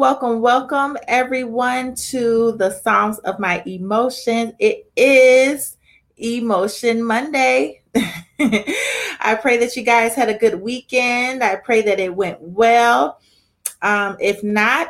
welcome, 0.00 0.40
welcome 0.40 0.96
everyone 1.08 1.94
to 1.94 2.52
the 2.52 2.70
Songs 2.70 3.18
of 3.18 3.38
My 3.38 3.62
Emotions. 3.66 4.54
It 4.58 4.90
is 4.96 5.76
Emotion 6.16 7.04
Monday. 7.04 7.82
I 8.40 9.38
pray 9.42 9.58
that 9.58 9.76
you 9.76 9.82
guys 9.82 10.14
had 10.14 10.30
a 10.30 10.38
good 10.38 10.62
weekend. 10.62 11.44
I 11.44 11.56
pray 11.56 11.82
that 11.82 12.00
it 12.00 12.16
went 12.16 12.40
well. 12.40 13.20
Um, 13.82 14.16
if 14.20 14.42
not, 14.42 14.88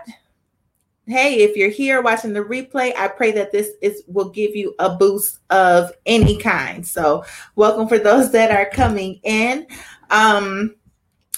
hey, 1.08 1.40
if 1.40 1.56
you're 1.56 1.70
here 1.70 2.02
watching 2.02 2.32
the 2.32 2.44
replay, 2.44 2.94
I 2.96 3.08
pray 3.08 3.32
that 3.32 3.50
this 3.50 3.70
is 3.82 4.04
will 4.06 4.30
give 4.30 4.54
you 4.54 4.76
a 4.78 4.94
boost 4.94 5.40
of 5.50 5.90
any 6.06 6.36
kind. 6.36 6.86
So, 6.86 7.24
welcome 7.56 7.88
for 7.88 7.98
those 7.98 8.30
that 8.30 8.52
are 8.52 8.70
coming 8.70 9.18
in. 9.24 9.66
Um, 10.10 10.76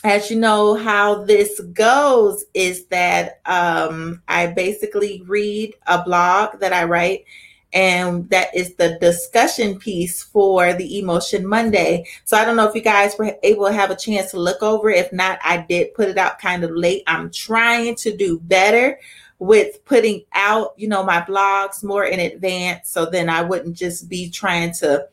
as 0.05 0.31
you 0.31 0.39
know, 0.39 0.75
how 0.75 1.23
this 1.23 1.61
goes 1.73 2.45
is 2.55 2.87
that 2.87 3.41
um, 3.47 4.23
I 4.27 4.49
basically 4.49 5.23
read 5.27 5.75
a 5.87 6.03
blog 6.03 6.59
that 6.59 6.73
I 6.73 6.85
write, 6.85 7.25
and 7.73 8.29
that 8.31 8.55
is 8.55 8.75
the 8.75 8.99
discussion 9.01 9.79
piece 9.79 10.23
for 10.23 10.73
the 10.73 10.99
Emotion 10.99 11.47
Monday. 11.47 12.05
So 12.25 12.37
I 12.37 12.45
don't 12.45 12.57
know 12.57 12.69
if 12.69 12.75
you 12.75 12.83
guys 12.83 13.15
were 13.17 13.37
able 13.45 13.67
to 13.67 13.73
have 13.73 13.91
a 13.91 13.97
chance 13.97 14.33
to 14.33 14.41
look 14.41 14.63
over. 14.63 14.91
If 14.91 15.13
not, 15.13 15.39
I 15.45 15.59
did 15.59 15.95
put 15.95 16.09
it 16.09 16.19
out 16.19 16.41
kind 16.41 16.65
of 16.65 16.73
late. 16.73 17.05
I'm 17.07 17.31
trying 17.31 17.95
to 17.97 18.17
do 18.17 18.41
better 18.41 18.99
with 19.39 19.85
putting 19.85 20.25
out, 20.33 20.75
you 20.77 20.89
know, 20.89 21.05
my 21.05 21.21
blogs 21.21 21.83
more 21.83 22.05
in 22.05 22.21
advance 22.21 22.89
so 22.89 23.07
then 23.07 23.29
I 23.29 23.43
wouldn't 23.43 23.77
just 23.77 24.09
be 24.09 24.31
trying 24.31 24.73
to 24.75 25.09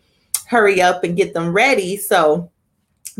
hurry 0.47 0.81
up 0.81 1.03
and 1.03 1.17
get 1.17 1.33
them 1.33 1.51
ready. 1.51 1.97
So 1.97 2.51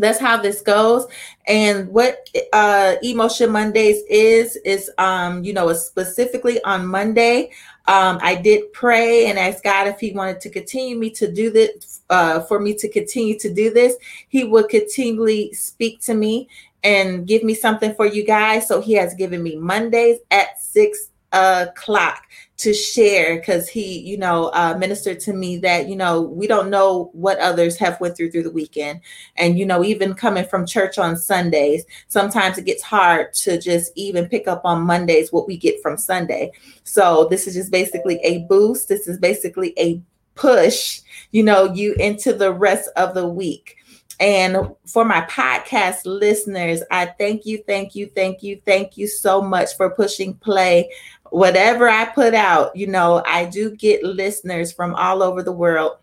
that's 0.00 0.18
how 0.18 0.36
this 0.36 0.60
goes. 0.60 1.06
And 1.46 1.88
what 1.88 2.28
uh 2.52 2.96
emotion 3.02 3.50
mondays 3.50 4.02
is 4.08 4.56
is 4.64 4.90
um 4.98 5.44
you 5.44 5.52
know 5.52 5.72
specifically 5.72 6.62
on 6.64 6.86
monday. 6.86 7.50
Um 7.86 8.18
i 8.22 8.34
did 8.34 8.72
pray 8.72 9.26
and 9.26 9.38
ask 9.38 9.62
god 9.62 9.86
if 9.86 10.00
he 10.00 10.12
wanted 10.12 10.40
to 10.42 10.50
continue 10.50 10.96
me 10.98 11.10
to 11.10 11.30
do 11.30 11.50
this 11.50 12.02
uh 12.10 12.40
for 12.40 12.60
me 12.60 12.74
to 12.74 12.88
continue 12.88 13.38
to 13.38 13.52
do 13.52 13.72
this. 13.72 13.96
He 14.28 14.44
would 14.44 14.68
continually 14.68 15.52
speak 15.52 16.00
to 16.02 16.14
me 16.14 16.48
and 16.82 17.26
give 17.26 17.42
me 17.42 17.54
something 17.54 17.94
for 17.94 18.06
you 18.06 18.24
guys. 18.24 18.66
So 18.66 18.80
he 18.80 18.94
has 18.94 19.14
given 19.14 19.42
me 19.42 19.56
Mondays 19.56 20.18
at 20.30 20.60
six 20.60 21.10
o'clock 21.32 22.24
to 22.60 22.74
share 22.74 23.36
because 23.36 23.68
he 23.68 24.00
you 24.00 24.18
know 24.18 24.50
uh, 24.52 24.76
ministered 24.78 25.18
to 25.18 25.32
me 25.32 25.56
that 25.56 25.88
you 25.88 25.96
know 25.96 26.20
we 26.20 26.46
don't 26.46 26.68
know 26.68 27.08
what 27.14 27.38
others 27.38 27.78
have 27.78 27.98
went 28.00 28.16
through 28.16 28.30
through 28.30 28.42
the 28.42 28.50
weekend. 28.50 29.00
And 29.36 29.58
you 29.58 29.64
know 29.64 29.82
even 29.82 30.14
coming 30.14 30.44
from 30.44 30.66
church 30.66 30.98
on 30.98 31.16
sundays 31.16 31.84
sometimes 32.08 32.58
it 32.58 32.66
gets 32.66 32.82
hard 32.82 33.32
to 33.34 33.58
just 33.58 33.92
even 33.96 34.28
pick 34.28 34.46
up 34.46 34.62
on 34.64 34.82
mondays 34.82 35.32
what 35.32 35.46
we 35.46 35.56
get 35.56 35.80
from 35.82 35.96
sunday. 35.96 36.52
So 36.84 37.28
this 37.30 37.46
is 37.46 37.54
just 37.54 37.72
basically 37.72 38.20
a 38.22 38.40
boost. 38.40 38.88
This 38.88 39.08
is 39.08 39.18
basically 39.18 39.72
a 39.78 40.02
push 40.34 41.00
you 41.30 41.42
know 41.42 41.72
you 41.72 41.94
into 41.94 42.32
the 42.32 42.52
rest 42.52 42.90
of 42.96 43.14
the 43.14 43.26
week. 43.26 43.76
And 44.20 44.74
for 44.86 45.02
my 45.06 45.22
podcast 45.22 46.02
listeners, 46.04 46.82
I 46.90 47.06
thank 47.06 47.46
you, 47.46 47.64
thank 47.66 47.94
you, 47.94 48.06
thank 48.14 48.42
you, 48.42 48.60
thank 48.66 48.98
you 48.98 49.06
so 49.06 49.40
much 49.40 49.74
for 49.78 49.88
pushing 49.88 50.34
play. 50.34 50.90
Whatever 51.30 51.88
I 51.88 52.06
put 52.06 52.34
out, 52.34 52.74
you 52.74 52.86
know, 52.86 53.22
I 53.26 53.44
do 53.44 53.74
get 53.76 54.02
listeners 54.02 54.72
from 54.72 54.94
all 54.94 55.22
over 55.22 55.42
the 55.42 55.52
world. 55.52 55.96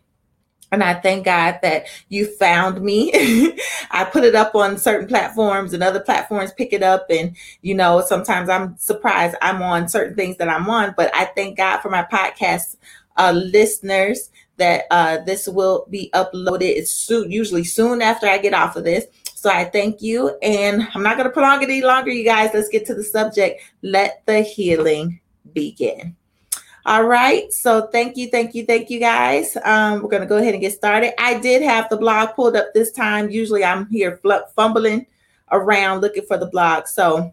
And 0.72 0.84
I 0.84 0.96
thank 0.96 1.24
God 1.24 1.60
that 1.62 1.86
you 2.10 2.26
found 2.26 2.82
me. 2.82 3.12
I 3.92 4.04
put 4.04 4.26
it 4.26 4.36
up 4.36 4.54
on 4.54 4.78
certain 4.78 5.08
platforms 5.08 5.74
and 5.74 5.82
other 5.82 6.02
platforms 6.02 6.52
pick 6.52 6.74
it 6.74 6.84
up. 6.84 7.06
And, 7.10 7.38
you 7.62 7.74
know, 7.74 8.02
sometimes 8.02 8.50
I'm 8.50 8.76
surprised 8.78 9.38
I'm 9.42 9.62
on 9.62 9.88
certain 9.88 10.16
things 10.16 10.38
that 10.38 10.50
I'm 10.50 10.70
on, 10.70 10.94
but 10.98 11.10
I 11.16 11.26
thank 11.26 11.58
God 11.58 11.80
for 11.80 11.90
my 11.90 12.04
podcast 12.04 12.76
uh, 13.16 13.32
listeners 13.32 14.30
that 14.58 14.86
uh, 14.92 15.20
this 15.20 15.48
will 15.48 15.88
be 15.90 16.10
uploaded. 16.14 16.76
It's 16.76 16.92
soon, 16.92 17.32
usually 17.32 17.64
soon 17.64 18.02
after 18.02 18.28
I 18.28 18.38
get 18.38 18.54
off 18.54 18.76
of 18.76 18.84
this. 18.84 19.06
So 19.38 19.52
I 19.52 19.66
thank 19.66 20.02
you. 20.02 20.36
And 20.42 20.88
I'm 20.96 21.04
not 21.04 21.16
going 21.16 21.30
to 21.30 21.32
prolong 21.32 21.62
it 21.62 21.70
any 21.70 21.84
longer, 21.84 22.10
you 22.10 22.26
guys. 22.26 22.50
Let's 22.56 22.70
get 22.70 22.88
to 22.88 22.96
the 22.96 23.04
subject. 23.04 23.62
Let 23.84 24.26
the 24.26 24.42
healing 24.42 25.20
begin. 25.54 26.16
All 26.88 27.04
right. 27.04 27.54
So 27.54 27.86
thank 27.86 28.18
you, 28.18 28.32
thank 28.32 28.56
you, 28.56 28.66
thank 28.66 28.90
you, 28.90 29.00
guys. 29.00 29.56
Um, 29.64 30.02
we're 30.02 30.10
going 30.10 30.24
to 30.24 30.28
go 30.28 30.38
ahead 30.38 30.56
and 30.56 30.62
get 30.62 30.74
started. 30.74 31.14
I 31.22 31.40
did 31.40 31.62
have 31.62 31.88
the 31.88 31.98
blog 31.98 32.30
pulled 32.30 32.56
up 32.56 32.74
this 32.74 32.92
time. 32.92 33.30
Usually 33.30 33.64
I'm 33.64 33.88
here 33.90 34.20
fumbling 34.56 35.06
around 35.52 36.02
looking 36.02 36.26
for 36.26 36.40
the 36.40 36.48
blog. 36.48 36.88
So 36.88 37.32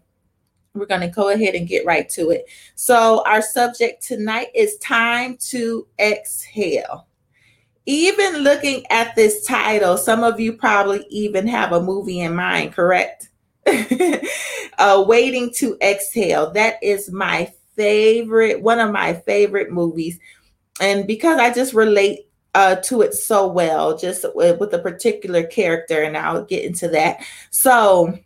we're 0.75 0.85
going 0.85 1.01
to 1.01 1.07
go 1.07 1.29
ahead 1.29 1.55
and 1.55 1.67
get 1.67 1.87
right 1.87 2.07
to 2.09 2.29
it. 2.29 2.45
So, 2.75 3.23
our 3.25 3.41
subject 3.41 4.03
tonight 4.03 4.49
is 4.53 4.77
time 4.77 5.37
to 5.47 5.87
exhale. 5.97 7.07
Even 7.85 8.37
looking 8.37 8.85
at 8.89 9.15
this 9.15 9.45
title, 9.45 9.97
some 9.97 10.23
of 10.23 10.39
you 10.39 10.53
probably 10.53 11.05
even 11.09 11.47
have 11.47 11.71
a 11.71 11.81
movie 11.81 12.21
in 12.21 12.35
mind, 12.35 12.73
correct? 12.73 13.29
uh, 14.77 15.03
Waiting 15.07 15.51
to 15.55 15.77
Exhale. 15.81 16.51
That 16.51 16.81
is 16.81 17.11
my 17.11 17.51
favorite, 17.75 18.61
one 18.61 18.79
of 18.79 18.91
my 18.91 19.13
favorite 19.13 19.71
movies. 19.71 20.19
And 20.79 21.07
because 21.07 21.39
I 21.39 21.53
just 21.53 21.73
relate 21.73 22.27
uh, 22.55 22.77
to 22.77 23.01
it 23.01 23.13
so 23.13 23.47
well, 23.47 23.97
just 23.97 24.25
with, 24.33 24.59
with 24.59 24.73
a 24.73 24.79
particular 24.79 25.43
character, 25.43 26.01
and 26.01 26.17
I'll 26.17 26.45
get 26.45 26.63
into 26.63 26.87
that. 26.89 27.19
So, 27.51 28.17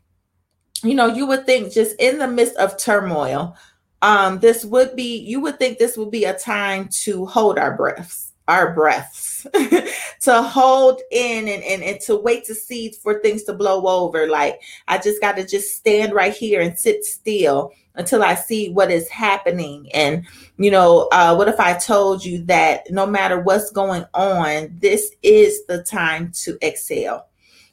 you 0.84 0.94
know, 0.94 1.08
you 1.08 1.26
would 1.26 1.46
think 1.46 1.74
just 1.74 1.96
in 2.00 2.20
the 2.20 2.28
midst 2.28 2.56
of 2.58 2.78
turmoil, 2.78 3.58
um, 4.02 4.40
this 4.40 4.64
would 4.64 4.96
be, 4.96 5.18
you 5.18 5.42
would 5.42 5.60
think 5.60 5.78
this 5.78 5.98
would 5.98 6.12
be 6.12 6.26
a 6.26 6.38
time 6.38 6.90
to 7.04 7.26
hold 7.26 7.58
our 7.58 7.76
breaths, 7.76 8.29
our 8.50 8.74
breaths, 8.74 9.46
to 10.22 10.42
hold 10.42 11.02
in 11.12 11.48
and, 11.48 11.64
and, 11.64 11.84
and 11.84 12.02
to 12.02 12.16
wait 12.16 12.44
to 12.46 12.56
see 12.56 12.92
for 12.92 13.20
things 13.20 13.44
to 13.44 13.54
blow 13.54 13.88
over. 13.88 14.28
Like, 14.28 14.60
I 14.88 14.98
just 14.98 15.22
got 15.22 15.38
to 15.38 15.46
just 15.46 15.78
stand 15.78 16.14
right 16.14 16.34
here 16.34 16.60
and 16.60 16.78
sit 16.78 17.06
still 17.06 17.72
until 17.96 18.24
I 18.24 18.36
see 18.36 18.70
what 18.72 18.92
is 18.92 19.08
happening. 19.10 19.90
And, 19.94 20.26
you 20.58 20.72
know, 20.72 21.08
uh, 21.12 21.36
what 21.36 21.48
if 21.48 21.60
I 21.60 21.74
told 21.78 22.26
you 22.26 22.44
that 22.46 22.90
no 22.90 23.06
matter 23.06 23.40
what's 23.40 23.72
going 23.72 24.06
on, 24.14 24.76
this 24.80 25.12
is 25.22 25.66
the 25.68 25.84
time 25.84 26.32
to 26.44 26.58
exhale? 26.62 27.28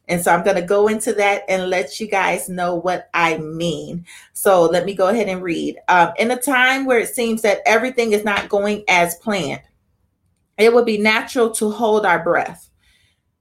And 0.08 0.22
so 0.22 0.32
I'm 0.32 0.44
going 0.44 0.56
to 0.56 0.62
go 0.62 0.88
into 0.88 1.12
that 1.14 1.42
and 1.48 1.70
let 1.70 1.98
you 1.98 2.06
guys 2.06 2.48
know 2.48 2.74
what 2.74 3.08
I 3.14 3.38
mean. 3.38 4.04
So 4.34 4.64
let 4.64 4.84
me 4.84 4.94
go 4.94 5.08
ahead 5.08 5.28
and 5.28 5.42
read. 5.42 5.78
Um, 5.88 6.12
in 6.18 6.30
a 6.30 6.40
time 6.40 6.84
where 6.84 6.98
it 6.98 7.08
seems 7.08 7.42
that 7.42 7.60
everything 7.66 8.12
is 8.12 8.24
not 8.24 8.48
going 8.48 8.84
as 8.88 9.16
planned, 9.16 9.62
it 10.58 10.72
would 10.72 10.86
be 10.86 10.98
natural 10.98 11.50
to 11.52 11.70
hold 11.70 12.06
our 12.06 12.22
breath. 12.22 12.70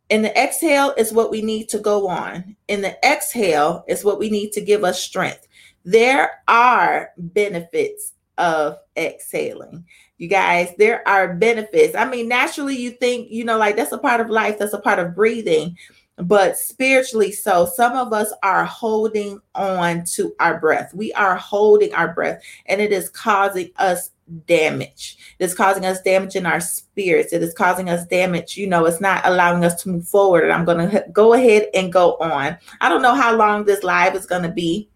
In 0.09 0.21
the 0.21 0.37
exhale 0.37 0.93
is 0.97 1.13
what 1.13 1.31
we 1.31 1.41
need 1.41 1.69
to 1.69 1.79
go 1.79 2.07
on. 2.07 2.55
In 2.67 2.81
the 2.81 2.97
exhale 3.03 3.83
is 3.87 4.03
what 4.03 4.19
we 4.19 4.29
need 4.29 4.51
to 4.51 4.61
give 4.61 4.83
us 4.83 5.01
strength. 5.01 5.47
There 5.83 6.43
are 6.47 7.11
benefits 7.17 8.13
of 8.37 8.77
exhaling. 8.97 9.85
You 10.17 10.27
guys, 10.27 10.69
there 10.77 11.07
are 11.07 11.33
benefits. 11.33 11.95
I 11.95 12.05
mean, 12.05 12.27
naturally, 12.27 12.75
you 12.75 12.91
think, 12.91 13.31
you 13.31 13.43
know, 13.43 13.57
like 13.57 13.75
that's 13.75 13.91
a 13.91 13.97
part 13.97 14.21
of 14.21 14.29
life, 14.29 14.59
that's 14.59 14.73
a 14.73 14.79
part 14.79 14.99
of 14.99 15.15
breathing 15.15 15.75
but 16.17 16.57
spiritually 16.57 17.31
so 17.31 17.65
some 17.65 17.93
of 17.93 18.13
us 18.13 18.31
are 18.41 18.63
holding 18.63 19.39
on 19.53 20.03
to 20.05 20.33
our 20.39 20.59
breath 20.59 20.93
we 20.93 21.11
are 21.13 21.35
holding 21.35 21.93
our 21.93 22.13
breath 22.13 22.41
and 22.67 22.79
it 22.79 22.91
is 22.91 23.09
causing 23.09 23.69
us 23.77 24.11
damage. 24.47 25.17
It's 25.39 25.53
causing 25.53 25.85
us 25.85 26.01
damage 26.01 26.35
in 26.35 26.45
our 26.45 26.59
spirits. 26.59 27.33
It 27.33 27.43
is 27.43 27.53
causing 27.53 27.89
us 27.89 28.05
damage. 28.07 28.57
You 28.57 28.67
know 28.67 28.85
it's 28.85 29.01
not 29.01 29.25
allowing 29.25 29.63
us 29.63 29.81
to 29.83 29.89
move 29.89 30.07
forward. 30.07 30.43
And 30.43 30.53
i'm 30.53 30.65
going 30.65 30.89
to 30.89 31.05
go 31.11 31.33
ahead 31.33 31.67
and 31.73 31.93
go 31.93 32.15
on. 32.15 32.57
I 32.81 32.89
don't 32.89 33.01
know 33.01 33.15
how 33.15 33.35
long 33.35 33.65
this 33.65 33.83
live 33.83 34.15
is 34.15 34.25
going 34.25 34.43
to 34.43 34.51
be 34.51 34.89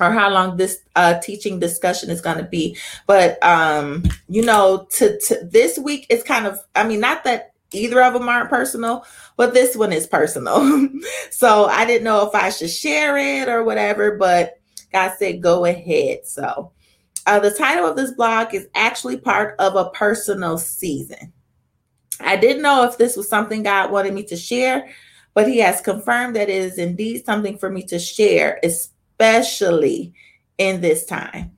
or 0.00 0.10
how 0.10 0.30
long 0.30 0.56
this 0.56 0.78
uh, 0.96 1.18
teaching 1.20 1.60
discussion 1.60 2.08
is 2.08 2.22
going 2.22 2.38
to 2.38 2.44
be 2.44 2.74
but 3.06 3.40
um 3.44 4.02
you 4.26 4.40
know 4.40 4.86
to, 4.88 5.20
to 5.20 5.44
this 5.44 5.78
week 5.78 6.06
it's 6.08 6.22
kind 6.22 6.46
of 6.46 6.58
i 6.74 6.82
mean 6.82 6.98
not 6.98 7.24
that 7.24 7.52
either 7.74 8.02
of 8.02 8.12
them 8.12 8.28
aren't 8.28 8.50
personal, 8.50 9.04
but 9.36 9.54
this 9.54 9.76
one 9.76 9.92
is 9.92 10.06
personal. 10.06 10.88
so 11.30 11.66
I 11.66 11.84
didn't 11.84 12.04
know 12.04 12.26
if 12.26 12.34
I 12.34 12.50
should 12.50 12.70
share 12.70 13.16
it 13.16 13.48
or 13.48 13.64
whatever, 13.64 14.16
but 14.16 14.58
God 14.92 15.12
said, 15.18 15.42
go 15.42 15.64
ahead. 15.64 16.26
So 16.26 16.72
uh, 17.26 17.38
the 17.40 17.50
title 17.50 17.86
of 17.86 17.96
this 17.96 18.12
blog 18.12 18.54
is 18.54 18.68
actually 18.74 19.16
part 19.16 19.54
of 19.58 19.76
a 19.76 19.90
personal 19.90 20.58
season. 20.58 21.32
I 22.20 22.36
didn't 22.36 22.62
know 22.62 22.84
if 22.84 22.98
this 22.98 23.16
was 23.16 23.28
something 23.28 23.62
God 23.62 23.90
wanted 23.90 24.14
me 24.14 24.22
to 24.24 24.36
share, 24.36 24.88
but 25.34 25.48
He 25.48 25.58
has 25.58 25.80
confirmed 25.80 26.36
that 26.36 26.48
it 26.48 26.62
is 26.62 26.78
indeed 26.78 27.24
something 27.24 27.58
for 27.58 27.70
me 27.70 27.82
to 27.84 27.98
share, 27.98 28.60
especially 28.62 30.12
in 30.58 30.80
this 30.80 31.06
time. 31.06 31.52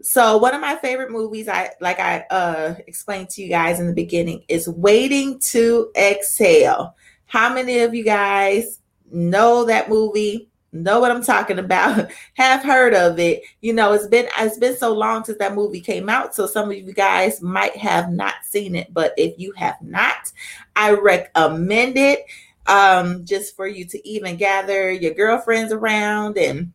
So 0.00 0.38
one 0.38 0.54
of 0.54 0.60
my 0.60 0.76
favorite 0.76 1.10
movies, 1.10 1.48
I 1.48 1.70
like 1.80 1.98
I 1.98 2.20
uh 2.30 2.76
explained 2.86 3.30
to 3.30 3.42
you 3.42 3.48
guys 3.48 3.80
in 3.80 3.86
the 3.86 3.94
beginning, 3.94 4.44
is 4.48 4.68
Waiting 4.68 5.38
to 5.40 5.90
Exhale. 5.96 6.94
How 7.26 7.52
many 7.52 7.80
of 7.80 7.94
you 7.94 8.04
guys 8.04 8.80
know 9.10 9.64
that 9.64 9.88
movie? 9.88 10.48
Know 10.72 11.00
what 11.00 11.10
I'm 11.10 11.22
talking 11.22 11.58
about, 11.58 12.10
have 12.34 12.62
heard 12.62 12.94
of 12.94 13.18
it. 13.18 13.42
You 13.60 13.72
know, 13.72 13.92
it's 13.92 14.06
been 14.06 14.28
it's 14.38 14.58
been 14.58 14.76
so 14.76 14.92
long 14.92 15.24
since 15.24 15.38
that 15.38 15.54
movie 15.54 15.80
came 15.80 16.08
out, 16.08 16.34
so 16.34 16.46
some 16.46 16.70
of 16.70 16.76
you 16.76 16.92
guys 16.92 17.42
might 17.42 17.76
have 17.76 18.10
not 18.10 18.34
seen 18.44 18.74
it. 18.74 18.92
But 18.92 19.14
if 19.16 19.38
you 19.38 19.52
have 19.52 19.80
not, 19.80 20.32
I 20.76 20.92
recommend 20.92 21.96
it. 21.96 22.24
Um, 22.66 23.24
just 23.24 23.56
for 23.56 23.66
you 23.66 23.86
to 23.86 24.08
even 24.08 24.36
gather 24.36 24.92
your 24.92 25.14
girlfriends 25.14 25.72
around 25.72 26.36
and 26.36 26.72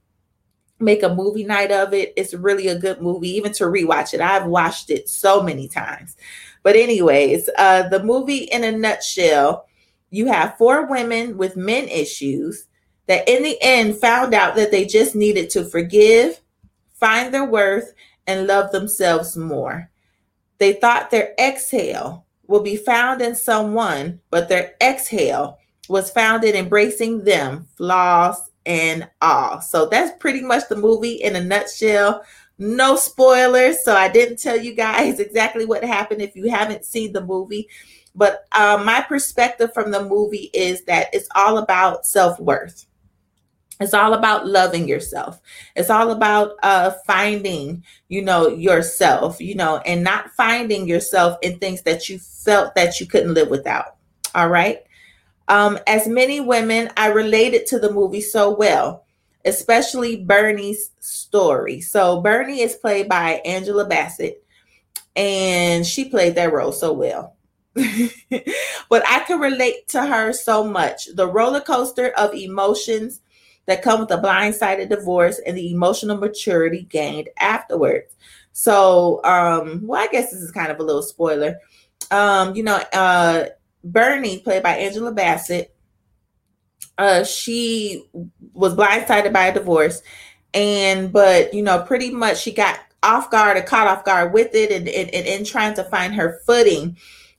make 0.80 1.04
a 1.04 1.14
movie 1.14 1.44
night 1.44 1.72
of 1.72 1.94
it. 1.94 2.14
It's 2.16 2.34
really 2.34 2.68
a 2.68 2.78
good 2.78 3.02
movie, 3.02 3.30
even 3.30 3.54
to 3.54 3.66
rewatch 3.66 4.14
it. 4.14 4.22
I've 4.22 4.48
watched 4.48 4.90
it 4.90 5.08
so 5.08 5.42
many 5.42 5.68
times. 5.68 6.16
But, 6.64 6.76
anyways, 6.76 7.50
uh, 7.58 7.90
the 7.90 8.04
movie 8.04 8.46
in 8.46 8.64
a 8.64 8.72
nutshell, 8.72 9.68
you 10.10 10.28
have 10.28 10.58
four 10.58 10.88
women 10.88 11.38
with 11.38 11.58
men 11.58 11.88
issues 11.88 12.66
that 13.08 13.28
in 13.28 13.44
the 13.44 13.58
end 13.62 13.98
found 13.98 14.34
out 14.34 14.56
that 14.56 14.72
they 14.72 14.86
just 14.86 15.16
needed 15.16 15.50
to 15.52 15.66
forgive, 15.66 16.40
find 16.94 17.34
their 17.34 17.46
worth, 17.46 17.94
and 18.28 18.48
love 18.48 18.72
themselves 18.72 19.36
more. 19.36 19.90
They 20.58 20.74
thought 20.74 21.12
their 21.12 21.34
exhale 21.40 22.26
will 22.48 22.62
be 22.62 22.78
found 22.78 23.22
in 23.22 23.36
someone, 23.36 24.22
but 24.30 24.48
their 24.48 24.76
exhale 24.82 25.58
was 25.90 26.12
found 26.12 26.44
in 26.44 26.56
embracing 26.56 27.24
them, 27.24 27.68
flaws 27.76 28.50
and 28.66 29.10
all. 29.22 29.62
So 29.62 29.88
that's 29.88 30.18
pretty 30.20 30.42
much 30.42 30.70
the 30.70 30.76
movie 30.76 31.16
in 31.16 31.36
a 31.36 31.44
nutshell. 31.44 32.24
No 32.58 32.96
spoilers, 32.96 33.84
so 33.84 33.96
I 33.96 34.08
didn't 34.08 34.40
tell 34.40 34.58
you 34.58 34.74
guys 34.74 35.20
exactly 35.20 35.66
what 35.66 35.84
happened 35.84 36.22
if 36.22 36.36
you 36.36 36.50
haven't 36.50 36.86
seen 36.86 37.12
the 37.12 37.26
movie. 37.26 37.68
But 38.16 38.46
uh, 38.52 38.82
my 38.86 39.02
perspective 39.02 39.74
from 39.74 39.92
the 39.92 40.06
movie 40.06 40.52
is 40.54 40.84
that 40.84 41.08
it's 41.14 41.28
all 41.36 41.58
about 41.58 42.06
self 42.06 42.40
worth. 42.40 42.86
It's 43.84 43.94
all 43.94 44.14
about 44.14 44.48
loving 44.48 44.88
yourself. 44.88 45.40
It's 45.76 45.90
all 45.90 46.12
about 46.12 46.56
uh, 46.64 46.92
finding, 47.06 47.84
you 48.08 48.22
know, 48.22 48.48
yourself, 48.48 49.40
you 49.42 49.56
know, 49.56 49.78
and 49.78 50.04
not 50.04 50.32
finding 50.32 50.88
yourself 50.88 51.38
in 51.42 51.60
things 51.60 51.84
that 51.84 52.10
you 52.10 52.18
felt 52.18 52.76
that 52.76 53.00
you 53.00 53.06
couldn't 53.06 53.34
live 53.34 53.50
without. 53.50 53.98
All 54.34 54.50
right. 54.50 54.80
Um, 55.48 55.78
as 55.88 56.08
many 56.08 56.40
women, 56.40 56.90
I 56.98 57.08
related 57.08 57.68
to 57.68 57.80
the 57.80 57.92
movie 57.92 58.22
so 58.22 58.56
well, 58.56 59.06
especially 59.46 60.24
Bernie's 60.24 60.92
story. 61.00 61.82
So 61.82 62.22
Bernie 62.22 62.62
is 62.62 62.76
played 62.76 63.10
by 63.10 63.42
Angela 63.46 63.86
Bassett, 63.86 64.44
and 65.16 65.86
she 65.86 66.10
played 66.10 66.36
that 66.36 66.54
role 66.54 66.72
so 66.72 66.94
well. 66.94 67.36
but 67.74 69.04
I 69.08 69.24
can 69.26 69.40
relate 69.40 69.88
to 69.90 70.06
her 70.06 70.32
so 70.32 70.64
much. 70.64 71.08
The 71.14 71.28
roller 71.28 71.62
coaster 71.62 72.10
of 72.10 72.34
emotions 72.34 73.20
that 73.66 73.82
come 73.82 74.02
with 74.02 74.12
a 74.12 74.18
blindsided 74.18 74.90
divorce 74.90 75.40
and 75.46 75.58
the 75.58 75.72
emotional 75.72 76.18
maturity 76.18 76.84
gained 76.84 77.30
afterwards. 77.38 78.16
So, 78.52 79.24
um, 79.24 79.82
well, 79.88 80.02
I 80.02 80.08
guess 80.08 80.32
this 80.32 80.42
is 80.42 80.52
kind 80.52 80.72
of 80.72 80.80
a 80.80 80.84
little 80.84 81.02
spoiler. 81.02 81.60
Um, 82.12 82.56
you 82.56 82.64
know, 82.64 82.82
uh, 82.94 83.46
Bernie, 83.84 84.40
played 84.40 84.64
by 84.64 84.76
Angela 84.76 85.12
Bassett, 85.12 85.74
uh, 86.98 87.24
she 87.24 88.06
was 88.54 88.76
blindsided 88.76 89.34
by 89.34 89.46
a 89.46 89.54
divorce, 89.54 90.02
and 90.54 91.12
but 91.12 91.54
you 91.54 91.64
know, 91.64 91.82
pretty 91.82 92.12
much 92.12 92.40
she 92.40 92.52
got 92.52 92.80
off 93.02 93.32
guard 93.32 93.58
or 93.58 93.62
caught 93.62 93.88
off 93.88 94.06
guard 94.06 94.32
with 94.32 94.54
it, 94.54 94.72
and 94.72 94.88
and, 94.88 95.10
and 95.10 95.26
in 95.26 95.44
trying 95.44 95.74
to 95.74 95.84
find 95.86 96.14
her 96.14 96.40
footing 96.46 96.96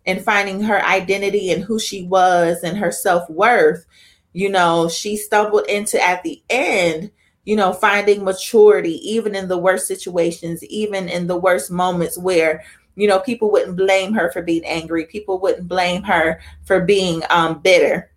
and 0.06 0.22
finding 0.22 0.60
her 0.60 0.84
identity 0.84 1.52
and 1.52 1.62
who 1.62 1.78
she 1.78 2.02
was 2.02 2.62
and 2.62 2.76
her 2.76 2.90
self 2.90 3.28
worth 3.30 3.86
you 4.34 4.50
know, 4.50 4.88
she 4.88 5.16
stumbled 5.16 5.64
into 5.68 6.02
at 6.02 6.22
the 6.22 6.42
end, 6.50 7.10
you 7.44 7.56
know, 7.56 7.72
finding 7.72 8.24
maturity, 8.24 8.96
even 9.08 9.34
in 9.34 9.48
the 9.48 9.56
worst 9.56 9.86
situations, 9.86 10.62
even 10.64 11.08
in 11.08 11.28
the 11.28 11.36
worst 11.36 11.70
moments 11.70 12.18
where, 12.18 12.62
you 12.96 13.06
know, 13.06 13.20
people 13.20 13.50
wouldn't 13.50 13.76
blame 13.76 14.12
her 14.12 14.30
for 14.32 14.42
being 14.42 14.64
angry, 14.64 15.06
people 15.06 15.38
wouldn't 15.38 15.68
blame 15.68 16.02
her 16.02 16.40
for 16.64 16.80
being 16.80 17.22
um, 17.30 17.60
bitter. 17.60 18.10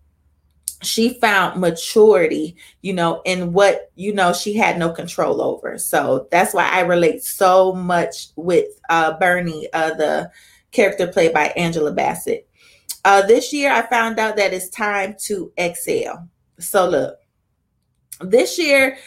She 0.81 1.19
found 1.19 1.61
maturity, 1.61 2.55
you 2.81 2.93
know, 2.93 3.21
in 3.25 3.53
what, 3.53 3.91
you 3.95 4.13
know, 4.13 4.33
she 4.33 4.55
had 4.55 4.79
no 4.79 4.91
control 4.91 5.41
over. 5.41 5.77
So 5.77 6.27
that's 6.31 6.53
why 6.53 6.67
I 6.69 6.81
relate 6.81 7.23
so 7.23 7.73
much 7.73 8.29
with 8.35 8.67
uh, 8.89 9.17
Bernie, 9.19 9.67
uh, 9.73 9.93
the 9.93 10.31
character 10.71 11.07
played 11.07 11.33
by 11.33 11.47
Angela 11.57 11.91
Bassett. 11.91 12.46
Uh, 13.07 13.21
this 13.21 13.53
year, 13.53 13.71
I 13.71 13.83
found 13.83 14.19
out 14.19 14.35
that 14.35 14.53
it's 14.53 14.67
time 14.67 15.15
to 15.27 15.49
exhale. 15.57 16.27
So, 16.59 16.89
look, 16.89 17.17
this 18.19 18.59
year, 18.59 18.97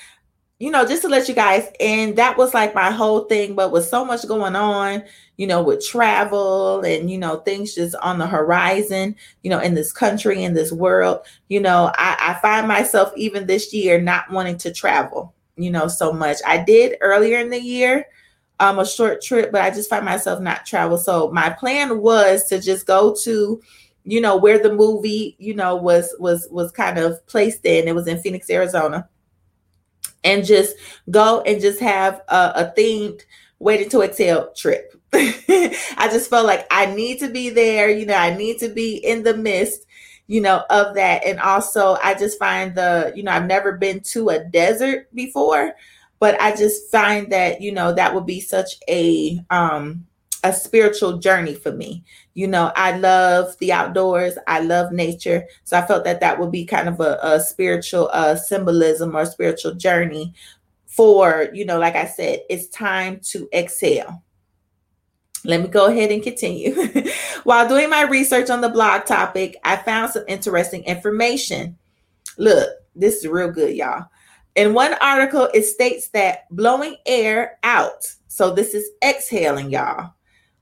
you 0.58 0.70
know, 0.70 0.86
just 0.86 1.02
to 1.02 1.08
let 1.08 1.28
you 1.28 1.34
guys 1.34 1.70
in, 1.78 2.14
that 2.14 2.38
was 2.38 2.54
like 2.54 2.74
my 2.74 2.90
whole 2.90 3.24
thing. 3.24 3.54
But 3.54 3.72
with 3.72 3.84
so 3.84 4.02
much 4.02 4.26
going 4.26 4.56
on, 4.56 5.02
you 5.36 5.46
know, 5.46 5.62
with 5.62 5.86
travel 5.86 6.80
and, 6.80 7.10
you 7.10 7.18
know, 7.18 7.40
things 7.40 7.74
just 7.74 7.94
on 7.96 8.16
the 8.16 8.26
horizon, 8.26 9.16
you 9.42 9.50
know, 9.50 9.60
in 9.60 9.74
this 9.74 9.92
country, 9.92 10.44
in 10.44 10.54
this 10.54 10.72
world, 10.72 11.18
you 11.48 11.60
know, 11.60 11.92
I, 11.98 12.16
I 12.18 12.40
find 12.40 12.66
myself 12.66 13.12
even 13.18 13.46
this 13.46 13.70
year 13.74 14.00
not 14.00 14.30
wanting 14.30 14.56
to 14.58 14.72
travel, 14.72 15.34
you 15.56 15.70
know, 15.70 15.88
so 15.88 16.10
much. 16.10 16.38
I 16.46 16.64
did 16.64 16.96
earlier 17.02 17.36
in 17.36 17.50
the 17.50 17.60
year 17.60 18.06
um, 18.60 18.78
a 18.78 18.86
short 18.86 19.22
trip, 19.22 19.50
but 19.50 19.62
I 19.62 19.70
just 19.70 19.90
find 19.90 20.04
myself 20.04 20.40
not 20.40 20.66
travel. 20.66 20.98
So 20.98 21.30
my 21.32 21.50
plan 21.50 22.00
was 22.00 22.44
to 22.44 22.60
just 22.60 22.86
go 22.86 23.14
to 23.24 23.60
you 24.04 24.20
know 24.20 24.36
where 24.36 24.58
the 24.58 24.72
movie 24.72 25.36
you 25.38 25.54
know 25.54 25.76
was 25.76 26.14
was 26.18 26.48
was 26.50 26.72
kind 26.72 26.98
of 26.98 27.24
placed 27.26 27.64
in. 27.64 27.88
It 27.88 27.94
was 27.94 28.06
in 28.06 28.20
phoenix 28.20 28.50
arizona. 28.50 29.08
And 30.22 30.44
just 30.44 30.76
go 31.10 31.40
and 31.42 31.62
just 31.62 31.80
have 31.80 32.20
a, 32.28 32.52
a 32.56 32.74
themed 32.76 33.22
waiting 33.58 33.88
to 33.88 34.02
exhale 34.02 34.52
trip. 34.54 34.94
I 35.14 36.08
just 36.10 36.30
felt 36.30 36.46
like 36.46 36.66
i 36.70 36.86
need 36.86 37.18
to 37.18 37.28
be 37.28 37.50
there 37.50 37.90
you 37.90 38.06
know 38.06 38.14
i 38.14 38.32
need 38.36 38.58
to 38.60 38.68
be 38.68 38.96
in 38.96 39.24
the 39.24 39.36
midst 39.36 39.86
you 40.28 40.40
know 40.40 40.62
of 40.70 40.94
that. 40.94 41.24
And 41.24 41.40
also 41.40 41.96
i 42.02 42.14
just 42.14 42.38
find 42.38 42.74
the 42.76 43.12
you 43.16 43.24
know 43.24 43.32
i've 43.32 43.46
never 43.46 43.72
been 43.72 44.00
to 44.00 44.28
a 44.28 44.44
desert 44.44 45.12
before 45.14 45.72
but 46.20 46.40
i 46.40 46.54
just 46.54 46.92
find 46.92 47.32
that 47.32 47.60
you 47.60 47.72
know 47.72 47.92
that 47.92 48.14
would 48.14 48.26
be 48.26 48.40
such 48.40 48.76
a 48.88 49.40
um 49.50 50.06
a 50.42 50.52
spiritual 50.52 51.18
journey 51.18 51.54
for 51.54 51.72
me. 51.72 52.04
You 52.34 52.46
know, 52.46 52.72
I 52.76 52.96
love 52.96 53.56
the 53.58 53.72
outdoors, 53.72 54.34
I 54.46 54.60
love 54.60 54.92
nature. 54.92 55.44
So 55.64 55.78
I 55.78 55.86
felt 55.86 56.04
that 56.04 56.20
that 56.20 56.38
would 56.38 56.50
be 56.50 56.64
kind 56.64 56.88
of 56.88 57.00
a, 57.00 57.18
a 57.22 57.40
spiritual 57.40 58.08
uh, 58.12 58.36
symbolism 58.36 59.16
or 59.16 59.26
spiritual 59.26 59.74
journey 59.74 60.34
for, 60.86 61.48
you 61.52 61.64
know, 61.64 61.78
like 61.78 61.96
I 61.96 62.06
said, 62.06 62.40
it's 62.48 62.68
time 62.68 63.20
to 63.30 63.48
exhale. 63.52 64.22
Let 65.44 65.62
me 65.62 65.68
go 65.68 65.86
ahead 65.86 66.10
and 66.10 66.22
continue. 66.22 66.74
While 67.44 67.68
doing 67.68 67.88
my 67.88 68.02
research 68.02 68.50
on 68.50 68.60
the 68.60 68.68
blog 68.68 69.06
topic, 69.06 69.56
I 69.64 69.76
found 69.76 70.12
some 70.12 70.24
interesting 70.28 70.84
information. 70.84 71.78
Look, 72.36 72.68
this 72.94 73.18
is 73.18 73.26
real 73.26 73.50
good, 73.50 73.74
y'all. 73.74 74.06
In 74.56 74.74
one 74.74 74.94
article, 75.00 75.48
it 75.54 75.62
states 75.62 76.08
that 76.08 76.44
blowing 76.50 76.96
air 77.06 77.58
out, 77.62 78.06
so 78.28 78.52
this 78.52 78.74
is 78.74 78.90
exhaling, 79.02 79.70
y'all, 79.70 80.12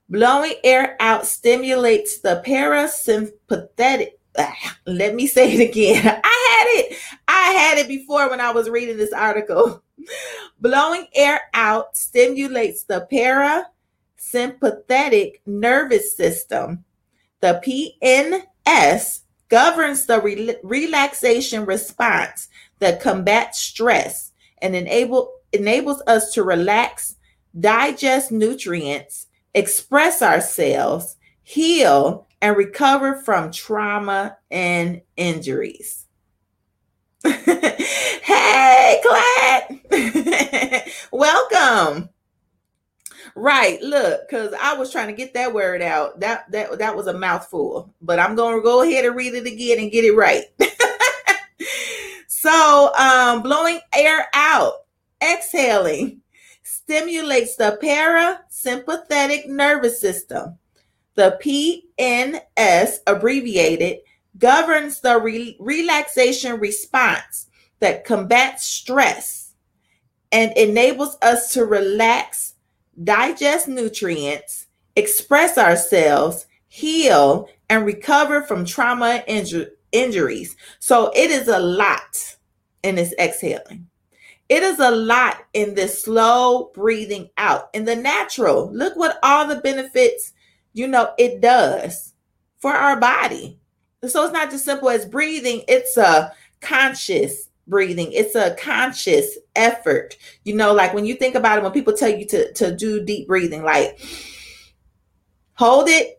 Blowing 0.09 0.55
air 0.63 0.95
out 0.99 1.27
stimulates 1.27 2.19
the 2.19 2.41
parasympathetic. 2.45 4.11
Ah, 4.37 4.77
let 4.87 5.13
me 5.13 5.27
say 5.27 5.53
it 5.53 5.69
again. 5.69 6.05
I 6.23 6.47
had 6.49 6.65
it. 6.79 6.97
I 7.27 7.51
had 7.51 7.77
it 7.77 7.87
before 7.87 8.27
when 8.29 8.41
I 8.41 8.51
was 8.51 8.69
reading 8.69 8.97
this 8.97 9.13
article. 9.13 9.83
Blowing 10.59 11.05
air 11.13 11.41
out 11.53 11.95
stimulates 11.95 12.85
the 12.85 13.07
parasympathetic 13.11 15.33
nervous 15.45 16.17
system. 16.17 16.83
The 17.41 17.61
PNS 18.01 19.19
governs 19.49 20.07
the 20.07 20.21
re- 20.21 20.55
relaxation 20.63 21.65
response 21.65 22.47
that 22.79 23.01
combats 23.01 23.59
stress 23.59 24.31
and 24.61 24.75
enable 24.75 25.33
enables 25.51 26.01
us 26.07 26.31
to 26.33 26.43
relax, 26.43 27.15
digest 27.59 28.31
nutrients, 28.31 29.27
express 29.53 30.21
ourselves, 30.21 31.17
heal, 31.43 32.27
and 32.41 32.55
recover 32.55 33.15
from 33.15 33.51
trauma 33.51 34.37
and 34.49 35.01
injuries. 35.17 36.05
hey, 37.25 39.01
Clat. 39.03 39.71
Welcome. 41.11 42.09
Right, 43.35 43.81
look, 43.81 44.27
because 44.27 44.53
I 44.59 44.73
was 44.73 44.91
trying 44.91 45.07
to 45.07 45.13
get 45.13 45.33
that 45.33 45.53
word 45.53 45.81
out. 45.81 46.19
That 46.19 46.49
that 46.51 46.79
that 46.79 46.95
was 46.95 47.07
a 47.07 47.13
mouthful, 47.13 47.93
but 48.01 48.19
I'm 48.19 48.35
gonna 48.35 48.61
go 48.61 48.81
ahead 48.81 49.05
and 49.05 49.15
read 49.15 49.33
it 49.33 49.45
again 49.45 49.79
and 49.79 49.91
get 49.91 50.05
it 50.05 50.13
right. 50.15 50.45
so 52.27 52.93
um 52.95 53.41
blowing 53.43 53.79
air 53.93 54.27
out, 54.33 54.73
exhaling, 55.21 56.21
stimulates 56.89 57.55
the 57.55 57.77
parasympathetic 57.83 59.47
nervous 59.47 60.01
system. 60.01 60.57
The 61.13 61.37
PNS, 61.39 62.97
abbreviated, 63.05 63.99
governs 64.39 64.99
the 64.99 65.19
re- 65.19 65.55
relaxation 65.59 66.59
response 66.59 67.47
that 67.79 68.05
combats 68.05 68.65
stress 68.65 69.53
and 70.31 70.51
enables 70.57 71.15
us 71.21 71.53
to 71.53 71.65
relax, 71.65 72.55
digest 73.03 73.67
nutrients, 73.67 74.65
express 74.95 75.59
ourselves, 75.59 76.47
heal, 76.69 77.49
and 77.69 77.85
recover 77.85 78.41
from 78.41 78.65
trauma 78.65 79.23
inju- 79.27 79.69
injuries. 79.91 80.55
So 80.79 81.11
it 81.15 81.29
is 81.29 81.49
a 81.49 81.59
lot 81.59 82.35
in 82.81 82.95
this 82.95 83.13
exhaling. 83.19 83.88
It 84.49 84.63
is 84.63 84.79
a 84.79 84.91
lot 84.91 85.37
in 85.53 85.75
this 85.75 86.03
slow 86.03 86.71
breathing 86.73 87.29
out. 87.37 87.69
In 87.73 87.85
the 87.85 87.95
natural, 87.95 88.71
look 88.73 88.95
what 88.95 89.19
all 89.21 89.47
the 89.47 89.57
benefits, 89.57 90.33
you 90.73 90.87
know, 90.87 91.11
it 91.17 91.39
does 91.39 92.13
for 92.57 92.73
our 92.73 92.99
body. 92.99 93.59
So 94.05 94.23
it's 94.23 94.33
not 94.33 94.49
just 94.49 94.65
simple 94.65 94.89
as 94.89 95.05
breathing, 95.05 95.63
it's 95.67 95.97
a 95.97 96.33
conscious 96.61 97.49
breathing. 97.69 98.11
It's 98.11 98.35
a 98.35 98.55
conscious 98.55 99.37
effort. 99.55 100.17
You 100.43 100.55
know, 100.55 100.73
like 100.73 100.93
when 100.93 101.05
you 101.05 101.15
think 101.15 101.35
about 101.35 101.59
it, 101.59 101.63
when 101.63 101.71
people 101.71 101.93
tell 101.93 102.09
you 102.09 102.25
to, 102.25 102.51
to 102.53 102.75
do 102.75 103.05
deep 103.05 103.27
breathing, 103.27 103.63
like 103.63 103.99
hold 105.53 105.87
it 105.87 106.18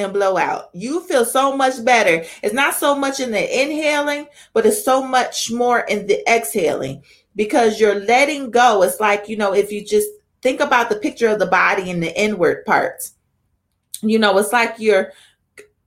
and 0.00 0.12
blow 0.12 0.36
out. 0.36 0.70
You 0.72 1.00
feel 1.02 1.24
so 1.24 1.56
much 1.56 1.84
better. 1.84 2.24
It's 2.42 2.54
not 2.54 2.74
so 2.74 2.94
much 2.94 3.20
in 3.20 3.30
the 3.30 3.62
inhaling, 3.62 4.26
but 4.52 4.66
it's 4.66 4.84
so 4.84 5.02
much 5.02 5.50
more 5.50 5.80
in 5.80 6.06
the 6.06 6.22
exhaling 6.30 7.02
because 7.36 7.80
you're 7.80 8.00
letting 8.00 8.50
go. 8.50 8.82
It's 8.82 9.00
like, 9.00 9.28
you 9.28 9.36
know, 9.36 9.52
if 9.54 9.70
you 9.70 9.84
just 9.84 10.08
think 10.42 10.60
about 10.60 10.88
the 10.88 10.96
picture 10.96 11.28
of 11.28 11.38
the 11.38 11.46
body 11.46 11.90
and 11.90 12.02
the 12.02 12.18
inward 12.20 12.64
parts, 12.64 13.14
you 14.02 14.18
know, 14.18 14.36
it's 14.38 14.52
like 14.52 14.74
you're 14.78 15.12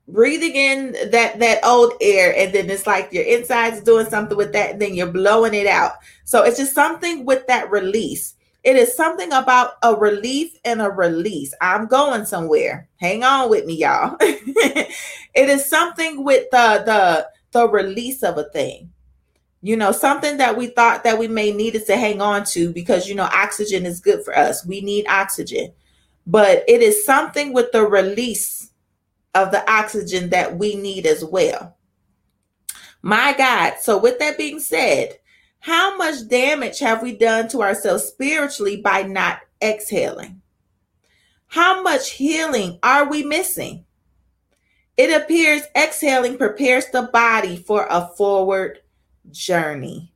breathing 0.06 0.54
in 0.54 0.92
that 1.10 1.38
that 1.38 1.64
old 1.64 1.94
air 2.00 2.34
and 2.36 2.52
then 2.52 2.68
it's 2.68 2.86
like 2.86 3.10
your 3.10 3.24
insides 3.24 3.80
doing 3.80 4.06
something 4.06 4.36
with 4.36 4.52
that 4.52 4.72
and 4.72 4.82
then 4.82 4.94
you're 4.94 5.10
blowing 5.10 5.54
it 5.54 5.66
out 5.66 5.92
so 6.24 6.42
it's 6.42 6.58
just 6.58 6.74
something 6.74 7.24
with 7.24 7.46
that 7.46 7.70
release 7.70 8.34
it 8.64 8.76
is 8.76 8.96
something 8.96 9.30
about 9.32 9.74
a 9.82 9.94
relief 9.94 10.56
and 10.64 10.80
a 10.80 10.90
release. 10.90 11.52
I'm 11.60 11.86
going 11.86 12.24
somewhere. 12.24 12.88
Hang 12.96 13.22
on 13.22 13.50
with 13.50 13.66
me, 13.66 13.74
y'all. 13.74 14.16
it 14.20 14.88
is 15.34 15.68
something 15.68 16.24
with 16.24 16.50
the 16.50 16.82
the 16.86 17.28
the 17.52 17.68
release 17.68 18.22
of 18.22 18.38
a 18.38 18.44
thing. 18.44 18.90
You 19.60 19.76
know, 19.76 19.92
something 19.92 20.38
that 20.38 20.56
we 20.56 20.68
thought 20.68 21.04
that 21.04 21.18
we 21.18 21.28
may 21.28 21.52
needed 21.52 21.86
to 21.86 21.96
hang 21.96 22.22
on 22.22 22.44
to 22.46 22.72
because 22.72 23.06
you 23.06 23.14
know 23.14 23.28
oxygen 23.32 23.84
is 23.84 24.00
good 24.00 24.24
for 24.24 24.36
us. 24.36 24.66
We 24.66 24.80
need 24.80 25.06
oxygen. 25.08 25.72
But 26.26 26.64
it 26.66 26.80
is 26.80 27.04
something 27.04 27.52
with 27.52 27.70
the 27.72 27.86
release 27.86 28.70
of 29.34 29.50
the 29.50 29.70
oxygen 29.70 30.30
that 30.30 30.56
we 30.56 30.74
need 30.74 31.04
as 31.04 31.22
well. 31.22 31.76
My 33.02 33.34
God. 33.36 33.74
So 33.82 33.98
with 33.98 34.18
that 34.20 34.38
being 34.38 34.58
said, 34.58 35.18
how 35.64 35.96
much 35.96 36.28
damage 36.28 36.78
have 36.80 37.02
we 37.02 37.16
done 37.16 37.48
to 37.48 37.62
ourselves 37.62 38.04
spiritually 38.04 38.82
by 38.82 39.02
not 39.02 39.40
exhaling? 39.62 40.42
How 41.46 41.82
much 41.82 42.10
healing 42.10 42.78
are 42.82 43.08
we 43.08 43.22
missing? 43.22 43.86
It 44.98 45.22
appears 45.22 45.62
exhaling 45.74 46.36
prepares 46.36 46.84
the 46.92 47.04
body 47.04 47.56
for 47.56 47.86
a 47.88 48.08
forward 48.08 48.80
journey. 49.30 50.12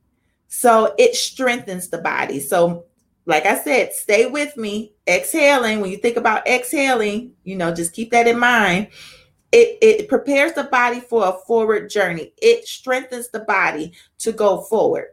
So 0.49 0.93
it 0.99 1.15
strengthens 1.15 1.87
the 1.87 1.97
body. 1.97 2.39
So, 2.41 2.85
like 3.25 3.47
I 3.47 3.57
said, 3.57 3.93
stay 3.93 4.27
with 4.27 4.55
me. 4.55 4.93
Exhaling, 5.07 5.81
when 5.81 5.89
you 5.89 5.97
think 5.97 6.17
about 6.17 6.45
exhaling, 6.47 7.31
you 7.43 7.55
know, 7.55 7.73
just 7.73 7.93
keep 7.93 8.11
that 8.11 8.27
in 8.27 8.37
mind. 8.37 8.89
It, 9.51 9.79
it 9.81 10.09
prepares 10.09 10.53
the 10.53 10.65
body 10.65 10.99
for 10.99 11.27
a 11.27 11.33
forward 11.47 11.89
journey, 11.89 12.33
it 12.39 12.67
strengthens 12.67 13.29
the 13.29 13.39
body 13.39 13.93
to 14.19 14.31
go 14.31 14.61
forward. 14.61 15.07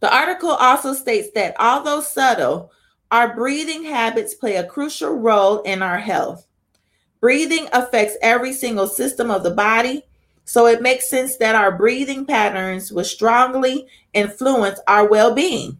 The 0.00 0.14
article 0.14 0.50
also 0.50 0.94
states 0.94 1.28
that 1.34 1.54
although 1.58 2.00
subtle, 2.00 2.72
our 3.10 3.34
breathing 3.34 3.84
habits 3.84 4.34
play 4.34 4.56
a 4.56 4.66
crucial 4.66 5.14
role 5.14 5.60
in 5.62 5.82
our 5.82 5.98
health. 5.98 6.46
Breathing 7.20 7.68
affects 7.72 8.16
every 8.22 8.52
single 8.52 8.86
system 8.86 9.30
of 9.30 9.42
the 9.42 9.50
body, 9.50 10.04
so 10.44 10.66
it 10.66 10.82
makes 10.82 11.10
sense 11.10 11.36
that 11.38 11.54
our 11.54 11.76
breathing 11.76 12.24
patterns 12.24 12.92
will 12.92 13.04
strongly 13.04 13.86
influence 14.14 14.78
our 14.86 15.08
well 15.08 15.34
being. 15.34 15.78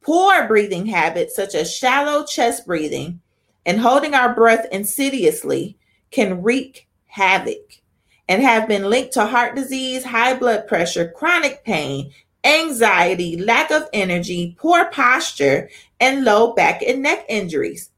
Poor 0.00 0.46
breathing 0.46 0.86
habits, 0.86 1.34
such 1.34 1.54
as 1.54 1.74
shallow 1.74 2.24
chest 2.24 2.66
breathing 2.66 3.20
and 3.66 3.80
holding 3.80 4.14
our 4.14 4.34
breath 4.34 4.66
insidiously, 4.70 5.76
can 6.10 6.42
wreak 6.42 6.86
havoc 7.06 7.80
and 8.28 8.42
have 8.42 8.68
been 8.68 8.88
linked 8.90 9.12
to 9.12 9.26
heart 9.26 9.54
disease, 9.54 10.04
high 10.04 10.34
blood 10.34 10.66
pressure, 10.66 11.08
chronic 11.08 11.64
pain, 11.64 12.10
anxiety, 12.44 13.36
lack 13.36 13.70
of 13.70 13.88
energy, 13.92 14.54
poor 14.58 14.86
posture, 14.90 15.70
and 16.00 16.24
low 16.24 16.52
back 16.52 16.82
and 16.82 17.02
neck 17.02 17.24
injuries. 17.28 17.90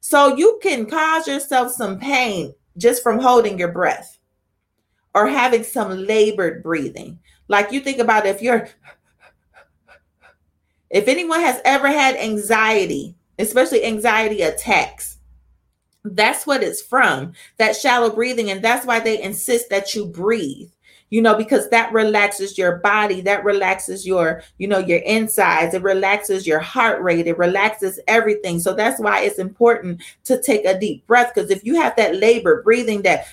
So 0.00 0.36
you 0.36 0.58
can 0.62 0.86
cause 0.86 1.26
yourself 1.26 1.72
some 1.72 1.98
pain 1.98 2.54
just 2.76 3.02
from 3.02 3.18
holding 3.18 3.58
your 3.58 3.72
breath 3.72 4.18
or 5.14 5.26
having 5.26 5.62
some 5.62 6.06
labored 6.06 6.62
breathing. 6.62 7.18
Like 7.48 7.72
you 7.72 7.80
think 7.80 7.98
about 7.98 8.26
if 8.26 8.42
you're, 8.42 8.68
if 10.90 11.08
anyone 11.08 11.40
has 11.40 11.60
ever 11.64 11.88
had 11.88 12.16
anxiety, 12.16 13.14
especially 13.38 13.84
anxiety 13.84 14.42
attacks, 14.42 15.18
that's 16.04 16.46
what 16.46 16.62
it's 16.62 16.82
from 16.82 17.32
that 17.56 17.74
shallow 17.74 18.10
breathing. 18.10 18.50
And 18.50 18.62
that's 18.62 18.84
why 18.84 19.00
they 19.00 19.22
insist 19.22 19.70
that 19.70 19.94
you 19.94 20.04
breathe 20.04 20.70
you 21.14 21.22
know, 21.22 21.36
because 21.36 21.68
that 21.68 21.92
relaxes 21.92 22.58
your 22.58 22.78
body, 22.78 23.20
that 23.20 23.44
relaxes 23.44 24.04
your, 24.04 24.42
you 24.58 24.66
know, 24.66 24.80
your 24.80 24.98
insides, 24.98 25.72
it 25.72 25.82
relaxes 25.84 26.44
your 26.44 26.58
heart 26.58 27.00
rate, 27.02 27.28
it 27.28 27.38
relaxes 27.38 28.00
everything. 28.08 28.58
So 28.58 28.74
that's 28.74 28.98
why 28.98 29.20
it's 29.20 29.38
important 29.38 30.02
to 30.24 30.42
take 30.42 30.64
a 30.64 30.76
deep 30.76 31.06
breath. 31.06 31.32
Because 31.32 31.52
if 31.52 31.62
you 31.62 31.76
have 31.76 31.94
that 31.94 32.16
labor 32.16 32.64
breathing, 32.64 33.02
that 33.02 33.28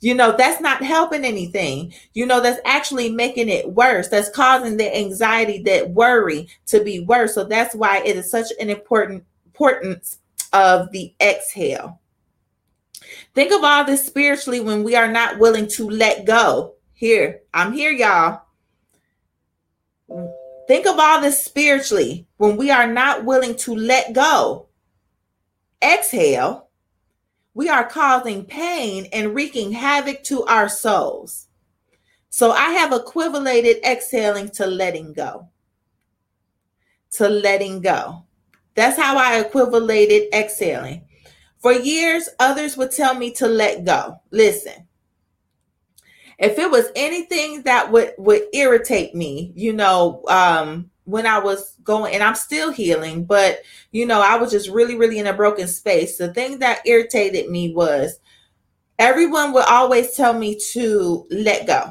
you 0.00 0.12
know 0.12 0.36
that's 0.36 0.60
not 0.60 0.82
helping 0.82 1.24
anything 1.24 1.92
you 2.14 2.24
know 2.24 2.40
that's 2.40 2.60
actually 2.64 3.10
making 3.10 3.48
it 3.48 3.68
worse 3.72 4.08
that's 4.08 4.30
causing 4.30 4.76
the 4.76 4.96
anxiety 4.96 5.60
that 5.60 5.90
worry 5.90 6.48
to 6.66 6.82
be 6.84 7.00
worse 7.00 7.34
so 7.34 7.42
that's 7.42 7.74
why 7.74 7.98
it 8.04 8.16
is 8.16 8.30
such 8.30 8.46
an 8.60 8.70
important 8.70 9.24
importance 9.46 10.18
of 10.52 10.90
the 10.92 11.12
exhale 11.20 12.00
Think 13.34 13.52
of 13.52 13.62
all 13.62 13.84
this 13.84 14.04
spiritually 14.04 14.60
when 14.60 14.82
we 14.82 14.96
are 14.96 15.10
not 15.10 15.38
willing 15.38 15.68
to 15.68 15.88
let 15.88 16.24
go. 16.24 16.74
Here, 16.92 17.42
I'm 17.54 17.72
here, 17.72 17.92
y'all. 17.92 18.42
Think 20.66 20.86
of 20.86 20.98
all 20.98 21.20
this 21.20 21.42
spiritually 21.42 22.26
when 22.36 22.56
we 22.56 22.70
are 22.70 22.86
not 22.86 23.24
willing 23.24 23.56
to 23.56 23.74
let 23.74 24.12
go. 24.12 24.68
Exhale, 25.82 26.68
we 27.54 27.68
are 27.68 27.88
causing 27.88 28.44
pain 28.44 29.06
and 29.12 29.34
wreaking 29.34 29.72
havoc 29.72 30.22
to 30.24 30.44
our 30.44 30.68
souls. 30.68 31.48
So 32.30 32.52
I 32.52 32.70
have 32.70 32.92
equivalated 32.92 33.82
exhaling 33.84 34.50
to 34.50 34.66
letting 34.66 35.12
go. 35.12 35.48
To 37.12 37.28
letting 37.28 37.80
go. 37.80 38.24
That's 38.74 38.96
how 38.96 39.16
I 39.16 39.40
equivalated 39.40 40.32
exhaling. 40.32 41.07
For 41.58 41.72
years, 41.72 42.28
others 42.38 42.76
would 42.76 42.92
tell 42.92 43.14
me 43.14 43.32
to 43.34 43.48
let 43.48 43.84
go. 43.84 44.20
Listen, 44.30 44.86
if 46.38 46.58
it 46.58 46.70
was 46.70 46.86
anything 46.94 47.62
that 47.62 47.90
would 47.90 48.14
would 48.16 48.42
irritate 48.52 49.14
me, 49.14 49.52
you 49.56 49.72
know, 49.72 50.22
um, 50.28 50.90
when 51.04 51.26
I 51.26 51.38
was 51.38 51.74
going, 51.82 52.14
and 52.14 52.22
I'm 52.22 52.36
still 52.36 52.70
healing, 52.70 53.24
but 53.24 53.62
you 53.90 54.06
know, 54.06 54.20
I 54.20 54.36
was 54.36 54.52
just 54.52 54.68
really, 54.68 54.94
really 54.94 55.18
in 55.18 55.26
a 55.26 55.32
broken 55.32 55.66
space. 55.66 56.16
The 56.16 56.32
thing 56.32 56.60
that 56.60 56.86
irritated 56.86 57.50
me 57.50 57.74
was 57.74 58.20
everyone 58.98 59.52
would 59.52 59.64
always 59.64 60.14
tell 60.14 60.32
me 60.32 60.58
to 60.72 61.26
let 61.30 61.66
go. 61.66 61.90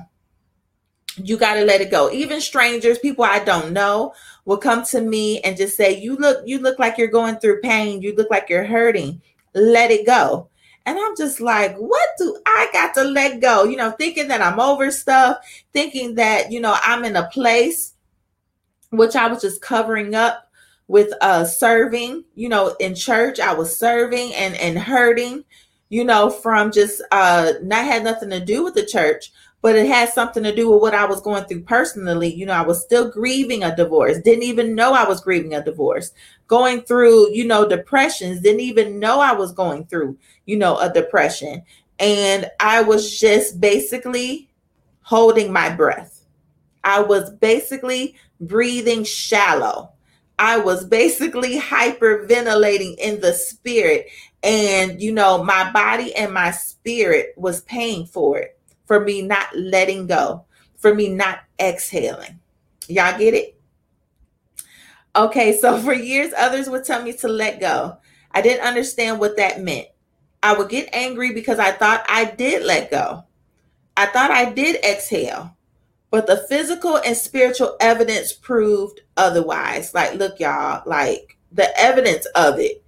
You 1.17 1.35
got 1.35 1.55
to 1.55 1.65
let 1.65 1.81
it 1.81 1.89
go. 1.89 2.11
Even 2.11 2.39
strangers, 2.39 2.99
people 2.99 3.25
I 3.25 3.39
don't 3.39 3.73
know, 3.73 4.13
will 4.45 4.57
come 4.57 4.83
to 4.85 5.01
me 5.01 5.41
and 5.41 5.57
just 5.57 5.75
say, 5.75 5.99
"You 5.99 6.15
look, 6.15 6.43
you 6.45 6.59
look 6.59 6.79
like 6.79 6.97
you're 6.97 7.07
going 7.07 7.35
through 7.37 7.61
pain. 7.61 8.01
You 8.01 8.15
look 8.15 8.29
like 8.29 8.49
you're 8.49 8.63
hurting." 8.63 9.21
Let 9.57 9.91
it 9.91 10.05
go. 10.05 10.49
And 10.85 10.97
I'm 10.97 11.17
just 11.17 11.41
like, 11.41 11.75
what 11.75 12.09
do 12.17 12.37
I 12.45 12.69
got 12.71 12.93
to 12.93 13.03
let 13.03 13.41
go? 13.41 13.65
You 13.65 13.75
know, 13.75 13.91
thinking 13.91 14.29
that 14.29 14.41
I'm 14.41 14.59
over 14.59 14.89
stuff, 14.89 15.37
thinking 15.73 16.15
that, 16.15 16.49
you 16.51 16.61
know, 16.61 16.77
I'm 16.81 17.03
in 17.03 17.17
a 17.17 17.27
place 17.27 17.93
which 18.91 19.15
I 19.15 19.27
was 19.27 19.41
just 19.41 19.61
covering 19.61 20.15
up 20.15 20.49
with 20.87 21.13
uh 21.19 21.43
serving, 21.43 22.23
you 22.35 22.47
know, 22.47 22.75
in 22.79 22.95
church. 22.95 23.39
I 23.39 23.53
was 23.53 23.77
serving 23.77 24.33
and 24.33 24.55
and 24.55 24.79
hurting, 24.79 25.43
you 25.89 26.05
know, 26.05 26.29
from 26.29 26.71
just 26.71 27.01
uh 27.11 27.53
not 27.61 27.83
had 27.83 28.03
nothing 28.03 28.29
to 28.29 28.39
do 28.39 28.63
with 28.63 28.73
the 28.73 28.85
church, 28.85 29.33
but 29.67 29.75
it 29.75 29.85
had 29.85 30.07
something 30.07 30.43
to 30.43 30.55
do 30.55 30.71
with 30.71 30.81
what 30.81 30.95
I 30.95 31.03
was 31.03 31.19
going 31.19 31.43
through 31.43 31.63
personally. 31.63 32.33
You 32.33 32.45
know, 32.45 32.53
I 32.53 32.61
was 32.61 32.81
still 32.81 33.11
grieving 33.11 33.65
a 33.65 33.75
divorce, 33.75 34.17
didn't 34.19 34.43
even 34.43 34.75
know 34.75 34.93
I 34.93 35.05
was 35.05 35.19
grieving 35.19 35.53
a 35.55 35.61
divorce, 35.61 36.13
going 36.47 36.83
through, 36.83 37.33
you 37.33 37.45
know, 37.45 37.67
depressions, 37.67 38.39
didn't 38.39 38.61
even 38.61 38.97
know 38.97 39.19
I 39.19 39.33
was 39.33 39.51
going 39.51 39.83
through, 39.87 40.17
you 40.45 40.55
know, 40.55 40.77
a 40.77 40.89
depression. 40.89 41.63
And 41.99 42.49
I 42.61 42.81
was 42.81 43.19
just 43.19 43.59
basically 43.59 44.49
holding 45.01 45.51
my 45.51 45.69
breath. 45.69 46.23
I 46.85 47.01
was 47.01 47.29
basically 47.29 48.15
breathing 48.39 49.03
shallow. 49.03 49.91
I 50.39 50.59
was 50.59 50.85
basically 50.85 51.59
hyperventilating 51.59 52.99
in 52.99 53.19
the 53.19 53.33
spirit. 53.33 54.07
And, 54.43 55.01
you 55.01 55.11
know, 55.11 55.43
my 55.43 55.69
body 55.73 56.15
and 56.15 56.33
my 56.33 56.51
spirit 56.51 57.33
was 57.35 57.59
paying 57.63 58.05
for 58.05 58.37
it, 58.37 58.56
for 58.87 59.01
me 59.01 59.21
not 59.21 59.55
letting 59.55 60.07
go, 60.07 60.45
for 60.77 60.95
me 60.95 61.09
not 61.09 61.39
exhaling. 61.59 62.39
Y'all 62.87 63.17
get 63.17 63.33
it? 63.33 63.59
Okay, 65.15 65.57
so 65.57 65.77
for 65.81 65.93
years, 65.93 66.33
others 66.35 66.69
would 66.69 66.85
tell 66.85 67.03
me 67.03 67.13
to 67.13 67.27
let 67.27 67.59
go. 67.59 67.97
I 68.31 68.41
didn't 68.41 68.65
understand 68.65 69.19
what 69.19 69.37
that 69.37 69.61
meant. 69.61 69.87
I 70.41 70.53
would 70.53 70.69
get 70.69 70.89
angry 70.93 71.33
because 71.33 71.59
I 71.59 71.71
thought 71.71 72.05
I 72.07 72.25
did 72.25 72.65
let 72.65 72.89
go. 72.89 73.23
I 73.95 74.05
thought 74.05 74.31
I 74.31 74.51
did 74.51 74.83
exhale. 74.83 75.53
But 76.09 76.25
the 76.25 76.45
physical 76.49 76.97
and 76.97 77.17
spiritual 77.17 77.75
evidence 77.81 78.31
proved 78.31 79.01
otherwise. 79.17 79.93
Like, 79.93 80.13
look, 80.13 80.39
y'all, 80.39 80.83
like 80.85 81.37
the 81.51 81.77
evidence 81.77 82.25
of 82.27 82.59
it 82.59 82.83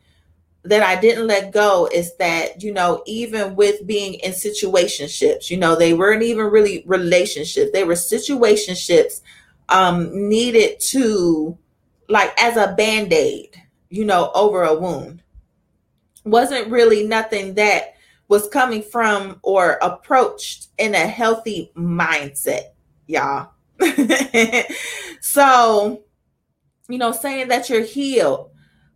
that 0.64 0.84
I 0.84 1.00
didn't 1.00 1.28
let 1.28 1.52
go 1.52 1.90
is 1.92 2.16
that, 2.18 2.62
you 2.62 2.74
know, 2.74 3.02
even 3.06 3.56
with 3.56 3.88
being 3.88 4.16
in 4.16 4.32
situationships, 4.32 5.50
you 5.50 5.58
know, 5.58 5.76
they 5.76 5.94
weren't 5.94 6.24
even 6.24 6.48
really 6.48 6.84
relationships, 6.86 7.72
they 7.72 7.84
were 7.84 7.94
situationships 7.94 9.22
um, 9.70 10.30
needed 10.30 10.80
to, 10.80 11.58
like, 12.10 12.34
as 12.42 12.58
a 12.58 12.74
band 12.76 13.14
aid, 13.14 13.56
you 13.90 14.04
know, 14.06 14.32
over 14.36 14.64
a 14.64 14.74
wound. 14.74 15.24
Wasn't 16.26 16.70
really 16.70 17.08
nothing 17.08 17.54
that 17.56 17.94
was 18.28 18.48
coming 18.50 18.82
from 18.82 19.40
or 19.42 19.80
approached 19.82 20.68
in 20.78 20.94
a 20.94 21.08
healthy 21.08 21.72
mindset 21.76 22.72
y'all. 23.10 23.50
so, 25.22 26.04
you 26.88 26.98
know, 26.98 27.12
saying 27.12 27.48
that 27.50 27.70
you're 27.70 27.84
healed, 27.84 28.49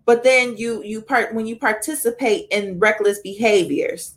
but 0.06 0.24
then 0.24 0.58
you 0.58 0.84
you 0.84 1.02
part 1.02 1.34
when 1.34 1.46
you 1.46 1.56
participate 1.56 2.48
in 2.52 2.80
reckless 2.80 3.20
behaviors, 3.20 4.16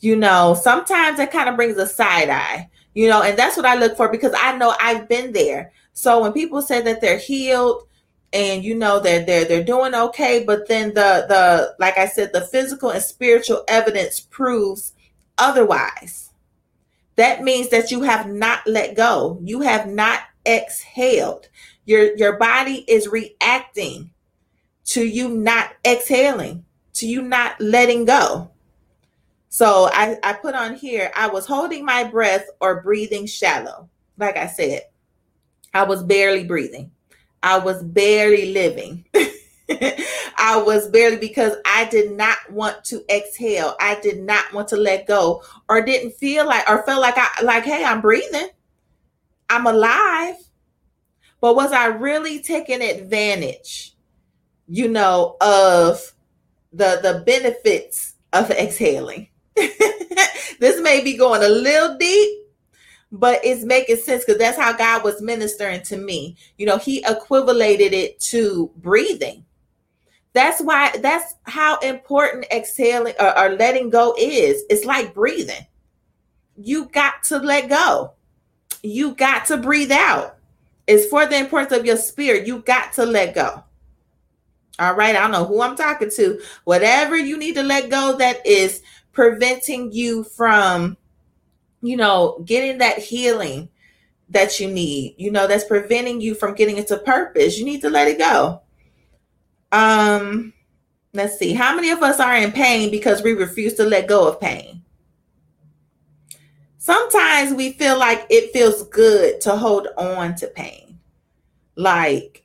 you 0.00 0.16
know, 0.16 0.54
sometimes 0.54 1.18
that 1.18 1.32
kind 1.32 1.48
of 1.48 1.56
brings 1.56 1.76
a 1.76 1.86
side 1.86 2.30
eye, 2.30 2.68
you 2.94 3.08
know, 3.08 3.22
and 3.22 3.38
that's 3.38 3.56
what 3.56 3.66
I 3.66 3.76
look 3.76 3.96
for 3.96 4.08
because 4.08 4.34
I 4.36 4.56
know 4.56 4.74
I've 4.80 5.08
been 5.08 5.32
there. 5.32 5.72
So 5.92 6.22
when 6.22 6.32
people 6.32 6.62
say 6.62 6.80
that 6.82 7.00
they're 7.00 7.18
healed 7.18 7.86
and 8.32 8.64
you 8.64 8.74
know 8.74 9.00
they're 9.00 9.24
they're 9.24 9.44
they're 9.44 9.64
doing 9.64 9.94
okay, 9.94 10.44
but 10.44 10.68
then 10.68 10.88
the 10.88 11.26
the 11.28 11.74
like 11.78 11.98
I 11.98 12.06
said, 12.06 12.32
the 12.32 12.42
physical 12.42 12.90
and 12.90 13.02
spiritual 13.02 13.64
evidence 13.68 14.20
proves 14.20 14.92
otherwise 15.38 16.30
that 17.20 17.42
means 17.42 17.68
that 17.68 17.90
you 17.90 18.00
have 18.00 18.30
not 18.30 18.66
let 18.66 18.96
go. 18.96 19.38
You 19.42 19.60
have 19.60 19.86
not 19.86 20.20
exhaled. 20.46 21.48
Your 21.84 22.16
your 22.16 22.38
body 22.38 22.84
is 22.88 23.08
reacting 23.08 24.10
to 24.90 25.04
you 25.04 25.28
not 25.28 25.72
exhaling, 25.84 26.64
to 26.94 27.06
you 27.06 27.22
not 27.22 27.60
letting 27.60 28.04
go. 28.04 28.50
So 29.48 29.88
I, 29.92 30.18
I 30.22 30.32
put 30.32 30.54
on 30.54 30.74
here, 30.74 31.10
I 31.14 31.28
was 31.28 31.46
holding 31.46 31.84
my 31.84 32.04
breath 32.04 32.46
or 32.60 32.82
breathing 32.82 33.26
shallow. 33.26 33.88
Like 34.18 34.36
I 34.36 34.46
said, 34.46 34.82
I 35.72 35.84
was 35.84 36.02
barely 36.02 36.44
breathing. 36.44 36.90
I 37.42 37.58
was 37.58 37.82
barely 37.82 38.52
living. 38.52 39.04
I 39.70 40.60
was 40.64 40.88
barely 40.88 41.18
because 41.18 41.54
I 41.64 41.84
did 41.84 42.12
not 42.16 42.38
want 42.50 42.84
to 42.86 43.04
exhale. 43.08 43.76
I 43.80 44.00
did 44.00 44.20
not 44.20 44.52
want 44.52 44.68
to 44.68 44.76
let 44.76 45.06
go 45.06 45.42
or 45.68 45.82
didn't 45.82 46.12
feel 46.12 46.46
like 46.46 46.68
or 46.68 46.82
felt 46.82 47.00
like 47.00 47.14
I 47.16 47.28
like 47.42 47.64
hey, 47.64 47.84
I'm 47.84 48.00
breathing. 48.00 48.48
I'm 49.48 49.66
alive. 49.66 50.36
But 51.40 51.56
was 51.56 51.72
I 51.72 51.86
really 51.86 52.40
taking 52.40 52.82
advantage, 52.82 53.94
you 54.70 54.88
know, 54.88 55.36
of 55.40 56.14
the 56.72 57.00
the 57.02 57.22
benefits 57.26 58.14
of 58.32 58.50
exhaling? 58.52 59.28
this 59.56 60.80
may 60.80 61.02
be 61.02 61.16
going 61.16 61.42
a 61.42 61.48
little 61.48 61.98
deep, 61.98 62.38
but 63.10 63.40
it's 63.44 63.64
making 63.64 63.96
sense 63.96 64.24
because 64.24 64.38
that's 64.38 64.56
how 64.56 64.72
God 64.72 65.02
was 65.02 65.20
ministering 65.20 65.82
to 65.82 65.96
me. 65.96 66.36
You 66.56 66.66
know, 66.66 66.78
He 66.78 67.04
equivalated 67.04 67.92
it 67.92 68.20
to 68.20 68.70
breathing. 68.76 69.44
That's 70.34 70.62
why 70.62 70.96
that's 70.98 71.34
how 71.42 71.78
important 71.80 72.46
exhaling 72.52 73.14
or, 73.18 73.36
or 73.36 73.48
letting 73.56 73.90
go 73.90 74.14
is. 74.16 74.62
It's 74.70 74.84
like 74.84 75.12
breathing. 75.12 75.66
You 76.56 76.84
got 76.86 77.24
to 77.24 77.38
let 77.38 77.68
go. 77.68 78.12
You 78.84 79.16
got 79.16 79.46
to 79.46 79.56
breathe 79.56 79.90
out. 79.90 80.36
It's 80.86 81.06
for 81.06 81.26
the 81.26 81.38
importance 81.38 81.72
of 81.72 81.84
your 81.84 81.96
spirit. 81.96 82.46
You 82.46 82.60
got 82.60 82.92
to 82.94 83.04
let 83.04 83.34
go. 83.34 83.64
All 84.80 84.94
right. 84.94 85.14
I 85.14 85.20
don't 85.20 85.30
know 85.30 85.44
who 85.44 85.60
I'm 85.60 85.76
talking 85.76 86.10
to. 86.16 86.40
Whatever 86.64 87.16
you 87.16 87.36
need 87.36 87.54
to 87.56 87.62
let 87.62 87.90
go 87.90 88.16
that 88.16 88.44
is 88.46 88.82
preventing 89.12 89.92
you 89.92 90.24
from, 90.24 90.96
you 91.82 91.98
know, 91.98 92.42
getting 92.46 92.78
that 92.78 92.98
healing 92.98 93.68
that 94.30 94.58
you 94.58 94.70
need, 94.70 95.16
you 95.18 95.30
know, 95.30 95.46
that's 95.46 95.64
preventing 95.64 96.22
you 96.22 96.34
from 96.34 96.54
getting 96.54 96.78
into 96.78 96.96
purpose. 96.96 97.58
You 97.58 97.66
need 97.66 97.82
to 97.82 97.90
let 97.90 98.08
it 98.08 98.18
go. 98.18 98.62
Um, 99.70 100.54
let's 101.12 101.38
see. 101.38 101.52
How 101.52 101.74
many 101.74 101.90
of 101.90 102.02
us 102.02 102.18
are 102.18 102.36
in 102.36 102.50
pain 102.50 102.90
because 102.90 103.22
we 103.22 103.34
refuse 103.34 103.74
to 103.74 103.84
let 103.84 104.08
go 104.08 104.26
of 104.26 104.40
pain? 104.40 104.82
Sometimes 106.78 107.52
we 107.52 107.72
feel 107.72 107.98
like 107.98 108.26
it 108.30 108.52
feels 108.54 108.84
good 108.88 109.42
to 109.42 109.56
hold 109.56 109.88
on 109.98 110.34
to 110.36 110.46
pain. 110.46 110.98
Like, 111.76 112.39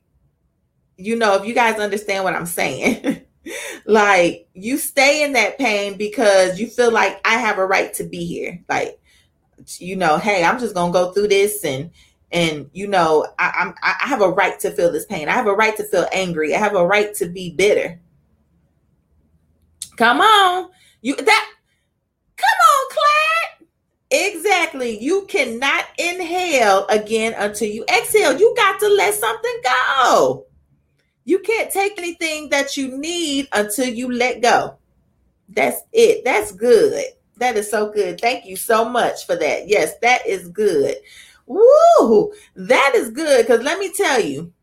you 0.98 1.16
know, 1.16 1.36
if 1.36 1.46
you 1.46 1.54
guys 1.54 1.80
understand 1.80 2.24
what 2.24 2.36
I'm 2.36 2.46
saying, 2.46 3.22
like 3.86 4.48
you 4.54 4.78
stay 4.78 5.24
in 5.24 5.34
that 5.34 5.58
pain 5.58 5.98
because 5.98 6.60
you 6.60 6.68
feel 6.68 6.92
like 6.92 7.20
I 7.26 7.38
have 7.38 7.58
a 7.58 7.66
right 7.66 7.94
to 7.96 8.04
be 8.04 8.26
here. 8.26 8.64
Like, 8.70 9.00
you 9.78 9.96
know, 9.96 10.18
hey, 10.18 10.44
I'm 10.44 10.60
just 10.60 10.76
gonna 10.76 10.94
go 10.94 11.12
through 11.12 11.28
this 11.30 11.64
and 11.64 11.92
and 12.32 12.70
you 12.74 12.88
know 12.88 13.26
I, 13.40 13.54
I'm 13.58 13.74
I 13.82 14.08
have 14.08 14.22
a 14.22 14.30
right 14.30 14.60
to 14.62 14.72
feel 14.72 14.92
this 14.92 15.06
pain. 15.06 15.30
I 15.30 15.34
have 15.34 15.48
a 15.48 15.54
right 15.54 15.76
to 15.78 15.84
feel 15.84 16.08
angry. 16.12 16.56
I 16.56 16.60
have 16.60 16.76
a 16.76 16.86
right 16.86 17.14
to 17.16 17.28
be 17.28 17.52
bitter. 17.52 18.00
Come 19.98 20.22
on, 20.22 20.70
you 21.02 21.16
that. 21.16 21.52
Come 22.38 22.48
on, 22.48 22.88
Claire. 22.92 23.68
Exactly. 24.28 25.02
You 25.02 25.26
cannot 25.28 25.86
inhale 25.98 26.86
again 26.88 27.34
until 27.38 27.70
you 27.70 27.86
exhale. 27.86 28.38
You 28.38 28.54
got 28.58 28.80
to 28.82 28.90
let 28.90 29.14
something 29.14 29.62
go. 29.64 30.46
You 31.26 31.40
can't 31.40 31.72
take 31.72 31.98
anything 31.98 32.50
that 32.50 32.78
you 32.78 32.98
need 32.98 33.48
until 33.52 33.88
you 33.88 34.12
let 34.12 34.42
go. 34.42 34.78
That's 35.50 35.82
it. 35.92 36.24
That's 36.24 36.52
good. 36.52 37.04
That 37.38 37.58
is 37.58 37.70
so 37.70 37.92
good. 37.92 38.22
Thank 38.22 38.46
you 38.46 38.56
so 38.56 38.88
much 38.88 39.26
for 39.26 39.36
that. 39.36 39.68
Yes, 39.68 39.98
that 40.02 40.26
is 40.26 40.48
good. 40.50 40.96
Woo, 41.48 42.32
that 42.56 42.94
is 42.96 43.10
good. 43.10 43.46
Because 43.46 43.64
let 43.64 43.80
me 43.80 43.92
tell 43.92 44.22
you, 44.22 44.54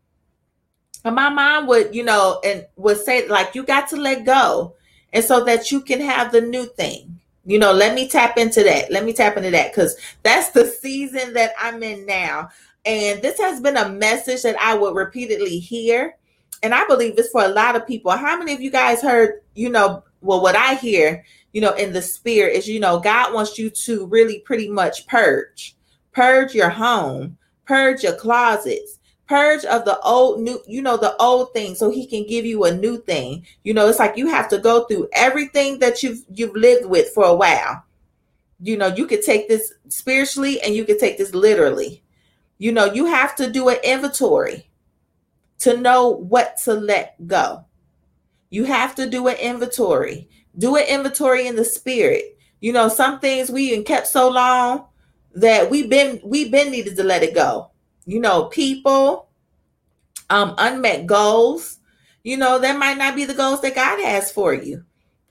my 1.05 1.29
mom 1.29 1.67
would, 1.67 1.93
you 1.93 2.03
know, 2.03 2.39
and 2.43 2.65
would 2.77 2.97
say, 2.97 3.27
like, 3.27 3.55
you 3.55 3.63
got 3.63 3.89
to 3.89 3.97
let 3.97 4.25
go. 4.25 4.75
And 5.11 5.23
so 5.23 5.43
that 5.43 5.71
you 5.71 5.81
can 5.81 6.01
have 6.01 6.31
the 6.31 6.41
new 6.41 6.65
thing. 6.65 7.19
You 7.45 7.59
know, 7.59 7.73
let 7.73 7.93
me 7.93 8.07
tap 8.07 8.37
into 8.37 8.63
that. 8.63 8.89
Let 8.89 9.03
me 9.03 9.13
tap 9.13 9.37
into 9.37 9.51
that 9.51 9.71
because 9.71 9.95
that's 10.23 10.49
the 10.51 10.65
season 10.65 11.33
that 11.33 11.51
I'm 11.59 11.83
in 11.83 12.05
now. 12.05 12.49
And 12.85 13.21
this 13.21 13.37
has 13.37 13.59
been 13.59 13.77
a 13.77 13.89
message 13.89 14.43
that 14.43 14.59
I 14.59 14.75
would 14.75 14.95
repeatedly 14.95 15.59
hear. 15.59 16.15
And 16.61 16.73
I 16.73 16.85
believe 16.85 17.17
it's 17.17 17.29
for 17.29 17.43
a 17.43 17.49
lot 17.49 17.75
of 17.75 17.87
people. 17.87 18.11
How 18.11 18.37
many 18.37 18.53
of 18.53 18.61
you 18.61 18.71
guys 18.71 19.01
heard, 19.01 19.41
you 19.55 19.69
know, 19.69 20.03
well, 20.21 20.41
what 20.41 20.55
I 20.55 20.75
hear, 20.75 21.25
you 21.51 21.61
know, 21.61 21.73
in 21.73 21.93
the 21.93 22.01
spirit 22.01 22.55
is, 22.55 22.67
you 22.67 22.79
know, 22.79 22.99
God 22.99 23.33
wants 23.33 23.57
you 23.57 23.69
to 23.69 24.05
really 24.05 24.39
pretty 24.39 24.69
much 24.69 25.07
purge 25.07 25.75
purge 26.13 26.53
your 26.53 26.69
home, 26.69 27.37
purge 27.65 28.03
your 28.03 28.15
closets, 28.15 28.99
purge 29.27 29.65
of 29.65 29.85
the 29.85 29.99
old 30.01 30.41
new 30.41 30.61
you 30.67 30.81
know 30.81 30.97
the 30.97 31.15
old 31.17 31.53
thing 31.53 31.73
so 31.75 31.89
he 31.89 32.05
can 32.05 32.25
give 32.27 32.45
you 32.45 32.63
a 32.65 32.75
new 32.75 33.01
thing. 33.01 33.45
You 33.63 33.73
know 33.73 33.87
it's 33.87 33.99
like 33.99 34.17
you 34.17 34.27
have 34.27 34.47
to 34.49 34.57
go 34.57 34.85
through 34.85 35.09
everything 35.13 35.79
that 35.79 36.03
you've 36.03 36.23
you've 36.33 36.55
lived 36.55 36.85
with 36.85 37.09
for 37.13 37.25
a 37.25 37.35
while. 37.35 37.83
You 38.61 38.77
know 38.77 38.87
you 38.87 39.07
could 39.07 39.23
take 39.23 39.47
this 39.47 39.73
spiritually 39.89 40.61
and 40.61 40.75
you 40.75 40.85
could 40.85 40.99
take 40.99 41.17
this 41.17 41.33
literally. 41.33 42.03
You 42.57 42.71
know 42.71 42.85
you 42.85 43.05
have 43.05 43.35
to 43.37 43.51
do 43.51 43.69
an 43.69 43.77
inventory 43.83 44.69
to 45.63 45.77
know 45.77 46.09
what 46.09 46.57
to 46.57 46.73
let 46.73 47.15
go 47.27 47.63
you 48.49 48.65
have 48.65 48.95
to 48.95 49.09
do 49.09 49.27
an 49.27 49.37
inventory 49.37 50.29
do 50.57 50.75
an 50.75 50.85
inventory 50.87 51.47
in 51.47 51.55
the 51.55 51.65
spirit 51.65 52.37
you 52.59 52.71
know 52.71 52.87
some 52.87 53.19
things 53.19 53.49
we 53.49 53.63
even 53.71 53.83
kept 53.83 54.07
so 54.07 54.29
long 54.29 54.85
that 55.35 55.69
we've 55.69 55.89
been 55.89 56.19
we've 56.23 56.51
been 56.51 56.71
needed 56.71 56.95
to 56.97 57.03
let 57.03 57.23
it 57.23 57.35
go. 57.35 57.71
You 58.05 58.19
know, 58.19 58.45
people, 58.45 59.29
um, 60.29 60.55
unmet 60.57 61.07
goals. 61.07 61.79
You 62.23 62.37
know, 62.37 62.59
that 62.59 62.77
might 62.77 62.97
not 62.97 63.15
be 63.15 63.25
the 63.25 63.33
goals 63.33 63.61
that 63.61 63.75
God 63.75 64.01
has 64.01 64.31
for 64.31 64.53
you. 64.53 64.83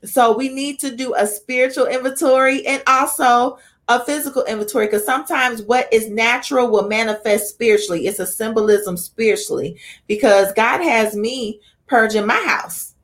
So 0.03 0.35
we 0.35 0.49
need 0.49 0.79
to 0.79 0.95
do 0.95 1.15
a 1.15 1.25
spiritual 1.25 1.87
inventory 1.87 2.65
and 2.67 2.83
also 2.85 3.57
a 3.87 4.03
physical 4.05 4.43
inventory 4.45 4.87
because 4.87 5.05
sometimes 5.05 5.61
what 5.63 5.91
is 5.91 6.09
natural 6.09 6.69
will 6.69 6.87
manifest 6.87 7.49
spiritually. 7.49 8.07
It's 8.07 8.19
a 8.19 8.25
symbolism 8.25 8.95
spiritually 8.95 9.77
because 10.07 10.53
God 10.53 10.81
has 10.81 11.15
me 11.15 11.59
purging 11.87 12.25
my 12.25 12.41
house. 12.45 12.95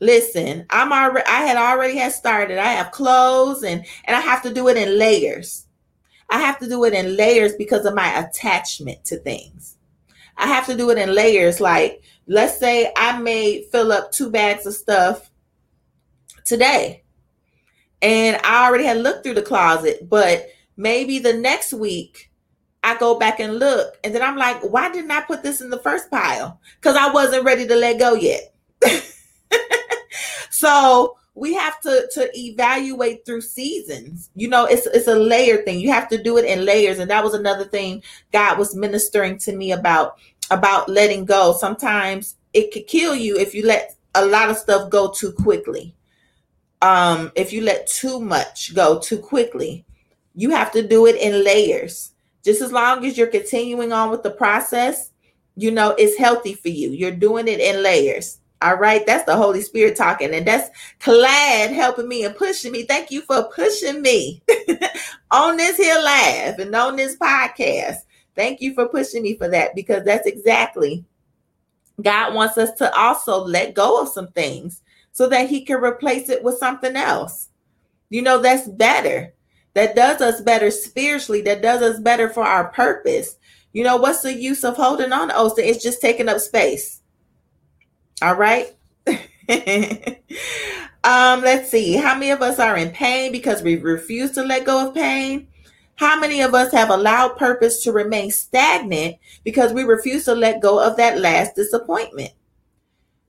Listen, 0.00 0.64
I'm 0.70 0.92
already 0.92 1.26
I 1.26 1.40
had 1.42 1.56
already 1.56 1.96
had 1.96 2.12
started. 2.12 2.58
I 2.58 2.72
have 2.72 2.92
clothes 2.92 3.62
and 3.64 3.84
and 4.04 4.16
I 4.16 4.20
have 4.20 4.42
to 4.42 4.54
do 4.54 4.68
it 4.68 4.76
in 4.76 4.98
layers. 4.98 5.66
I 6.30 6.38
have 6.38 6.58
to 6.60 6.68
do 6.68 6.84
it 6.84 6.94
in 6.94 7.16
layers 7.16 7.54
because 7.56 7.84
of 7.84 7.94
my 7.94 8.20
attachment 8.20 9.04
to 9.06 9.18
things. 9.18 9.76
I 10.36 10.46
have 10.46 10.66
to 10.66 10.76
do 10.76 10.90
it 10.90 10.98
in 10.98 11.14
layers 11.14 11.60
like 11.60 12.02
let's 12.26 12.58
say 12.58 12.92
I 12.96 13.18
may 13.18 13.64
fill 13.64 13.92
up 13.92 14.12
two 14.12 14.30
bags 14.30 14.64
of 14.64 14.74
stuff 14.74 15.30
today 16.44 17.02
and 18.02 18.40
I 18.44 18.66
already 18.66 18.84
had 18.84 18.98
looked 18.98 19.24
through 19.24 19.34
the 19.34 19.42
closet, 19.42 20.08
but 20.08 20.48
maybe 20.76 21.18
the 21.18 21.34
next 21.34 21.72
week 21.72 22.30
I 22.82 22.96
go 22.96 23.18
back 23.18 23.40
and 23.40 23.58
look, 23.58 23.98
and 24.02 24.14
then 24.14 24.22
I'm 24.22 24.36
like, 24.36 24.62
why 24.62 24.90
didn't 24.90 25.10
I 25.10 25.20
put 25.20 25.42
this 25.42 25.60
in 25.60 25.70
the 25.70 25.80
first 25.80 26.10
pile? 26.10 26.60
Because 26.76 26.96
I 26.96 27.10
wasn't 27.10 27.44
ready 27.44 27.66
to 27.66 27.76
let 27.76 27.98
go 27.98 28.14
yet. 28.14 28.54
so 30.50 31.16
we 31.34 31.54
have 31.54 31.78
to 31.80 32.08
to 32.14 32.30
evaluate 32.38 33.26
through 33.26 33.42
seasons. 33.42 34.30
You 34.34 34.48
know, 34.48 34.64
it's 34.64 34.86
it's 34.86 35.08
a 35.08 35.14
layer 35.14 35.62
thing. 35.62 35.80
You 35.80 35.92
have 35.92 36.08
to 36.08 36.22
do 36.22 36.38
it 36.38 36.46
in 36.46 36.64
layers, 36.64 36.98
and 36.98 37.10
that 37.10 37.22
was 37.22 37.34
another 37.34 37.64
thing 37.64 38.02
God 38.32 38.58
was 38.58 38.74
ministering 38.74 39.36
to 39.38 39.54
me 39.54 39.72
about 39.72 40.16
about 40.50 40.88
letting 40.88 41.26
go. 41.26 41.52
Sometimes 41.52 42.36
it 42.54 42.72
could 42.72 42.86
kill 42.86 43.14
you 43.14 43.38
if 43.38 43.54
you 43.54 43.66
let 43.66 43.94
a 44.14 44.24
lot 44.24 44.48
of 44.48 44.56
stuff 44.56 44.90
go 44.90 45.10
too 45.10 45.32
quickly 45.32 45.94
um, 46.82 47.32
if 47.34 47.52
you 47.52 47.62
let 47.62 47.86
too 47.86 48.20
much 48.20 48.74
go 48.74 48.98
too 48.98 49.18
quickly, 49.18 49.84
you 50.34 50.50
have 50.50 50.72
to 50.72 50.86
do 50.86 51.06
it 51.06 51.16
in 51.16 51.44
layers. 51.44 52.12
Just 52.42 52.62
as 52.62 52.72
long 52.72 53.04
as 53.04 53.18
you're 53.18 53.26
continuing 53.26 53.92
on 53.92 54.10
with 54.10 54.22
the 54.22 54.30
process, 54.30 55.10
you 55.56 55.70
know, 55.70 55.90
it's 55.98 56.16
healthy 56.16 56.54
for 56.54 56.68
you. 56.68 56.90
You're 56.90 57.10
doing 57.10 57.48
it 57.48 57.60
in 57.60 57.82
layers. 57.82 58.38
All 58.62 58.76
right. 58.76 59.06
That's 59.06 59.24
the 59.24 59.36
Holy 59.36 59.62
Spirit 59.62 59.96
talking. 59.96 60.34
And 60.34 60.46
that's 60.46 60.70
Clad 61.00 61.70
helping 61.70 62.08
me 62.08 62.24
and 62.24 62.36
pushing 62.36 62.72
me. 62.72 62.84
Thank 62.84 63.10
you 63.10 63.22
for 63.22 63.50
pushing 63.54 64.02
me 64.02 64.42
on 65.30 65.56
this 65.56 65.76
here 65.76 66.00
live 66.02 66.58
and 66.58 66.74
on 66.74 66.96
this 66.96 67.16
podcast. 67.16 67.96
Thank 68.34 68.60
you 68.60 68.74
for 68.74 68.88
pushing 68.88 69.22
me 69.22 69.36
for 69.36 69.48
that 69.48 69.74
because 69.74 70.04
that's 70.04 70.26
exactly 70.26 71.04
God 72.00 72.34
wants 72.34 72.56
us 72.58 72.72
to 72.78 72.94
also 72.98 73.44
let 73.44 73.74
go 73.74 74.00
of 74.00 74.08
some 74.08 74.28
things 74.28 74.82
so 75.20 75.28
that 75.28 75.50
he 75.50 75.60
can 75.60 75.76
replace 75.84 76.30
it 76.30 76.42
with 76.42 76.56
something 76.56 76.96
else. 76.96 77.50
You 78.08 78.22
know, 78.22 78.38
that's 78.40 78.66
better. 78.66 79.34
That 79.74 79.94
does 79.94 80.22
us 80.22 80.40
better 80.40 80.70
spiritually, 80.70 81.42
that 81.42 81.60
does 81.60 81.82
us 81.82 82.00
better 82.00 82.30
for 82.30 82.42
our 82.42 82.68
purpose. 82.70 83.36
You 83.74 83.84
know, 83.84 83.98
what's 83.98 84.22
the 84.22 84.32
use 84.32 84.64
of 84.64 84.76
holding 84.76 85.12
on 85.12 85.28
to 85.28 85.36
Oster? 85.36 85.60
It's 85.60 85.82
just 85.82 86.00
taking 86.00 86.30
up 86.30 86.38
space. 86.38 87.02
All 88.22 88.34
right. 88.34 88.74
um, 91.04 91.42
let's 91.42 91.70
see. 91.70 91.96
How 91.96 92.14
many 92.14 92.30
of 92.30 92.40
us 92.40 92.58
are 92.58 92.78
in 92.78 92.88
pain 92.88 93.30
because 93.30 93.62
we 93.62 93.76
refuse 93.76 94.30
to 94.30 94.42
let 94.42 94.64
go 94.64 94.88
of 94.88 94.94
pain? 94.94 95.48
How 95.96 96.18
many 96.18 96.40
of 96.40 96.54
us 96.54 96.72
have 96.72 96.88
allowed 96.88 97.36
purpose 97.36 97.82
to 97.82 97.92
remain 97.92 98.30
stagnant 98.30 99.16
because 99.44 99.74
we 99.74 99.84
refuse 99.84 100.24
to 100.24 100.34
let 100.34 100.62
go 100.62 100.82
of 100.82 100.96
that 100.96 101.18
last 101.18 101.56
disappointment? 101.56 102.30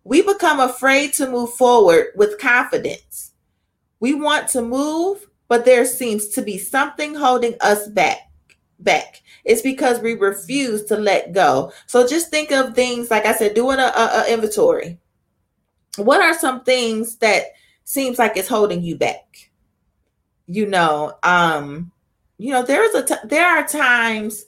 We 0.04 0.22
become 0.22 0.60
afraid 0.60 1.14
to 1.14 1.30
move 1.30 1.54
forward 1.54 2.08
with 2.16 2.40
confidence. 2.40 3.34
We 4.00 4.16
want 4.16 4.48
to 4.50 4.62
move, 4.62 5.28
but 5.48 5.66
there 5.66 5.86
seems 5.86 6.28
to 6.30 6.42
be 6.42 6.58
something 6.58 7.14
holding 7.14 7.56
us 7.62 7.88
back. 7.88 8.20
Back. 8.80 9.22
It's 9.46 9.62
because 9.62 10.00
we 10.00 10.16
refuse 10.16 10.86
to 10.86 10.98
let 10.98 11.34
go. 11.34 11.72
So 11.86 12.08
just 12.08 12.30
think 12.30 12.52
of 12.52 12.74
things 12.74 13.12
like 13.12 13.26
I 13.26 13.34
said, 13.34 13.54
doing 13.54 13.80
a, 13.80 13.92
a, 13.96 14.24
a 14.26 14.34
inventory. 14.34 14.98
What 15.98 16.22
are 16.22 16.38
some 16.38 16.64
things 16.64 17.18
that 17.18 17.44
seems 17.84 18.18
like 18.18 18.38
it's 18.38 18.48
holding 18.48 18.82
you 18.82 18.96
back? 18.96 19.52
You 20.48 20.66
know, 20.66 21.14
um, 21.22 21.92
you 22.38 22.52
know, 22.52 22.64
there's 22.64 22.96
a 22.96 23.06
t- 23.06 23.28
there 23.28 23.48
are 23.48 23.68
times 23.68 24.46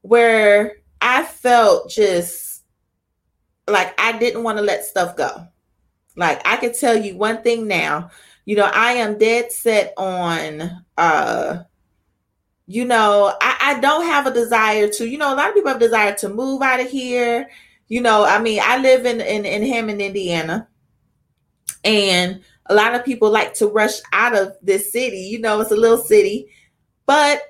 where 0.00 0.76
I 1.00 1.24
felt 1.24 1.90
just 1.90 2.53
like 3.68 3.98
I 4.00 4.18
didn't 4.18 4.42
want 4.42 4.58
to 4.58 4.64
let 4.64 4.84
stuff 4.84 5.16
go. 5.16 5.46
Like 6.16 6.46
I 6.46 6.56
could 6.56 6.74
tell 6.74 6.96
you 6.96 7.16
one 7.16 7.42
thing 7.42 7.66
now, 7.66 8.10
you 8.44 8.56
know, 8.56 8.70
I 8.72 8.92
am 8.92 9.18
dead 9.18 9.52
set 9.52 9.94
on 9.96 10.84
uh 10.96 11.62
you 12.66 12.84
know, 12.84 13.34
I, 13.42 13.56
I 13.60 13.80
don't 13.80 14.06
have 14.06 14.26
a 14.26 14.32
desire 14.32 14.88
to, 14.88 15.06
you 15.06 15.18
know, 15.18 15.34
a 15.34 15.36
lot 15.36 15.48
of 15.48 15.54
people 15.54 15.70
have 15.70 15.78
desire 15.78 16.14
to 16.14 16.30
move 16.30 16.62
out 16.62 16.80
of 16.80 16.88
here. 16.88 17.50
You 17.88 18.00
know, 18.00 18.24
I 18.24 18.40
mean, 18.40 18.60
I 18.62 18.78
live 18.78 19.04
in 19.04 19.20
in, 19.20 19.44
in 19.44 19.62
Hammond, 19.66 20.00
Indiana, 20.00 20.68
and 21.84 22.42
a 22.66 22.74
lot 22.74 22.94
of 22.94 23.04
people 23.04 23.30
like 23.30 23.52
to 23.54 23.66
rush 23.66 24.00
out 24.12 24.34
of 24.34 24.56
this 24.62 24.90
city. 24.90 25.18
You 25.18 25.40
know, 25.40 25.60
it's 25.60 25.70
a 25.70 25.76
little 25.76 25.98
city, 25.98 26.48
but 27.06 27.42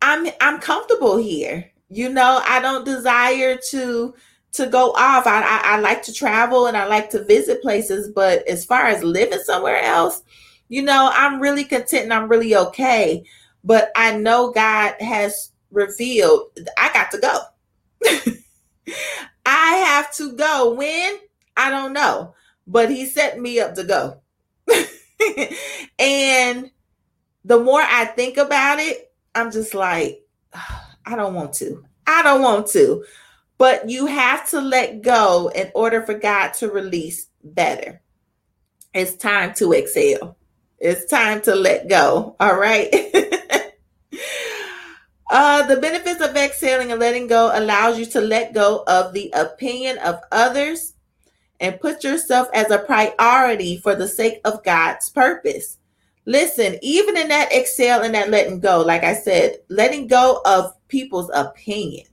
I'm 0.00 0.28
I'm 0.40 0.58
comfortable 0.58 1.18
here. 1.18 1.70
You 1.90 2.08
know, 2.08 2.42
I 2.48 2.60
don't 2.60 2.86
desire 2.86 3.58
to 3.70 4.14
to 4.52 4.66
go 4.66 4.92
off. 4.92 5.26
I, 5.26 5.42
I, 5.42 5.60
I 5.76 5.80
like 5.80 6.02
to 6.04 6.12
travel 6.12 6.66
and 6.66 6.76
I 6.76 6.86
like 6.86 7.10
to 7.10 7.24
visit 7.24 7.62
places, 7.62 8.10
but 8.14 8.46
as 8.46 8.64
far 8.64 8.86
as 8.86 9.02
living 9.02 9.40
somewhere 9.40 9.80
else, 9.80 10.22
you 10.68 10.82
know, 10.82 11.10
I'm 11.12 11.40
really 11.40 11.64
content 11.64 12.04
and 12.04 12.14
I'm 12.14 12.28
really 12.28 12.54
okay. 12.56 13.24
But 13.64 13.90
I 13.96 14.16
know 14.16 14.52
God 14.52 14.94
has 15.00 15.52
revealed 15.70 16.50
I 16.78 16.92
got 16.92 17.10
to 17.12 17.18
go. 17.18 17.38
I 19.46 19.74
have 19.76 20.14
to 20.16 20.32
go. 20.32 20.74
When? 20.74 21.18
I 21.56 21.70
don't 21.70 21.92
know. 21.92 22.34
But 22.66 22.90
he 22.90 23.06
set 23.06 23.40
me 23.40 23.60
up 23.60 23.74
to 23.74 23.84
go. 23.84 24.20
and 25.98 26.70
the 27.44 27.58
more 27.58 27.82
I 27.82 28.06
think 28.06 28.36
about 28.36 28.78
it, 28.78 29.12
I'm 29.34 29.50
just 29.50 29.74
like, 29.74 30.22
I 31.06 31.16
don't 31.16 31.34
want 31.34 31.54
to. 31.54 31.84
I 32.06 32.22
don't 32.22 32.42
want 32.42 32.66
to. 32.68 33.04
But 33.58 33.88
you 33.88 34.06
have 34.06 34.48
to 34.50 34.60
let 34.60 35.02
go 35.02 35.50
in 35.54 35.70
order 35.74 36.02
for 36.02 36.14
God 36.14 36.54
to 36.54 36.68
release 36.68 37.28
better. 37.44 38.02
It's 38.94 39.14
time 39.14 39.54
to 39.54 39.72
exhale. 39.72 40.36
It's 40.78 41.08
time 41.10 41.40
to 41.42 41.54
let 41.54 41.88
go. 41.88 42.36
All 42.40 42.56
right. 42.58 42.92
uh, 45.30 45.66
the 45.66 45.76
benefits 45.76 46.20
of 46.20 46.36
exhaling 46.36 46.90
and 46.90 47.00
letting 47.00 47.28
go 47.28 47.50
allows 47.54 47.98
you 47.98 48.06
to 48.06 48.20
let 48.20 48.52
go 48.52 48.82
of 48.86 49.12
the 49.12 49.30
opinion 49.34 49.98
of 49.98 50.20
others 50.32 50.94
and 51.60 51.80
put 51.80 52.02
yourself 52.02 52.48
as 52.52 52.70
a 52.70 52.78
priority 52.78 53.78
for 53.78 53.94
the 53.94 54.08
sake 54.08 54.40
of 54.44 54.64
God's 54.64 55.08
purpose. 55.08 55.78
Listen, 56.26 56.76
even 56.82 57.16
in 57.16 57.28
that 57.28 57.52
exhale 57.52 58.02
and 58.02 58.14
that 58.14 58.30
letting 58.30 58.60
go, 58.60 58.82
like 58.82 59.04
I 59.04 59.14
said, 59.14 59.58
letting 59.68 60.08
go 60.08 60.40
of 60.44 60.74
people's 60.88 61.30
opinion 61.32 62.06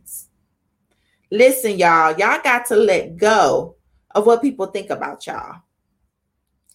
Listen, 1.32 1.78
y'all, 1.78 2.18
y'all 2.18 2.42
got 2.44 2.66
to 2.68 2.76
let 2.76 3.18
go 3.18 3.76
of 4.16 4.26
what 4.26 4.42
people 4.42 4.68
think 4.68 4.90
about 4.90 5.26
y'all. 5.28 5.62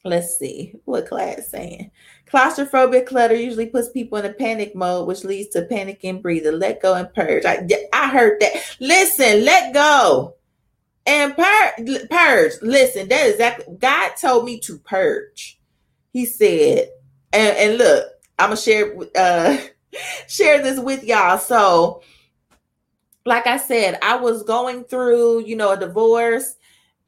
Let's 0.04 0.38
see 0.38 0.74
what 0.84 1.08
class 1.08 1.48
saying. 1.48 1.90
Claustrophobic 2.30 3.06
clutter 3.06 3.34
usually 3.34 3.66
puts 3.66 3.88
people 3.88 4.18
in 4.18 4.26
a 4.26 4.32
panic 4.32 4.74
mode, 4.76 5.08
which 5.08 5.24
leads 5.24 5.48
to 5.50 5.62
panic 5.62 6.00
and 6.04 6.22
breathing. 6.22 6.58
Let 6.58 6.82
go 6.82 6.94
and 6.94 7.12
purge. 7.14 7.44
I, 7.46 7.66
I 7.92 8.10
heard 8.10 8.38
that. 8.40 8.76
Listen, 8.80 9.44
let 9.44 9.72
go 9.72 10.34
and 11.06 11.34
purge. 11.34 12.08
Purge. 12.10 12.52
Listen, 12.60 13.08
that 13.08 13.26
is 13.26 13.32
exactly 13.34 13.76
God 13.78 14.12
told 14.20 14.44
me 14.44 14.60
to 14.60 14.78
purge. 14.78 15.58
He 16.12 16.26
said, 16.26 16.90
and, 17.32 17.56
and 17.56 17.78
look, 17.78 18.06
I'm 18.38 18.50
gonna 18.50 18.56
share 18.56 18.94
uh 19.16 19.56
share 20.28 20.62
this 20.62 20.78
with 20.78 21.02
y'all. 21.04 21.38
So 21.38 22.02
like 23.26 23.46
I 23.46 23.56
said, 23.56 23.98
I 24.02 24.16
was 24.16 24.42
going 24.42 24.84
through, 24.84 25.44
you 25.44 25.56
know, 25.56 25.72
a 25.72 25.78
divorce 25.78 26.56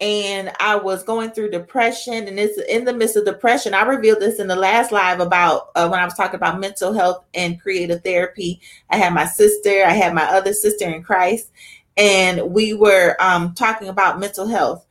and 0.00 0.52
I 0.60 0.76
was 0.76 1.02
going 1.02 1.30
through 1.30 1.50
depression. 1.50 2.28
And 2.28 2.38
it's 2.38 2.60
in 2.68 2.84
the 2.84 2.92
midst 2.92 3.16
of 3.16 3.24
depression. 3.24 3.74
I 3.74 3.82
revealed 3.82 4.20
this 4.20 4.38
in 4.38 4.46
the 4.46 4.56
last 4.56 4.92
live 4.92 5.20
about 5.20 5.70
uh, 5.74 5.88
when 5.88 6.00
I 6.00 6.04
was 6.04 6.14
talking 6.14 6.36
about 6.36 6.60
mental 6.60 6.92
health 6.92 7.24
and 7.34 7.60
creative 7.60 8.02
therapy. 8.02 8.60
I 8.90 8.96
had 8.96 9.14
my 9.14 9.26
sister, 9.26 9.84
I 9.84 9.92
had 9.92 10.14
my 10.14 10.24
other 10.24 10.52
sister 10.52 10.86
in 10.86 11.02
Christ, 11.02 11.50
and 11.96 12.50
we 12.50 12.74
were 12.74 13.16
um, 13.20 13.54
talking 13.54 13.88
about 13.88 14.20
mental 14.20 14.46
health. 14.46 14.86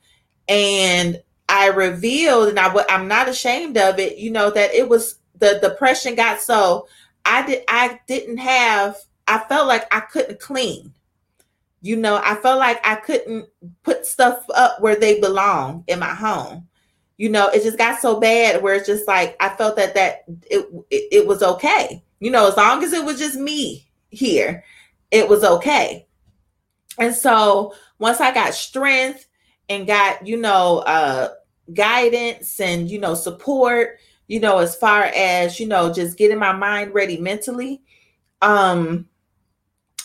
And 0.48 1.22
I 1.48 1.68
revealed, 1.68 2.48
and 2.48 2.58
I, 2.58 2.72
I'm 2.88 3.06
not 3.06 3.28
ashamed 3.28 3.76
of 3.78 3.98
it, 4.00 4.18
you 4.18 4.30
know, 4.30 4.50
that 4.50 4.74
it 4.74 4.88
was 4.88 5.18
the 5.38 5.58
depression 5.62 6.14
got 6.14 6.40
so 6.40 6.88
I 7.24 7.46
did 7.46 7.64
I 7.68 8.00
didn't 8.06 8.38
have 8.38 8.96
I 9.26 9.38
felt 9.40 9.66
like 9.68 9.92
I 9.94 10.00
couldn't 10.00 10.40
clean 10.40 10.92
you 11.86 11.94
know, 11.94 12.20
I 12.22 12.34
felt 12.34 12.58
like 12.58 12.84
I 12.84 12.96
couldn't 12.96 13.48
put 13.84 14.04
stuff 14.04 14.44
up 14.52 14.80
where 14.80 14.96
they 14.96 15.20
belong 15.20 15.84
in 15.86 16.00
my 16.00 16.12
home. 16.12 16.66
You 17.16 17.28
know, 17.28 17.46
it 17.48 17.62
just 17.62 17.78
got 17.78 18.00
so 18.00 18.18
bad 18.18 18.60
where 18.60 18.74
it's 18.74 18.88
just 18.88 19.06
like 19.06 19.36
I 19.38 19.50
felt 19.50 19.76
that 19.76 19.94
that 19.94 20.24
it 20.50 20.66
it, 20.90 21.08
it 21.12 21.26
was 21.28 21.44
okay. 21.44 22.02
You 22.18 22.32
know, 22.32 22.48
as 22.48 22.56
long 22.56 22.82
as 22.82 22.92
it 22.92 23.04
was 23.04 23.20
just 23.20 23.38
me 23.38 23.88
here, 24.10 24.64
it 25.12 25.28
was 25.28 25.44
okay. 25.44 26.08
And 26.98 27.14
so 27.14 27.72
once 28.00 28.20
I 28.20 28.34
got 28.34 28.52
strength 28.52 29.28
and 29.68 29.86
got, 29.86 30.26
you 30.26 30.36
know, 30.36 30.78
uh 30.78 31.28
guidance 31.72 32.60
and 32.60 32.90
you 32.90 32.98
know 32.98 33.14
support, 33.14 33.98
you 34.26 34.40
know, 34.40 34.58
as 34.58 34.74
far 34.74 35.04
as, 35.04 35.60
you 35.60 35.68
know, 35.68 35.92
just 35.92 36.18
getting 36.18 36.38
my 36.38 36.52
mind 36.52 36.94
ready 36.94 37.18
mentally, 37.18 37.80
um 38.42 39.06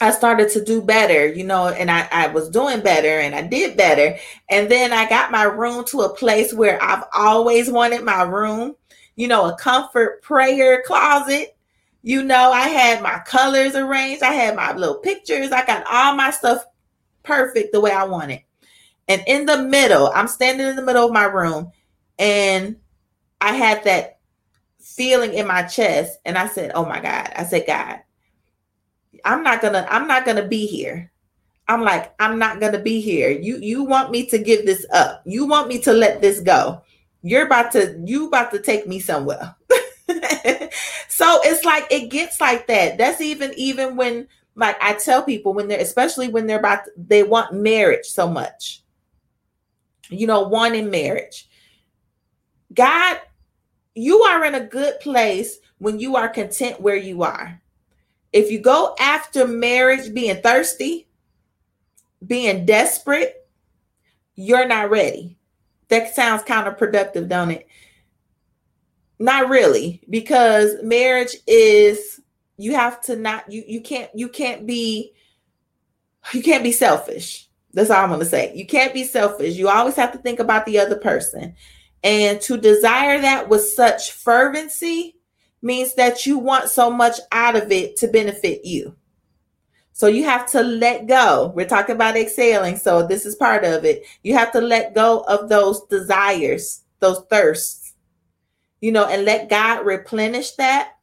I 0.01 0.09
started 0.11 0.49
to 0.49 0.65
do 0.65 0.81
better, 0.81 1.27
you 1.27 1.43
know, 1.43 1.67
and 1.67 1.91
I, 1.91 2.07
I 2.11 2.27
was 2.27 2.49
doing 2.49 2.81
better 2.81 3.19
and 3.19 3.35
I 3.35 3.43
did 3.43 3.77
better. 3.77 4.17
And 4.49 4.69
then 4.69 4.91
I 4.91 5.07
got 5.07 5.31
my 5.31 5.43
room 5.43 5.85
to 5.85 6.01
a 6.01 6.15
place 6.15 6.53
where 6.53 6.81
I've 6.81 7.03
always 7.13 7.69
wanted 7.69 8.03
my 8.03 8.23
room, 8.23 8.75
you 9.15 9.27
know, 9.27 9.47
a 9.49 9.55
comfort 9.57 10.23
prayer 10.23 10.81
closet. 10.87 11.55
You 12.01 12.23
know, 12.23 12.51
I 12.51 12.67
had 12.67 13.03
my 13.03 13.19
colors 13.27 13.75
arranged, 13.75 14.23
I 14.23 14.33
had 14.33 14.55
my 14.55 14.73
little 14.73 14.95
pictures, 14.95 15.51
I 15.51 15.63
got 15.67 15.85
all 15.87 16.15
my 16.15 16.31
stuff 16.31 16.65
perfect 17.21 17.71
the 17.71 17.79
way 17.79 17.91
I 17.91 18.05
want 18.05 18.31
it. 18.31 18.43
And 19.07 19.23
in 19.27 19.45
the 19.45 19.61
middle, 19.61 20.11
I'm 20.15 20.27
standing 20.27 20.67
in 20.67 20.75
the 20.75 20.81
middle 20.81 21.05
of 21.05 21.13
my 21.13 21.25
room 21.25 21.71
and 22.17 22.77
I 23.39 23.53
had 23.53 23.83
that 23.83 24.19
feeling 24.79 25.35
in 25.35 25.45
my 25.45 25.61
chest. 25.63 26.17
And 26.25 26.39
I 26.39 26.47
said, 26.47 26.71
Oh 26.73 26.85
my 26.85 26.99
God. 26.99 27.31
I 27.35 27.43
said, 27.43 27.65
God, 27.67 27.99
I'm 29.25 29.43
not 29.43 29.61
gonna, 29.61 29.87
I'm 29.89 30.07
not 30.07 30.25
gonna 30.25 30.47
be 30.47 30.65
here. 30.65 31.11
I'm 31.67 31.81
like, 31.81 32.13
I'm 32.19 32.37
not 32.37 32.59
gonna 32.59 32.79
be 32.79 33.01
here. 33.01 33.29
You 33.29 33.57
you 33.57 33.83
want 33.83 34.11
me 34.11 34.25
to 34.27 34.37
give 34.37 34.65
this 34.65 34.85
up. 34.93 35.21
You 35.25 35.45
want 35.45 35.67
me 35.67 35.79
to 35.79 35.93
let 35.93 36.21
this 36.21 36.39
go. 36.41 36.81
You're 37.23 37.45
about 37.45 37.71
to, 37.73 38.01
you 38.05 38.27
about 38.27 38.51
to 38.51 38.59
take 38.59 38.87
me 38.87 38.99
somewhere. 38.99 39.55
so 41.07 41.39
it's 41.43 41.63
like 41.63 41.85
it 41.91 42.09
gets 42.09 42.41
like 42.41 42.67
that. 42.67 42.97
That's 42.97 43.21
even 43.21 43.53
even 43.55 43.95
when 43.95 44.27
like 44.55 44.75
I 44.81 44.93
tell 44.93 45.23
people 45.23 45.53
when 45.53 45.67
they're 45.67 45.79
especially 45.79 46.27
when 46.27 46.47
they're 46.47 46.59
about 46.59 46.85
to, 46.85 46.91
they 46.97 47.23
want 47.23 47.53
marriage 47.53 48.05
so 48.05 48.27
much. 48.29 48.83
You 50.09 50.27
know, 50.27 50.41
wanting 50.41 50.89
marriage. 50.89 51.47
God, 52.73 53.19
you 53.95 54.21
are 54.23 54.43
in 54.45 54.55
a 54.55 54.65
good 54.65 54.99
place 54.99 55.59
when 55.77 55.99
you 55.99 56.15
are 56.15 56.27
content 56.27 56.81
where 56.81 56.95
you 56.95 57.23
are. 57.23 57.61
If 58.33 58.51
you 58.51 58.59
go 58.59 58.95
after 58.99 59.47
marriage 59.47 60.13
being 60.13 60.41
thirsty, 60.41 61.07
being 62.25 62.65
desperate, 62.65 63.47
you're 64.35 64.67
not 64.67 64.89
ready. 64.89 65.37
That 65.89 66.15
sounds 66.15 66.43
counterproductive, 66.43 67.27
don't 67.27 67.51
it? 67.51 67.67
Not 69.19 69.49
really, 69.49 70.01
because 70.09 70.75
marriage 70.81 71.35
is 71.45 72.21
you 72.57 72.75
have 72.75 73.01
to 73.01 73.15
not 73.15 73.51
you 73.51 73.63
you 73.67 73.81
can't 73.81 74.09
you 74.15 74.29
can't 74.29 74.65
be 74.65 75.13
you 76.31 76.41
can't 76.41 76.63
be 76.63 76.71
selfish. 76.71 77.47
That's 77.73 77.89
all 77.89 78.03
I'm 78.03 78.09
going 78.09 78.19
to 78.19 78.25
say. 78.25 78.53
You 78.55 78.65
can't 78.65 78.93
be 78.93 79.03
selfish. 79.03 79.55
You 79.55 79.69
always 79.69 79.95
have 79.95 80.11
to 80.11 80.17
think 80.17 80.39
about 80.39 80.65
the 80.65 80.79
other 80.79 80.97
person. 80.97 81.55
And 82.03 82.41
to 82.41 82.57
desire 82.57 83.21
that 83.21 83.47
with 83.47 83.63
such 83.63 84.11
fervency 84.11 85.15
means 85.61 85.93
that 85.95 86.25
you 86.25 86.37
want 86.37 86.69
so 86.69 86.89
much 86.89 87.19
out 87.31 87.55
of 87.55 87.71
it 87.71 87.97
to 87.97 88.07
benefit 88.07 88.65
you. 88.65 88.95
So 89.93 90.07
you 90.07 90.23
have 90.23 90.49
to 90.51 90.63
let 90.63 91.05
go. 91.05 91.51
We're 91.55 91.67
talking 91.67 91.95
about 91.95 92.17
exhaling. 92.17 92.77
So 92.77 93.05
this 93.05 93.25
is 93.25 93.35
part 93.35 93.63
of 93.63 93.85
it. 93.85 94.03
You 94.23 94.33
have 94.33 94.51
to 94.53 94.61
let 94.61 94.95
go 94.95 95.19
of 95.27 95.49
those 95.49 95.85
desires, 95.87 96.81
those 96.99 97.23
thirsts, 97.29 97.93
you 98.79 98.91
know, 98.91 99.05
and 99.05 99.25
let 99.25 99.49
God 99.49 99.85
replenish 99.85 100.51
that. 100.53 100.93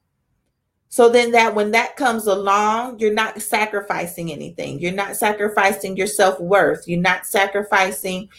So 0.88 1.11
then 1.11 1.33
that 1.33 1.55
when 1.55 1.71
that 1.73 1.97
comes 1.97 2.27
along, 2.27 2.99
you're 2.99 3.12
not 3.12 3.40
sacrificing 3.42 4.33
anything. 4.33 4.81
You're 4.81 4.90
not 4.92 5.16
sacrificing 5.16 5.97
your 5.97 6.07
self-worth. 6.07 6.88
You're 6.88 6.99
not 6.99 7.27
sacrificing, 7.27 8.31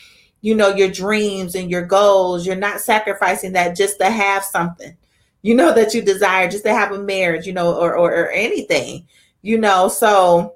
you 0.42 0.56
know, 0.56 0.70
your 0.76 0.90
dreams 0.90 1.54
and 1.56 1.70
your 1.70 1.86
goals. 1.86 2.46
You're 2.46 2.56
not 2.56 2.82
sacrificing 2.82 3.54
that 3.54 3.78
just 3.78 4.00
to 4.00 4.10
have 4.10 4.44
something 4.44 4.98
you 5.42 5.56
know 5.56 5.74
that 5.74 5.94
you 5.94 6.02
desire 6.02 6.50
just 6.50 6.64
to 6.64 6.74
have 6.74 6.92
a 6.92 7.00
marriage 7.00 7.46
you 7.46 7.54
know 7.54 7.74
or, 7.76 7.96
or, 7.96 8.12
or 8.12 8.30
anything 8.32 9.08
you 9.42 9.58
know? 9.58 9.88
So 9.88 10.56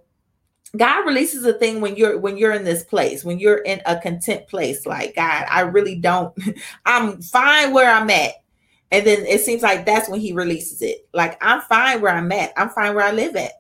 god 0.76 1.06
releases 1.06 1.46
a 1.46 1.54
thing 1.54 1.82
when 1.82 1.96
you're 1.96 2.17
when 2.17 2.36
you're 2.36 2.54
in 2.54 2.63
this 2.63 2.84
place 2.84 3.24
when 3.24 3.38
you're 3.38 3.60
in 3.60 3.80
a 3.86 3.96
content 4.00 4.48
place 4.48 4.88
like 4.88 5.15
god 5.15 5.46
i 5.48 5.62
really 5.62 5.93
don't 5.93 6.36
i'm 6.88 7.22
fine 7.22 7.72
where 7.74 7.91
i'm 7.91 8.10
at. 8.10 8.32
And 8.91 9.06
then 9.06 9.26
it 9.26 9.41
seems 9.41 9.62
like 9.62 9.86
that's 9.86 10.10
when 10.10 10.19
he 10.19 10.34
releases 10.34 10.82
it. 10.82 11.08
Like 11.13 11.38
i'm 11.43 11.62
fine 11.62 12.02
where 12.02 12.15
i'm 12.15 12.32
at. 12.32 12.54
I'm 12.58 12.69
fine 12.69 12.96
where 12.96 13.06
i 13.06 13.12
live 13.12 13.36
at. 13.36 13.52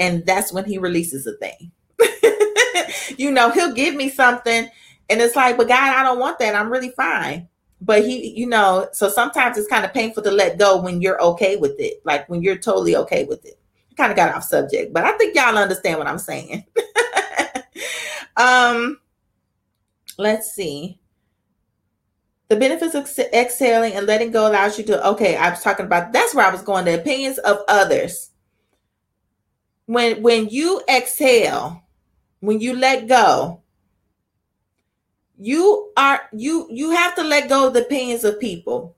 And 0.00 0.26
that's 0.26 0.52
when 0.52 0.64
he 0.64 0.78
releases 0.78 1.26
a 1.26 1.36
thing. 1.36 1.70
You 3.16 3.30
know 3.30 3.50
he'll 3.50 3.72
give 3.74 3.94
me 3.94 4.10
something 4.10 4.68
and 5.10 5.20
it's 5.20 5.34
like 5.34 5.56
but 5.56 5.68
god 5.68 5.96
i 5.96 6.02
don't 6.02 6.18
want 6.18 6.38
that. 6.40 6.54
I'm 6.54 6.70
really 6.70 6.90
fine 6.90 7.48
but 7.80 8.04
he 8.04 8.30
you 8.30 8.46
know 8.46 8.88
so 8.92 9.08
sometimes 9.08 9.56
it's 9.56 9.68
kind 9.68 9.84
of 9.84 9.92
painful 9.92 10.22
to 10.22 10.30
let 10.30 10.58
go 10.58 10.80
when 10.80 11.00
you're 11.00 11.20
okay 11.22 11.56
with 11.56 11.78
it 11.78 12.00
like 12.04 12.28
when 12.28 12.42
you're 12.42 12.58
totally 12.58 12.96
okay 12.96 13.24
with 13.24 13.44
it. 13.44 13.58
Kind 13.96 14.12
of 14.12 14.16
got 14.16 14.34
off 14.34 14.44
subject 14.44 14.92
but 14.92 15.04
i 15.04 15.12
think 15.18 15.34
y'all 15.34 15.58
understand 15.58 15.98
what 15.98 16.06
i'm 16.06 16.18
saying. 16.18 16.64
Um 18.38 19.00
let's 20.16 20.52
see. 20.52 21.00
The 22.48 22.56
benefits 22.56 22.94
of 22.94 23.10
exhaling 23.34 23.94
and 23.94 24.06
letting 24.06 24.30
go 24.30 24.48
allows 24.48 24.78
you 24.78 24.84
to 24.84 25.06
okay 25.08 25.36
i 25.36 25.50
was 25.50 25.60
talking 25.60 25.86
about 25.86 26.12
that's 26.12 26.34
where 26.34 26.46
i 26.46 26.50
was 26.50 26.62
going 26.62 26.84
the 26.84 26.98
opinions 26.98 27.38
of 27.38 27.58
others. 27.66 28.30
When 29.86 30.22
when 30.22 30.48
you 30.48 30.82
exhale 30.88 31.82
when 32.40 32.60
you 32.60 32.76
let 32.76 33.08
go 33.08 33.62
you 35.38 35.92
are 35.96 36.22
you 36.32 36.66
you 36.70 36.90
have 36.90 37.14
to 37.14 37.22
let 37.22 37.48
go 37.48 37.68
of 37.68 37.74
the 37.74 37.82
opinions 37.82 38.24
of 38.24 38.40
people. 38.40 38.96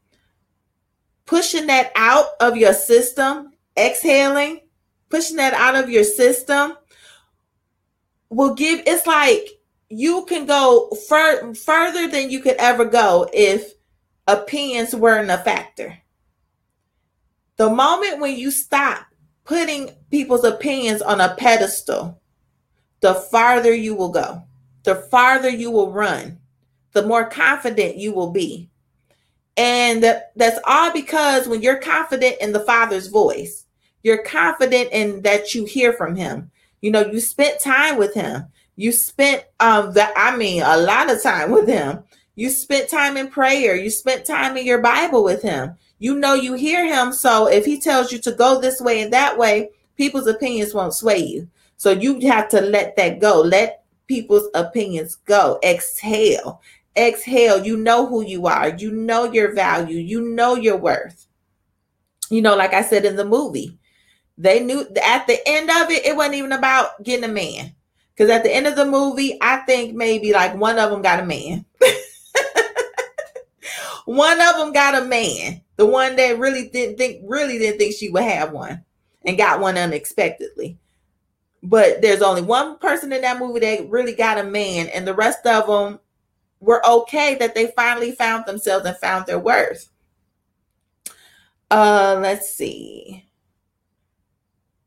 Pushing 1.26 1.66
that 1.66 1.92
out 1.94 2.26
of 2.40 2.56
your 2.56 2.74
system 2.74 3.52
exhaling 3.78 4.60
pushing 5.10 5.36
that 5.36 5.54
out 5.54 5.74
of 5.74 5.90
your 5.90 6.04
system 6.04 6.76
will 8.28 8.54
give 8.54 8.82
it's 8.86 9.06
like 9.06 9.48
you 9.88 10.24
can 10.26 10.46
go 10.46 10.88
fur, 11.08 11.52
further 11.54 12.08
than 12.08 12.30
you 12.30 12.40
could 12.40 12.56
ever 12.58 12.84
go 12.84 13.28
if 13.32 13.74
opinions 14.28 14.94
weren't 14.94 15.30
a 15.30 15.38
factor. 15.38 15.98
The 17.56 17.68
moment 17.68 18.20
when 18.20 18.36
you 18.36 18.52
stop 18.52 19.04
putting 19.44 19.90
people's 20.10 20.44
opinions 20.44 21.02
on 21.02 21.20
a 21.20 21.34
pedestal 21.34 22.20
the 23.00 23.14
farther 23.14 23.74
you 23.74 23.94
will 23.94 24.10
go 24.10 24.42
the 24.82 24.94
farther 24.94 25.48
you 25.48 25.70
will 25.70 25.92
run, 25.92 26.38
the 26.92 27.06
more 27.06 27.28
confident 27.28 27.96
you 27.96 28.12
will 28.12 28.30
be. 28.30 28.70
And 29.56 30.02
that's 30.02 30.58
all 30.64 30.92
because 30.92 31.46
when 31.46 31.62
you're 31.62 31.80
confident 31.80 32.36
in 32.40 32.52
the 32.52 32.60
Father's 32.60 33.08
voice, 33.08 33.66
you're 34.02 34.22
confident 34.22 34.90
in 34.92 35.22
that 35.22 35.54
you 35.54 35.64
hear 35.64 35.92
from 35.92 36.16
Him. 36.16 36.50
You 36.80 36.90
know, 36.90 37.04
you 37.04 37.20
spent 37.20 37.60
time 37.60 37.98
with 37.98 38.14
Him. 38.14 38.44
You 38.76 38.92
spent 38.92 39.44
um 39.58 39.92
that 39.92 40.14
I 40.16 40.36
mean 40.36 40.62
a 40.62 40.78
lot 40.78 41.10
of 41.10 41.22
time 41.22 41.50
with 41.50 41.68
Him. 41.68 42.02
You 42.36 42.48
spent 42.48 42.88
time 42.88 43.18
in 43.18 43.28
prayer. 43.28 43.76
You 43.76 43.90
spent 43.90 44.24
time 44.24 44.56
in 44.56 44.64
your 44.64 44.80
Bible 44.80 45.22
with 45.22 45.42
Him. 45.42 45.76
You 45.98 46.14
know 46.18 46.32
you 46.32 46.54
hear 46.54 46.86
Him. 46.86 47.12
So 47.12 47.46
if 47.46 47.66
He 47.66 47.78
tells 47.78 48.10
you 48.10 48.18
to 48.20 48.32
go 48.32 48.58
this 48.60 48.80
way 48.80 49.02
and 49.02 49.12
that 49.12 49.36
way, 49.36 49.68
people's 49.96 50.26
opinions 50.26 50.72
won't 50.72 50.94
sway 50.94 51.18
you. 51.18 51.48
So 51.76 51.90
you 51.90 52.18
have 52.28 52.48
to 52.50 52.62
let 52.62 52.96
that 52.96 53.20
go. 53.20 53.42
Let 53.42 53.79
people's 54.10 54.48
opinions 54.54 55.14
go. 55.14 55.60
Exhale. 55.62 56.60
Exhale. 56.96 57.64
You 57.64 57.76
know 57.76 58.06
who 58.06 58.22
you 58.22 58.48
are. 58.48 58.74
You 58.76 58.90
know 58.90 59.32
your 59.32 59.54
value. 59.54 59.98
You 59.98 60.20
know 60.20 60.56
your 60.56 60.76
worth. 60.76 61.28
You 62.28 62.42
know, 62.42 62.56
like 62.56 62.74
I 62.74 62.82
said 62.82 63.04
in 63.04 63.14
the 63.14 63.24
movie, 63.24 63.78
they 64.36 64.58
knew 64.58 64.80
at 65.02 65.28
the 65.28 65.38
end 65.46 65.70
of 65.70 65.90
it, 65.90 66.04
it 66.04 66.16
wasn't 66.16 66.34
even 66.34 66.50
about 66.50 67.02
getting 67.04 67.24
a 67.24 67.32
man. 67.32 67.72
Because 68.12 68.30
at 68.30 68.42
the 68.42 68.52
end 68.52 68.66
of 68.66 68.74
the 68.74 68.84
movie, 68.84 69.38
I 69.40 69.58
think 69.58 69.94
maybe 69.94 70.32
like 70.32 70.56
one 70.56 70.78
of 70.78 70.90
them 70.90 71.02
got 71.02 71.20
a 71.20 71.24
man. 71.24 71.64
one 74.06 74.40
of 74.40 74.56
them 74.56 74.72
got 74.72 75.00
a 75.00 75.06
man. 75.06 75.60
The 75.76 75.86
one 75.86 76.16
that 76.16 76.38
really 76.38 76.68
didn't 76.68 76.98
think, 76.98 77.22
really 77.24 77.58
didn't 77.58 77.78
think 77.78 77.94
she 77.94 78.10
would 78.10 78.24
have 78.24 78.50
one 78.50 78.84
and 79.24 79.38
got 79.38 79.60
one 79.60 79.78
unexpectedly 79.78 80.78
but 81.62 82.02
there's 82.02 82.22
only 82.22 82.42
one 82.42 82.78
person 82.78 83.12
in 83.12 83.22
that 83.22 83.38
movie 83.38 83.60
that 83.60 83.90
really 83.90 84.14
got 84.14 84.38
a 84.38 84.44
man, 84.44 84.88
and 84.88 85.06
the 85.06 85.14
rest 85.14 85.46
of 85.46 85.66
them 85.66 86.00
were 86.60 86.86
okay 86.86 87.34
that 87.36 87.54
they 87.54 87.68
finally 87.76 88.12
found 88.12 88.46
themselves 88.46 88.84
and 88.86 88.96
found 88.98 89.26
their 89.26 89.38
worth. 89.38 89.90
Uh, 91.70 92.18
let's 92.20 92.52
see. 92.52 93.26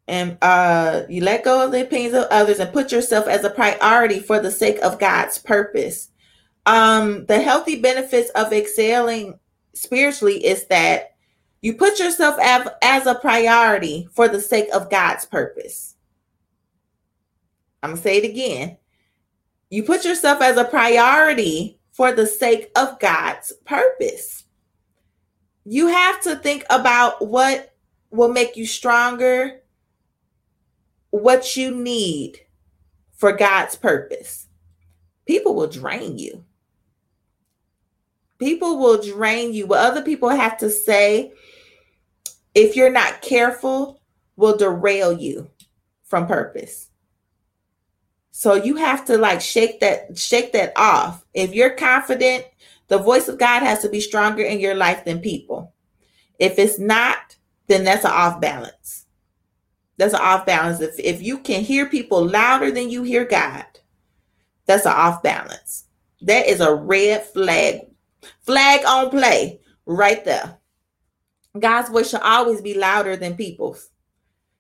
And 0.08 0.38
uh, 0.42 1.04
you 1.08 1.24
let 1.24 1.46
go 1.46 1.66
of 1.66 1.72
the 1.72 1.82
opinions 1.82 2.14
of 2.14 2.26
others 2.26 2.60
and 2.60 2.74
put 2.74 2.92
yourself 2.92 3.26
as 3.28 3.46
a 3.46 3.50
priority 3.50 4.20
for 4.20 4.40
the 4.40 4.52
sake 4.52 4.78
of 4.84 5.00
God's 5.00 5.38
purpose. 5.38 6.10
Um, 6.66 7.26
the 7.26 7.42
healthy 7.42 7.82
benefits 7.82 8.30
of 8.32 8.52
excelling 8.52 9.40
spiritually 9.74 10.46
is 10.46 10.66
that 10.68 11.16
You 11.64 11.74
put 11.74 11.98
yourself 11.98 12.38
as 12.82 13.08
a 13.08 13.16
priority 13.16 14.10
for 14.12 14.28
the 14.28 14.42
sake 14.42 14.68
of 14.74 14.90
God's 14.90 15.24
purpose. 15.24 15.93
I'm 17.84 17.90
going 17.90 17.98
to 17.98 18.04
say 18.04 18.18
it 18.18 18.30
again. 18.30 18.78
You 19.70 19.84
put 19.84 20.06
yourself 20.06 20.42
as 20.42 20.56
a 20.56 20.64
priority 20.64 21.80
for 21.92 22.14
the 22.14 22.26
sake 22.26 22.72
of 22.78 22.98
God's 23.00 23.52
purpose. 23.66 24.46
You 25.66 25.88
have 25.88 26.22
to 26.22 26.38
think 26.38 26.66
about 26.70 27.28
what 27.28 27.76
will 28.10 28.30
make 28.30 28.56
you 28.56 28.66
stronger, 28.66 29.62
what 31.10 31.58
you 31.58 31.76
need 31.76 32.40
for 33.18 33.34
God's 33.34 33.76
purpose. 33.76 34.48
People 35.26 35.54
will 35.54 35.68
drain 35.68 36.18
you. 36.18 36.46
People 38.40 38.78
will 38.80 39.02
drain 39.02 39.54
you. 39.54 39.68
What 39.68 39.80
other 39.80 40.02
people 40.02 40.30
have 40.30 40.58
to 40.60 40.70
say, 40.70 41.34
if 42.56 42.76
you're 42.78 42.92
not 42.92 43.22
careful, 43.22 44.02
will 44.36 44.58
derail 44.58 45.12
you 45.12 45.50
from 46.04 46.28
purpose. 46.28 46.90
So 48.36 48.56
you 48.56 48.78
have 48.78 49.06
to 49.06 49.18
like 49.18 49.42
shake 49.42 49.80
that 49.82 50.18
shake 50.18 50.54
that 50.54 50.74
off. 50.76 51.24
If 51.34 51.54
you're 51.54 51.70
confident, 51.70 52.46
the 52.88 52.98
voice 52.98 53.28
of 53.28 53.38
God 53.38 53.62
has 53.62 53.84
to 53.84 53.90
be 53.90 54.02
stronger 54.02 54.44
in 54.44 54.60
your 54.60 54.76
life 54.76 55.06
than 55.06 55.20
people. 55.20 55.72
If 56.40 56.58
it's 56.58 56.80
not, 56.80 57.38
then 57.68 57.84
that's 57.84 58.04
an 58.04 58.12
off 58.12 58.42
balance. 58.42 59.06
That's 59.98 60.16
an 60.16 60.22
off 60.22 60.46
balance. 60.46 60.82
If 60.82 61.00
if 61.00 61.22
you 61.22 61.38
can 61.38 61.62
hear 61.62 61.86
people 61.86 62.28
louder 62.28 62.72
than 62.72 62.90
you 62.90 63.04
hear 63.04 63.24
God, 63.24 63.66
that's 64.66 64.86
an 64.86 64.94
off 64.94 65.22
balance. 65.22 65.86
That 66.22 66.48
is 66.48 66.60
a 66.60 66.74
red 66.74 67.24
flag 67.28 67.82
Flag 68.42 68.86
on 68.86 69.10
play 69.10 69.60
right 69.86 70.24
there. 70.24 70.58
God's 71.58 71.90
voice 71.90 72.10
should 72.10 72.22
always 72.22 72.62
be 72.62 72.74
louder 72.74 73.16
than 73.16 73.36
people's. 73.36 73.90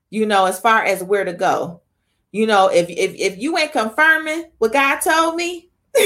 You 0.10 0.26
know, 0.26 0.46
as 0.46 0.60
far 0.60 0.84
as 0.84 1.04
where 1.04 1.26
to 1.26 1.34
go. 1.34 1.82
You 2.34 2.48
know, 2.48 2.68
if 2.68 2.90
if 2.90 3.14
if 3.14 3.38
you 3.38 3.56
ain't 3.60 3.72
confirming 3.72 4.46
what 4.58 4.74
God 4.74 5.02
told 5.02 5.36
me, 5.36 5.70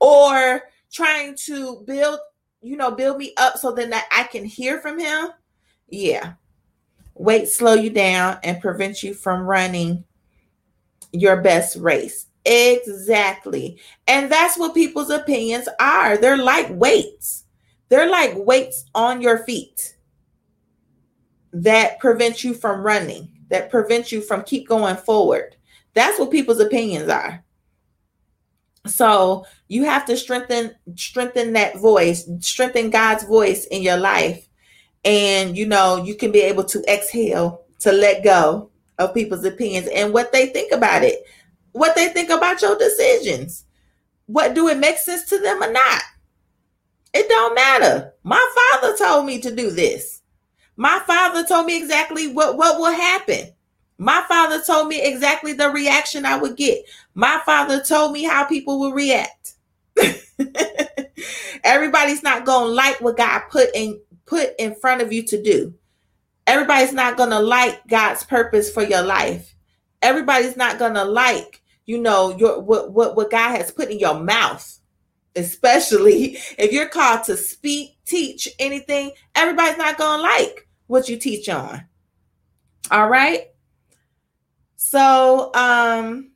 or 0.00 0.60
trying 0.92 1.34
to 1.46 1.82
build, 1.86 2.20
you 2.60 2.76
know, 2.76 2.90
build 2.90 3.16
me 3.16 3.32
up 3.38 3.56
so 3.56 3.72
then 3.72 3.88
that 3.90 4.06
I 4.12 4.24
can 4.24 4.44
hear 4.44 4.78
from 4.78 5.00
Him, 5.00 5.30
yeah. 5.88 6.34
Wait, 7.14 7.48
slow 7.48 7.72
you 7.72 7.88
down 7.88 8.38
and 8.44 8.60
prevent 8.60 9.02
you 9.02 9.14
from 9.14 9.40
running 9.40 10.04
your 11.12 11.40
best 11.40 11.76
race. 11.76 12.26
Exactly. 12.44 13.80
And 14.06 14.30
that's 14.30 14.58
what 14.58 14.74
people's 14.74 15.08
opinions 15.08 15.66
are. 15.80 16.18
They're 16.18 16.36
like 16.36 16.68
weights. 16.70 17.44
They're 17.88 18.10
like 18.10 18.34
weights 18.36 18.84
on 18.94 19.22
your 19.22 19.44
feet 19.44 19.96
that 21.54 21.98
prevent 22.00 22.44
you 22.44 22.52
from 22.52 22.82
running, 22.82 23.30
that 23.48 23.70
prevent 23.70 24.12
you 24.12 24.20
from 24.20 24.42
keep 24.42 24.68
going 24.68 24.96
forward. 24.96 25.56
That's 25.94 26.18
what 26.18 26.30
people's 26.30 26.60
opinions 26.60 27.08
are. 27.08 27.44
So 28.86 29.46
you 29.68 29.84
have 29.84 30.06
to 30.06 30.16
strengthen 30.16 30.74
strengthen 30.94 31.52
that 31.54 31.78
voice, 31.78 32.28
strengthen 32.40 32.90
God's 32.90 33.24
voice 33.24 33.66
in 33.66 33.82
your 33.82 33.96
life. 33.96 34.48
And 35.04 35.56
you 35.56 35.66
know, 35.66 36.02
you 36.04 36.14
can 36.14 36.32
be 36.32 36.40
able 36.40 36.64
to 36.64 36.82
exhale, 36.92 37.64
to 37.80 37.92
let 37.92 38.24
go 38.24 38.70
of 38.98 39.14
people's 39.14 39.44
opinions 39.44 39.88
and 39.88 40.12
what 40.12 40.32
they 40.32 40.46
think 40.46 40.72
about 40.72 41.02
it 41.02 41.24
what 41.76 41.94
they 41.94 42.08
think 42.08 42.30
about 42.30 42.62
your 42.62 42.76
decisions. 42.78 43.66
What 44.24 44.54
do 44.54 44.68
it 44.68 44.78
make 44.78 44.96
sense 44.96 45.28
to 45.28 45.38
them 45.38 45.62
or 45.62 45.70
not? 45.70 46.02
It 47.12 47.28
don't 47.28 47.54
matter. 47.54 48.14
My 48.22 48.72
father 48.80 48.96
told 48.96 49.26
me 49.26 49.40
to 49.42 49.54
do 49.54 49.70
this. 49.70 50.22
My 50.76 51.00
father 51.06 51.44
told 51.44 51.66
me 51.66 51.78
exactly 51.78 52.28
what, 52.28 52.56
what 52.56 52.78
will 52.78 52.92
happen. 52.92 53.52
My 53.98 54.22
father 54.28 54.62
told 54.62 54.88
me 54.88 55.02
exactly 55.02 55.54
the 55.54 55.70
reaction 55.70 56.26
I 56.26 56.36
would 56.36 56.56
get. 56.56 56.84
My 57.14 57.40
father 57.46 57.82
told 57.82 58.12
me 58.12 58.24
how 58.24 58.44
people 58.44 58.78
will 58.78 58.92
react. 58.92 59.54
Everybody's 61.64 62.22
not 62.22 62.44
going 62.44 62.68
to 62.68 62.74
like 62.74 63.00
what 63.00 63.16
God 63.16 63.42
put 63.50 63.70
in 63.74 63.98
put 64.26 64.50
in 64.58 64.74
front 64.74 65.00
of 65.00 65.12
you 65.12 65.22
to 65.22 65.42
do. 65.42 65.72
Everybody's 66.46 66.92
not 66.92 67.16
going 67.16 67.30
to 67.30 67.40
like 67.40 67.86
God's 67.88 68.22
purpose 68.24 68.70
for 68.70 68.82
your 68.82 69.02
life. 69.02 69.54
Everybody's 70.02 70.56
not 70.56 70.78
going 70.78 70.94
to 70.94 71.04
like 71.04 71.62
you 71.86 71.98
know 71.98 72.36
your 72.36 72.60
what 72.60 72.92
what 72.92 73.16
what 73.16 73.30
God 73.30 73.56
has 73.56 73.70
put 73.70 73.90
in 73.90 73.98
your 73.98 74.20
mouth 74.20 74.78
especially 75.36 76.38
if 76.58 76.72
you're 76.72 76.88
called 76.88 77.24
to 77.24 77.36
speak 77.36 77.96
teach 78.04 78.48
anything 78.58 79.12
everybody's 79.34 79.78
not 79.78 79.96
going 79.96 80.18
to 80.18 80.22
like 80.22 80.65
what 80.86 81.08
you 81.08 81.16
teach 81.16 81.48
on 81.48 81.84
all 82.90 83.08
right 83.08 83.48
so 84.76 85.50
um 85.54 86.30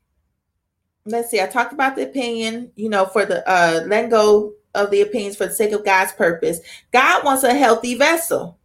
let's 1.05 1.31
see 1.31 1.41
i 1.41 1.47
talked 1.47 1.73
about 1.73 1.97
the 1.97 2.03
opinion 2.03 2.71
you 2.77 2.89
know 2.89 3.07
for 3.07 3.25
the 3.25 3.49
uh 3.49 3.83
letting 3.87 4.11
go 4.11 4.53
of 4.75 4.91
the 4.91 5.01
opinions 5.01 5.37
for 5.37 5.47
the 5.47 5.55
sake 5.55 5.73
of 5.73 5.85
god's 5.85 6.13
purpose 6.13 6.61
god 6.93 7.25
wants 7.25 7.45
a 7.45 7.55
healthy 7.55 7.95
vessel 7.95 8.59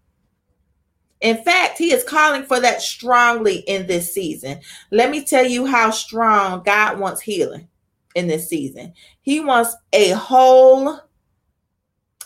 in 1.21 1.37
fact, 1.43 1.79
he 1.79 1.91
is 1.91 2.03
calling 2.03 2.43
for 2.43 2.59
that 2.59 2.83
strongly 2.83 3.55
in 3.61 3.87
this 3.87 4.13
season. 4.13 4.59
Let 4.91 5.09
me 5.09 5.23
tell 5.23 5.43
you 5.43 5.65
how 5.65 5.89
strong 5.89 6.61
God 6.63 6.99
wants 6.99 7.19
healing 7.19 7.67
in 8.13 8.27
this 8.27 8.47
season. 8.47 8.93
He 9.21 9.39
wants 9.39 9.75
a 9.91 10.11
whole 10.11 10.99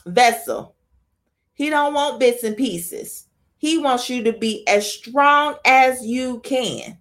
vessel. 0.06 0.76
He 1.54 1.70
don't 1.70 1.94
want 1.94 2.20
bits 2.20 2.44
and 2.44 2.58
pieces. 2.58 3.28
He 3.60 3.78
wants 3.78 4.10
you 4.10 4.24
to 4.24 4.32
be 4.32 4.66
as 4.68 4.92
strong 4.92 5.56
as 5.66 6.04
you 6.04 6.40
can. 6.40 6.98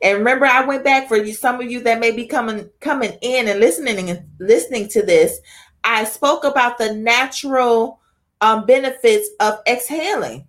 And 0.00 0.18
remember, 0.18 0.46
I 0.46 0.64
went 0.64 0.84
back 0.84 1.08
for 1.08 1.16
you, 1.16 1.34
some 1.34 1.60
of 1.60 1.68
you 1.68 1.80
that 1.80 1.98
may 1.98 2.12
be 2.12 2.26
coming 2.26 2.70
coming 2.80 3.18
in 3.20 3.48
and 3.48 3.58
listening 3.58 4.08
and 4.08 4.24
listening 4.38 4.88
to 4.90 5.02
this. 5.02 5.38
I 5.82 6.04
spoke 6.04 6.44
about 6.44 6.78
the 6.78 6.94
natural 6.94 8.00
um, 8.40 8.64
benefits 8.66 9.28
of 9.40 9.58
exhaling. 9.66 10.46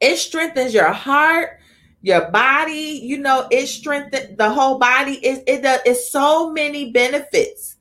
It 0.00 0.16
strengthens 0.16 0.72
your 0.72 0.92
heart, 0.92 1.60
your 2.00 2.30
body. 2.30 3.00
You 3.02 3.18
know, 3.18 3.46
it 3.50 3.66
strengthens 3.66 4.38
the 4.38 4.48
whole 4.48 4.78
body. 4.78 5.14
It 5.24 5.44
it 5.46 5.62
does. 5.62 5.80
It's 5.84 6.10
so 6.10 6.50
many 6.50 6.90
benefits 6.90 7.75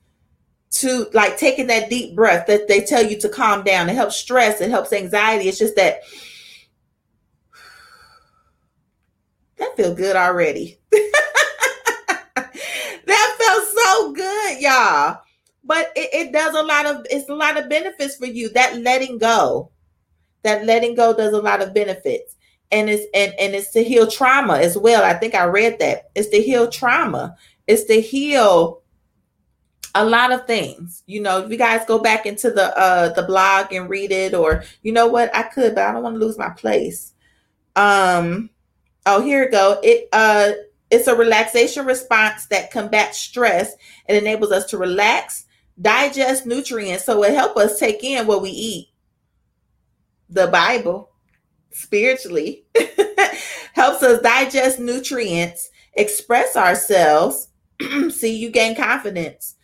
to 0.79 1.07
like 1.13 1.37
taking 1.37 1.67
that 1.67 1.89
deep 1.89 2.15
breath 2.15 2.47
that 2.47 2.67
they 2.67 2.81
tell 2.81 3.05
you 3.05 3.19
to 3.19 3.29
calm 3.29 3.63
down. 3.63 3.89
It 3.89 3.95
helps 3.95 4.17
stress. 4.17 4.61
It 4.61 4.69
helps 4.69 4.93
anxiety. 4.93 5.47
It's 5.47 5.59
just 5.59 5.75
that 5.75 6.01
that 9.57 9.77
feel 9.77 9.93
good 9.93 10.15
already. 10.15 10.79
that 10.91 12.51
felt 13.05 13.67
so 13.67 14.13
good, 14.13 14.61
y'all. 14.61 15.19
But 15.63 15.91
it, 15.95 16.09
it 16.13 16.31
does 16.31 16.53
a 16.53 16.63
lot 16.63 16.85
of 16.85 17.05
it's 17.09 17.29
a 17.29 17.35
lot 17.35 17.57
of 17.57 17.69
benefits 17.69 18.17
for 18.17 18.27
you. 18.27 18.49
That 18.49 18.81
letting 18.81 19.17
go 19.17 19.71
that 20.45 20.65
letting 20.65 20.93
go 20.93 21.13
does 21.13 21.33
a 21.33 21.41
lot 21.41 21.61
of 21.61 21.73
benefits 21.73 22.35
and 22.71 22.89
it's 22.89 23.05
and, 23.13 23.33
and 23.39 23.55
it's 23.55 23.71
to 23.71 23.83
heal 23.83 24.09
trauma 24.09 24.57
as 24.57 24.77
well 24.77 25.03
i 25.03 25.13
think 25.13 25.35
i 25.35 25.43
read 25.43 25.77
that 25.79 26.09
it's 26.15 26.29
to 26.29 26.41
heal 26.41 26.69
trauma 26.69 27.35
it's 27.67 27.83
to 27.85 27.99
heal 27.99 28.81
a 29.95 30.05
lot 30.05 30.31
of 30.31 30.45
things. 30.45 31.03
You 31.07 31.21
know 31.21 31.43
if 31.43 31.49
you 31.49 31.57
guys 31.57 31.85
go 31.87 31.99
back 31.99 32.25
into 32.25 32.51
the 32.51 32.77
uh 32.77 33.09
the 33.13 33.23
blog 33.23 33.73
and 33.73 33.89
read 33.89 34.11
it 34.11 34.33
or 34.33 34.63
you 34.83 34.91
know 34.91 35.07
what? 35.07 35.35
I 35.35 35.43
could 35.43 35.73
but 35.75 35.85
i 35.85 35.91
don't 35.91 36.03
want 36.03 36.15
to 36.15 36.25
lose 36.25 36.37
my 36.37 36.49
place. 36.49 37.13
Um 37.75 38.49
oh 39.05 39.21
here 39.21 39.45
we 39.45 39.51
go. 39.51 39.79
It 39.81 40.07
uh 40.13 40.51
it's 40.91 41.07
a 41.07 41.15
relaxation 41.15 41.85
response 41.85 42.45
that 42.47 42.71
combats 42.71 43.17
stress 43.17 43.73
and 44.07 44.17
enables 44.17 44.51
us 44.51 44.65
to 44.67 44.77
relax 44.77 45.45
digest 45.81 46.45
nutrients. 46.45 47.05
So 47.05 47.23
it 47.23 47.33
helps 47.33 47.59
us 47.59 47.79
take 47.79 48.03
in 48.03 48.27
what 48.27 48.41
we 48.41 48.49
eat. 48.49 48.89
The 50.29 50.47
Bible 50.47 51.11
spiritually 51.71 52.65
helps 53.73 54.01
us 54.03 54.21
digest 54.21 54.79
nutrients, 54.79 55.69
express 55.93 56.55
ourselves. 56.55 57.49
See, 58.09 58.35
you 58.35 58.49
gain 58.49 58.75
confidence, 58.75 59.54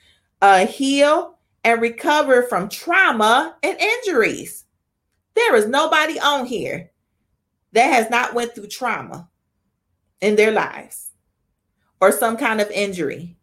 uh, 0.42 0.66
heal 0.66 1.38
and 1.64 1.82
recover 1.82 2.44
from 2.44 2.70
trauma 2.70 3.56
and 3.64 3.80
injuries. 3.80 4.66
There 5.36 5.56
is 5.56 5.68
nobody 5.68 6.20
on 6.20 6.46
here 6.46 6.92
that 7.74 7.88
has 7.88 8.10
not 8.10 8.34
went 8.34 8.54
through 8.54 8.68
trauma 8.68 9.30
in 10.20 10.36
their 10.36 10.52
lives 10.52 11.12
or 12.00 12.12
some 12.12 12.38
kind 12.38 12.60
of 12.60 12.70
injury. 12.72 13.38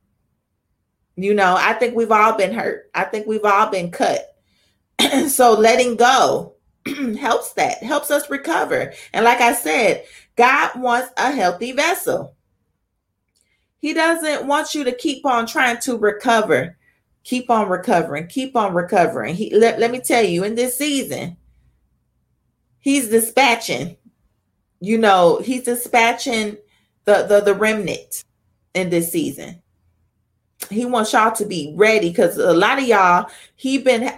You 1.16 1.34
know, 1.34 1.57
I 1.59 1.72
think 1.74 1.94
we've 1.96 2.12
all 2.12 2.36
been 2.36 2.53
hurt. 2.53 2.90
I 2.94 3.05
think 3.05 3.26
we've 3.26 3.44
all 3.44 3.70
been 3.70 3.90
cut. 3.90 4.36
so 5.28 5.53
letting 5.53 5.96
go 5.96 6.55
helps 7.18 7.53
that, 7.55 7.82
helps 7.82 8.11
us 8.11 8.30
recover. 8.30 8.92
And 9.12 9.24
like 9.24 9.40
I 9.40 9.53
said, 9.53 10.05
God 10.36 10.70
wants 10.76 11.11
a 11.16 11.32
healthy 11.32 11.72
vessel. 11.72 12.36
He 13.80 13.94
doesn't 13.94 14.46
want 14.46 14.74
you 14.74 14.84
to 14.84 14.92
keep 14.92 15.24
on 15.24 15.46
trying 15.46 15.78
to 15.80 15.96
recover. 15.96 16.78
Keep 17.29 17.51
on 17.51 17.68
recovering, 17.68 18.26
keep 18.26 18.57
on 18.57 18.72
recovering. 18.72 19.35
He 19.35 19.55
let, 19.55 19.79
let 19.79 19.91
me 19.91 20.01
tell 20.01 20.24
you, 20.24 20.45
in 20.45 20.55
this 20.55 20.79
season, 20.79 21.37
he's 22.79 23.11
dispatching, 23.11 23.99
you 24.81 24.97
know, 24.97 25.39
he's 25.45 25.64
dispatching 25.64 26.57
the 27.05 27.24
the, 27.24 27.43
the 27.43 27.53
remnant 27.53 28.24
in 28.72 28.89
this 28.89 29.12
season. 29.12 29.61
He 30.70 30.87
wants 30.87 31.12
y'all 31.12 31.33
to 31.33 31.45
be 31.45 31.74
ready 31.76 32.09
because 32.09 32.39
a 32.39 32.55
lot 32.55 32.79
of 32.79 32.89
y'all, 32.89 33.29
he 33.57 33.76
been 33.76 34.11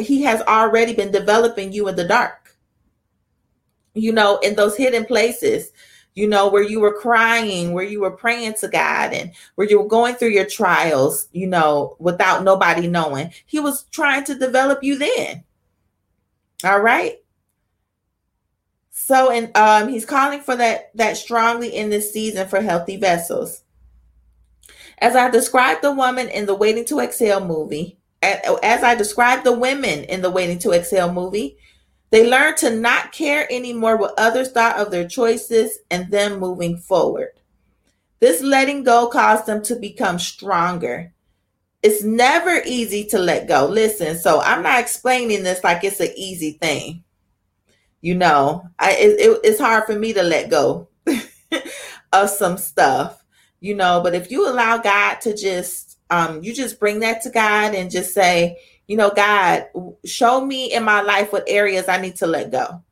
he 0.00 0.22
has 0.22 0.40
already 0.48 0.94
been 0.94 1.12
developing 1.12 1.70
you 1.70 1.86
in 1.88 1.96
the 1.96 2.08
dark. 2.08 2.56
You 3.92 4.14
know, 4.14 4.38
in 4.38 4.54
those 4.54 4.74
hidden 4.74 5.04
places 5.04 5.70
you 6.14 6.28
know, 6.28 6.48
where 6.48 6.62
you 6.62 6.80
were 6.80 6.92
crying, 6.92 7.72
where 7.72 7.84
you 7.84 8.00
were 8.00 8.10
praying 8.10 8.54
to 8.60 8.68
God, 8.68 9.12
and 9.12 9.32
where 9.56 9.68
you 9.68 9.80
were 9.80 9.88
going 9.88 10.14
through 10.14 10.28
your 10.28 10.46
trials, 10.46 11.28
you 11.32 11.46
know, 11.46 11.96
without 11.98 12.44
nobody 12.44 12.86
knowing. 12.86 13.32
He 13.46 13.58
was 13.60 13.84
trying 13.90 14.24
to 14.24 14.34
develop 14.34 14.82
you 14.82 14.96
then. 14.98 15.44
All 16.62 16.80
right. 16.80 17.18
So, 18.90 19.30
and 19.30 19.54
um, 19.56 19.88
he's 19.88 20.06
calling 20.06 20.40
for 20.40 20.56
that 20.56 20.90
that 20.96 21.16
strongly 21.16 21.74
in 21.74 21.90
this 21.90 22.12
season 22.12 22.48
for 22.48 22.60
healthy 22.60 22.96
vessels. 22.96 23.62
As 24.98 25.16
I 25.16 25.28
described 25.28 25.82
the 25.82 25.92
woman 25.92 26.28
in 26.28 26.46
the 26.46 26.54
Waiting 26.54 26.84
to 26.86 27.00
Exhale 27.00 27.44
movie, 27.44 27.98
as 28.22 28.82
I 28.82 28.94
described 28.94 29.44
the 29.44 29.52
women 29.52 30.04
in 30.04 30.22
the 30.22 30.30
Waiting 30.30 30.58
to 30.60 30.70
Exhale 30.70 31.12
movie, 31.12 31.58
they 32.14 32.30
learned 32.30 32.58
to 32.58 32.70
not 32.70 33.10
care 33.10 33.44
anymore 33.50 33.96
what 33.96 34.14
others 34.16 34.52
thought 34.52 34.76
of 34.76 34.92
their 34.92 35.08
choices 35.08 35.80
and 35.90 36.12
them 36.12 36.38
moving 36.38 36.78
forward. 36.78 37.32
This 38.20 38.40
letting 38.40 38.84
go 38.84 39.08
caused 39.08 39.46
them 39.46 39.64
to 39.64 39.74
become 39.74 40.20
stronger. 40.20 41.12
It's 41.82 42.04
never 42.04 42.62
easy 42.64 43.04
to 43.06 43.18
let 43.18 43.48
go. 43.48 43.66
Listen, 43.66 44.16
so 44.16 44.40
I'm 44.40 44.62
not 44.62 44.78
explaining 44.78 45.42
this 45.42 45.64
like 45.64 45.82
it's 45.82 45.98
an 45.98 46.12
easy 46.16 46.52
thing. 46.52 47.02
You 48.00 48.14
know, 48.14 48.62
I 48.78 48.92
it, 48.92 49.18
it, 49.18 49.40
it's 49.42 49.58
hard 49.58 49.82
for 49.84 49.98
me 49.98 50.12
to 50.12 50.22
let 50.22 50.48
go 50.48 50.86
of 52.12 52.30
some 52.30 52.58
stuff, 52.58 53.24
you 53.58 53.74
know, 53.74 54.00
but 54.04 54.14
if 54.14 54.30
you 54.30 54.48
allow 54.48 54.78
God 54.78 55.20
to 55.22 55.34
just 55.34 55.93
um 56.14 56.42
you 56.42 56.52
just 56.52 56.78
bring 56.78 57.00
that 57.00 57.22
to 57.22 57.30
God 57.30 57.74
and 57.74 57.90
just 57.90 58.14
say, 58.14 58.58
you 58.86 58.96
know, 58.96 59.10
God, 59.10 59.66
show 60.04 60.44
me 60.44 60.72
in 60.72 60.84
my 60.84 61.00
life 61.00 61.32
what 61.32 61.44
areas 61.46 61.88
I 61.88 62.00
need 62.00 62.16
to 62.16 62.26
let 62.26 62.50
go. 62.50 62.82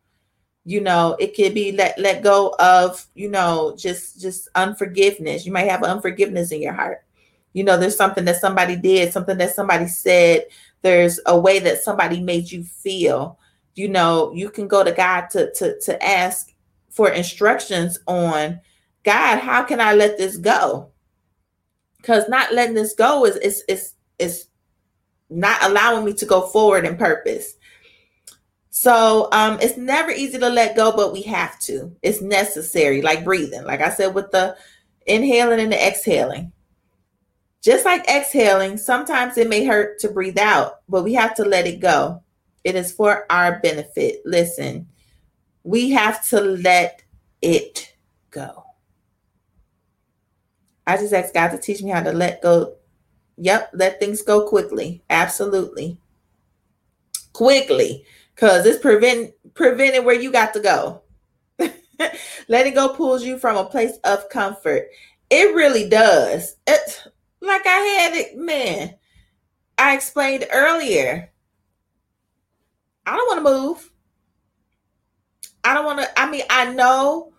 You 0.64 0.80
know, 0.80 1.16
it 1.18 1.34
could 1.34 1.54
be 1.54 1.72
let 1.72 1.98
let 1.98 2.22
go 2.22 2.54
of, 2.58 3.04
you 3.14 3.28
know, 3.28 3.74
just 3.78 4.20
just 4.20 4.48
unforgiveness. 4.54 5.44
You 5.44 5.52
might 5.52 5.68
have 5.68 5.82
unforgiveness 5.82 6.52
in 6.52 6.62
your 6.62 6.72
heart. 6.72 7.04
You 7.52 7.64
know, 7.64 7.76
there's 7.76 7.96
something 7.96 8.24
that 8.24 8.40
somebody 8.40 8.76
did, 8.76 9.12
something 9.12 9.36
that 9.38 9.54
somebody 9.54 9.86
said, 9.86 10.46
there's 10.82 11.20
a 11.26 11.38
way 11.38 11.58
that 11.58 11.82
somebody 11.82 12.20
made 12.20 12.50
you 12.50 12.64
feel. 12.64 13.38
You 13.74 13.88
know, 13.88 14.32
you 14.34 14.50
can 14.50 14.68
go 14.68 14.84
to 14.84 14.92
God 14.92 15.28
to 15.30 15.52
to 15.54 15.78
to 15.80 16.02
ask 16.02 16.52
for 16.90 17.10
instructions 17.10 17.98
on 18.06 18.60
God, 19.04 19.38
how 19.38 19.64
can 19.64 19.80
I 19.80 19.94
let 19.94 20.16
this 20.16 20.36
go? 20.36 20.91
Because 22.02 22.28
not 22.28 22.52
letting 22.52 22.74
this 22.74 22.94
go 22.94 23.24
is 23.24 23.36
is 23.36 23.64
is 23.68 23.94
is 24.18 24.48
not 25.30 25.62
allowing 25.62 26.04
me 26.04 26.12
to 26.14 26.26
go 26.26 26.42
forward 26.48 26.84
in 26.84 26.96
purpose. 26.98 27.54
So 28.68 29.28
um, 29.32 29.58
it's 29.60 29.76
never 29.76 30.10
easy 30.10 30.38
to 30.38 30.48
let 30.48 30.76
go, 30.76 30.92
but 30.92 31.12
we 31.12 31.22
have 31.22 31.58
to. 31.60 31.94
It's 32.02 32.20
necessary, 32.20 33.00
like 33.00 33.24
breathing. 33.24 33.64
Like 33.64 33.80
I 33.80 33.90
said, 33.90 34.14
with 34.14 34.30
the 34.30 34.56
inhaling 35.06 35.60
and 35.60 35.72
the 35.72 35.86
exhaling. 35.86 36.52
Just 37.60 37.84
like 37.84 38.08
exhaling, 38.08 38.76
sometimes 38.76 39.38
it 39.38 39.48
may 39.48 39.64
hurt 39.64 40.00
to 40.00 40.10
breathe 40.10 40.38
out, 40.38 40.80
but 40.88 41.04
we 41.04 41.14
have 41.14 41.34
to 41.36 41.44
let 41.44 41.66
it 41.66 41.78
go. 41.78 42.22
It 42.64 42.74
is 42.74 42.90
for 42.90 43.24
our 43.30 43.60
benefit. 43.60 44.22
Listen, 44.24 44.88
we 45.62 45.90
have 45.90 46.24
to 46.30 46.40
let 46.40 47.02
it 47.40 47.94
go. 48.30 48.61
I 50.86 50.96
just 50.96 51.12
asked 51.12 51.34
God 51.34 51.48
to 51.48 51.58
teach 51.58 51.82
me 51.82 51.90
how 51.90 52.02
to 52.02 52.12
let 52.12 52.42
go 52.42 52.76
Yep, 53.36 53.70
let 53.74 53.98
things 53.98 54.22
go 54.22 54.46
quickly. 54.48 55.02
Absolutely. 55.10 55.98
Quickly. 57.32 58.04
Cause 58.36 58.66
it's 58.66 58.80
prevent 58.80 59.32
preventing 59.54 60.04
where 60.04 60.20
you 60.20 60.32
got 60.32 60.54
to 60.54 60.60
go. 60.60 61.02
Letting 62.48 62.74
go 62.74 62.94
pulls 62.94 63.24
you 63.24 63.38
from 63.38 63.56
a 63.56 63.64
place 63.64 63.98
of 64.04 64.28
comfort. 64.28 64.88
It 65.30 65.54
really 65.54 65.88
does. 65.88 66.56
It 66.66 67.02
like 67.40 67.66
I 67.66 67.78
had 67.78 68.14
it, 68.14 68.36
man. 68.36 68.94
I 69.78 69.94
explained 69.94 70.46
earlier. 70.52 71.30
I 73.06 73.16
don't 73.16 73.26
want 73.26 73.46
to 73.46 73.50
move. 73.50 73.92
I 75.64 75.74
don't 75.74 75.84
want 75.84 76.00
to. 76.00 76.20
I 76.20 76.30
mean, 76.30 76.44
I 76.48 76.72
know 76.72 77.32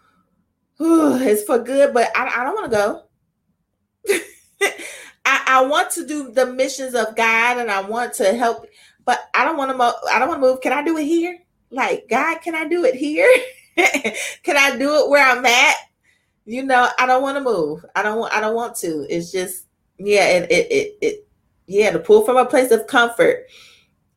whew, 0.78 1.16
it's 1.22 1.44
for 1.44 1.60
good, 1.60 1.94
but 1.94 2.10
I, 2.16 2.42
I 2.42 2.44
don't 2.44 2.56
want 2.56 2.72
to 2.72 2.78
go. 2.78 3.04
I, 5.26 5.44
I 5.48 5.66
want 5.66 5.92
to 5.92 6.06
do 6.06 6.32
the 6.32 6.46
missions 6.46 6.96
of 6.96 7.16
God 7.16 7.58
and 7.58 7.72
I 7.72 7.82
want 7.82 8.14
to 8.16 8.34
help, 8.34 8.66
but 9.06 9.20
I 9.34 9.46
don't 9.46 9.58
want 9.58 9.72
to. 9.72 9.78
Mo- 9.78 9.94
I 10.12 10.20
don't 10.20 10.28
want 10.28 10.42
to 10.42 10.48
move. 10.48 10.62
Can 10.62 10.74
I 10.74 10.84
do 10.84 10.98
it 10.98 11.06
here? 11.06 11.40
Like 11.72 12.08
God, 12.10 12.42
can 12.42 12.56
I 12.56 12.68
do 12.68 12.86
it 12.86 12.96
here? 12.96 13.28
can 14.44 14.58
I 14.58 14.78
do 14.78 14.96
it 15.04 15.10
where 15.10 15.26
I'm 15.26 15.46
at? 15.46 15.76
You 16.46 16.64
know, 16.64 16.90
I 17.00 17.06
don't 17.06 17.22
want 17.22 17.38
to 17.38 17.44
move. 17.44 17.86
I 17.96 18.04
don't 18.04 18.20
want. 18.20 18.34
I 18.34 18.42
don't 18.42 18.56
want 18.56 18.76
to. 18.78 19.06
It's 19.10 19.32
just 19.32 19.66
yeah. 19.98 20.28
It 20.28 20.52
it 20.52 20.72
it, 20.72 20.98
it 21.02 21.28
yeah. 21.68 21.92
To 21.92 22.00
pull 22.00 22.26
from 22.26 22.38
a 22.38 22.46
place 22.46 22.72
of 22.72 22.88
comfort, 22.88 23.48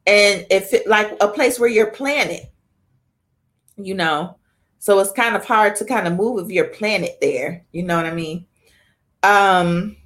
and 0.06 0.44
if 0.50 0.72
it 0.74 0.86
like 0.86 1.16
a 1.20 1.28
place 1.28 1.58
where 1.58 1.68
you're 1.68 1.90
planted. 1.90 2.48
You 3.78 3.94
know, 3.94 4.38
so 4.78 4.98
it's 5.00 5.12
kind 5.12 5.36
of 5.36 5.44
hard 5.44 5.76
to 5.76 5.84
kind 5.84 6.06
of 6.06 6.14
move 6.14 6.44
if 6.44 6.50
you're 6.50 6.68
planted 6.68 7.12
there. 7.20 7.64
You 7.72 7.82
know 7.82 7.96
what 7.96 8.06
I 8.06 8.14
mean? 8.14 8.46
Um 9.26 9.96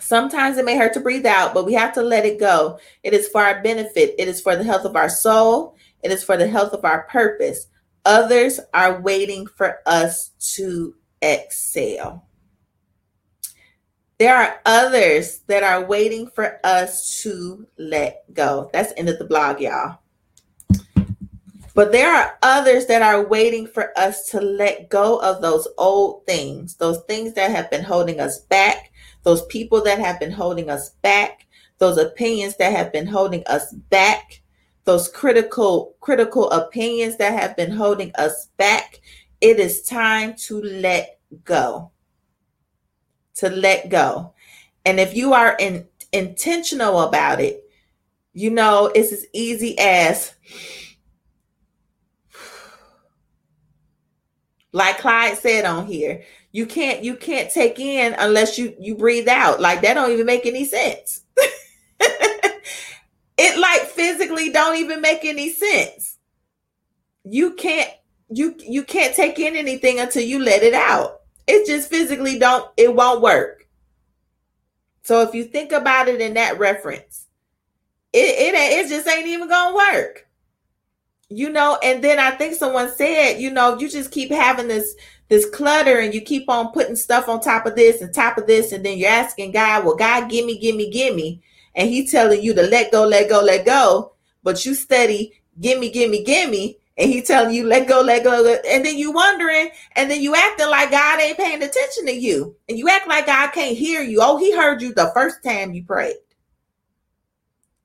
Sometimes 0.00 0.56
it 0.56 0.64
may 0.64 0.78
hurt 0.78 0.94
to 0.94 1.00
breathe 1.00 1.26
out, 1.26 1.52
but 1.52 1.66
we 1.66 1.74
have 1.74 1.92
to 1.92 2.02
let 2.02 2.24
it 2.24 2.40
go. 2.40 2.78
It 3.02 3.12
is 3.12 3.28
for 3.28 3.42
our 3.42 3.62
benefit, 3.62 4.14
it 4.18 4.26
is 4.26 4.40
for 4.40 4.56
the 4.56 4.64
health 4.64 4.86
of 4.86 4.96
our 4.96 5.10
soul, 5.10 5.76
it 6.02 6.10
is 6.10 6.24
for 6.24 6.38
the 6.38 6.48
health 6.48 6.72
of 6.72 6.84
our 6.84 7.02
purpose. 7.02 7.66
Others 8.06 8.58
are 8.72 9.02
waiting 9.02 9.46
for 9.46 9.80
us 9.84 10.30
to 10.54 10.94
exhale. 11.22 12.24
There 14.18 14.34
are 14.34 14.60
others 14.64 15.40
that 15.46 15.62
are 15.62 15.84
waiting 15.84 16.28
for 16.28 16.58
us 16.64 17.20
to 17.22 17.66
let 17.76 18.24
go. 18.32 18.70
That's 18.72 18.94
end 18.96 19.10
of 19.10 19.18
the 19.18 19.26
blog, 19.26 19.60
y'all. 19.60 19.98
But 21.78 21.92
there 21.92 22.12
are 22.12 22.36
others 22.42 22.86
that 22.86 23.02
are 23.02 23.24
waiting 23.24 23.64
for 23.64 23.96
us 23.96 24.28
to 24.30 24.40
let 24.40 24.88
go 24.88 25.20
of 25.20 25.40
those 25.40 25.68
old 25.78 26.26
things, 26.26 26.74
those 26.74 26.98
things 27.02 27.34
that 27.34 27.52
have 27.52 27.70
been 27.70 27.84
holding 27.84 28.18
us 28.18 28.40
back, 28.40 28.90
those 29.22 29.46
people 29.46 29.84
that 29.84 30.00
have 30.00 30.18
been 30.18 30.32
holding 30.32 30.70
us 30.70 30.90
back, 31.02 31.46
those 31.78 31.96
opinions 31.96 32.56
that 32.56 32.72
have 32.72 32.92
been 32.92 33.06
holding 33.06 33.44
us 33.46 33.72
back, 33.90 34.42
those 34.86 35.06
critical 35.06 35.94
critical 36.00 36.50
opinions 36.50 37.16
that 37.18 37.40
have 37.40 37.56
been 37.56 37.70
holding 37.70 38.10
us 38.16 38.48
back. 38.56 38.98
It 39.40 39.60
is 39.60 39.82
time 39.82 40.34
to 40.48 40.60
let 40.60 41.20
go. 41.44 41.92
To 43.36 43.50
let 43.50 43.88
go. 43.88 44.34
And 44.84 44.98
if 44.98 45.14
you 45.14 45.32
are 45.32 45.54
in, 45.60 45.86
intentional 46.12 47.02
about 47.02 47.40
it, 47.40 47.62
you 48.32 48.50
know, 48.50 48.90
it's 48.96 49.12
as 49.12 49.26
easy 49.32 49.78
as 49.78 50.34
like 54.72 54.98
Clyde 54.98 55.38
said 55.38 55.64
on 55.64 55.86
here, 55.86 56.22
you 56.52 56.66
can't 56.66 57.04
you 57.04 57.16
can't 57.16 57.50
take 57.50 57.78
in 57.78 58.14
unless 58.18 58.58
you 58.58 58.74
you 58.78 58.94
breathe 58.94 59.28
out. 59.28 59.60
Like 59.60 59.82
that 59.82 59.94
don't 59.94 60.12
even 60.12 60.26
make 60.26 60.46
any 60.46 60.64
sense. 60.64 61.22
it 62.00 63.58
like 63.58 63.82
physically 63.82 64.50
don't 64.50 64.76
even 64.76 65.00
make 65.00 65.24
any 65.24 65.50
sense. 65.50 66.18
You 67.24 67.54
can't 67.54 67.90
you 68.30 68.54
you 68.58 68.82
can't 68.82 69.14
take 69.14 69.38
in 69.38 69.56
anything 69.56 70.00
until 70.00 70.22
you 70.22 70.38
let 70.38 70.62
it 70.62 70.74
out. 70.74 71.20
It 71.46 71.66
just 71.66 71.88
physically 71.88 72.38
don't 72.38 72.70
it 72.76 72.94
won't 72.94 73.22
work. 73.22 73.66
So 75.02 75.22
if 75.22 75.34
you 75.34 75.44
think 75.44 75.72
about 75.72 76.08
it 76.08 76.20
in 76.20 76.34
that 76.34 76.58
reference, 76.58 77.26
it 78.12 78.18
it, 78.18 78.54
it 78.54 78.88
just 78.88 79.08
ain't 79.08 79.26
even 79.26 79.48
gonna 79.48 79.74
work 79.74 80.27
you 81.30 81.50
know 81.50 81.78
and 81.82 82.02
then 82.02 82.18
i 82.18 82.30
think 82.30 82.54
someone 82.54 82.90
said 82.90 83.34
you 83.34 83.50
know 83.50 83.78
you 83.78 83.86
just 83.88 84.10
keep 84.10 84.30
having 84.30 84.66
this 84.66 84.94
this 85.28 85.48
clutter 85.50 85.98
and 85.98 86.14
you 86.14 86.20
keep 86.20 86.48
on 86.48 86.72
putting 86.72 86.96
stuff 86.96 87.28
on 87.28 87.40
top 87.40 87.66
of 87.66 87.76
this 87.76 88.00
and 88.00 88.12
top 88.12 88.38
of 88.38 88.46
this. 88.46 88.72
And 88.72 88.84
then 88.84 88.98
you're 88.98 89.10
asking 89.10 89.52
god 89.52 89.84
well 89.84 89.96
god 89.96 90.30
give 90.30 90.46
me 90.46 90.58
give 90.58 90.76
me 90.76 90.90
give 90.90 91.14
me. 91.14 91.42
And 91.74 91.88
he 91.88 92.08
telling 92.08 92.42
you 92.42 92.54
to 92.54 92.62
let 92.62 92.90
go 92.90 93.06
let 93.06 93.28
go 93.28 93.42
let 93.42 93.66
go. 93.66 94.12
But 94.42 94.64
you 94.64 94.74
steady 94.74 95.40
give 95.60 95.78
me 95.78 95.90
give 95.90 96.10
me 96.10 96.24
give 96.24 96.50
me. 96.50 96.78
And 96.96 97.08
he 97.08 97.22
telling 97.22 97.54
you 97.54 97.64
let 97.64 97.86
go 97.86 98.00
let 98.00 98.24
go 98.24 98.58
and 98.68 98.84
then 98.84 98.98
you 98.98 99.12
wondering 99.12 99.70
and 99.94 100.10
then 100.10 100.20
you 100.20 100.34
acting 100.34 100.68
like 100.68 100.90
god 100.90 101.20
ain't 101.20 101.36
paying 101.36 101.62
attention 101.62 102.06
to 102.06 102.12
you. 102.12 102.56
And 102.68 102.78
you 102.78 102.88
act 102.88 103.06
like 103.06 103.26
god 103.26 103.52
can't 103.52 103.76
hear 103.76 104.02
you. 104.02 104.20
Oh 104.22 104.38
he 104.38 104.56
heard 104.56 104.80
you 104.82 104.94
the 104.94 105.10
first 105.14 105.44
time 105.44 105.74
you 105.74 105.84
prayed. 105.84 106.16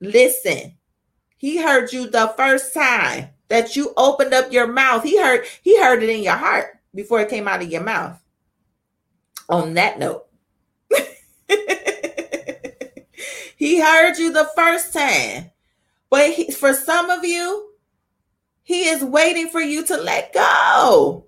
Listen. 0.00 0.76
He 1.36 1.62
heard 1.62 1.92
you 1.92 2.08
the 2.08 2.32
first 2.38 2.72
time 2.72 3.33
that 3.48 3.76
you 3.76 3.92
opened 3.96 4.34
up 4.34 4.52
your 4.52 4.66
mouth. 4.66 5.02
He 5.02 5.20
heard 5.20 5.44
he 5.62 5.80
heard 5.80 6.02
it 6.02 6.08
in 6.08 6.22
your 6.22 6.36
heart 6.36 6.78
before 6.94 7.20
it 7.20 7.30
came 7.30 7.48
out 7.48 7.62
of 7.62 7.70
your 7.70 7.82
mouth. 7.82 8.20
On 9.48 9.74
that 9.74 9.98
note, 9.98 10.24
he 13.56 13.80
heard 13.80 14.16
you 14.16 14.32
the 14.32 14.48
first 14.56 14.92
time. 14.92 15.50
But 16.08 16.32
he, 16.32 16.50
for 16.50 16.72
some 16.72 17.10
of 17.10 17.24
you, 17.24 17.70
he 18.62 18.88
is 18.88 19.04
waiting 19.04 19.48
for 19.50 19.60
you 19.60 19.84
to 19.86 19.96
let 19.96 20.32
go. 20.32 21.26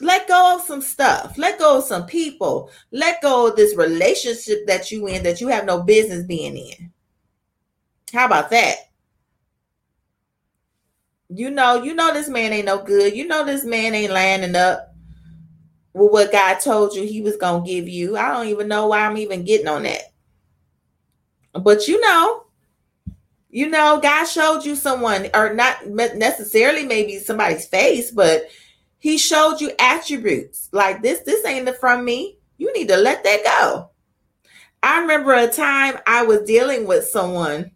Let 0.00 0.28
go 0.28 0.56
of 0.56 0.62
some 0.62 0.82
stuff. 0.82 1.38
Let 1.38 1.58
go 1.58 1.78
of 1.78 1.84
some 1.84 2.06
people. 2.06 2.70
Let 2.90 3.22
go 3.22 3.48
of 3.48 3.56
this 3.56 3.76
relationship 3.76 4.66
that 4.66 4.90
you 4.90 5.06
in 5.06 5.22
that 5.22 5.40
you 5.40 5.48
have 5.48 5.64
no 5.64 5.82
business 5.82 6.24
being 6.24 6.56
in. 6.56 6.92
How 8.12 8.26
about 8.26 8.50
that? 8.50 8.76
You 11.34 11.50
know, 11.50 11.82
you 11.82 11.94
know 11.94 12.12
this 12.12 12.28
man 12.28 12.52
ain't 12.52 12.66
no 12.66 12.82
good. 12.82 13.16
You 13.16 13.26
know 13.26 13.44
this 13.44 13.64
man 13.64 13.94
ain't 13.94 14.12
landing 14.12 14.54
up 14.54 14.94
with 15.94 16.12
what 16.12 16.32
God 16.32 16.60
told 16.60 16.94
you 16.94 17.04
he 17.04 17.22
was 17.22 17.36
gonna 17.36 17.64
give 17.64 17.88
you. 17.88 18.16
I 18.16 18.32
don't 18.32 18.48
even 18.48 18.68
know 18.68 18.88
why 18.88 19.06
I'm 19.06 19.16
even 19.16 19.44
getting 19.44 19.68
on 19.68 19.84
that. 19.84 20.02
But 21.54 21.88
you 21.88 22.00
know, 22.00 22.44
you 23.48 23.68
know, 23.68 24.00
God 24.00 24.24
showed 24.24 24.64
you 24.64 24.74
someone, 24.76 25.28
or 25.34 25.52
not 25.54 25.86
necessarily 25.86 26.86
maybe 26.86 27.18
somebody's 27.18 27.66
face, 27.66 28.10
but 28.10 28.44
he 28.98 29.18
showed 29.18 29.60
you 29.60 29.72
attributes 29.78 30.68
like 30.72 31.02
this. 31.02 31.20
This 31.20 31.44
ain't 31.44 31.68
from 31.76 32.04
me. 32.04 32.38
You 32.56 32.72
need 32.72 32.88
to 32.88 32.96
let 32.96 33.24
that 33.24 33.44
go. 33.44 33.90
I 34.82 35.00
remember 35.00 35.34
a 35.34 35.48
time 35.48 35.98
I 36.06 36.24
was 36.24 36.42
dealing 36.42 36.86
with 36.86 37.06
someone. 37.06 37.71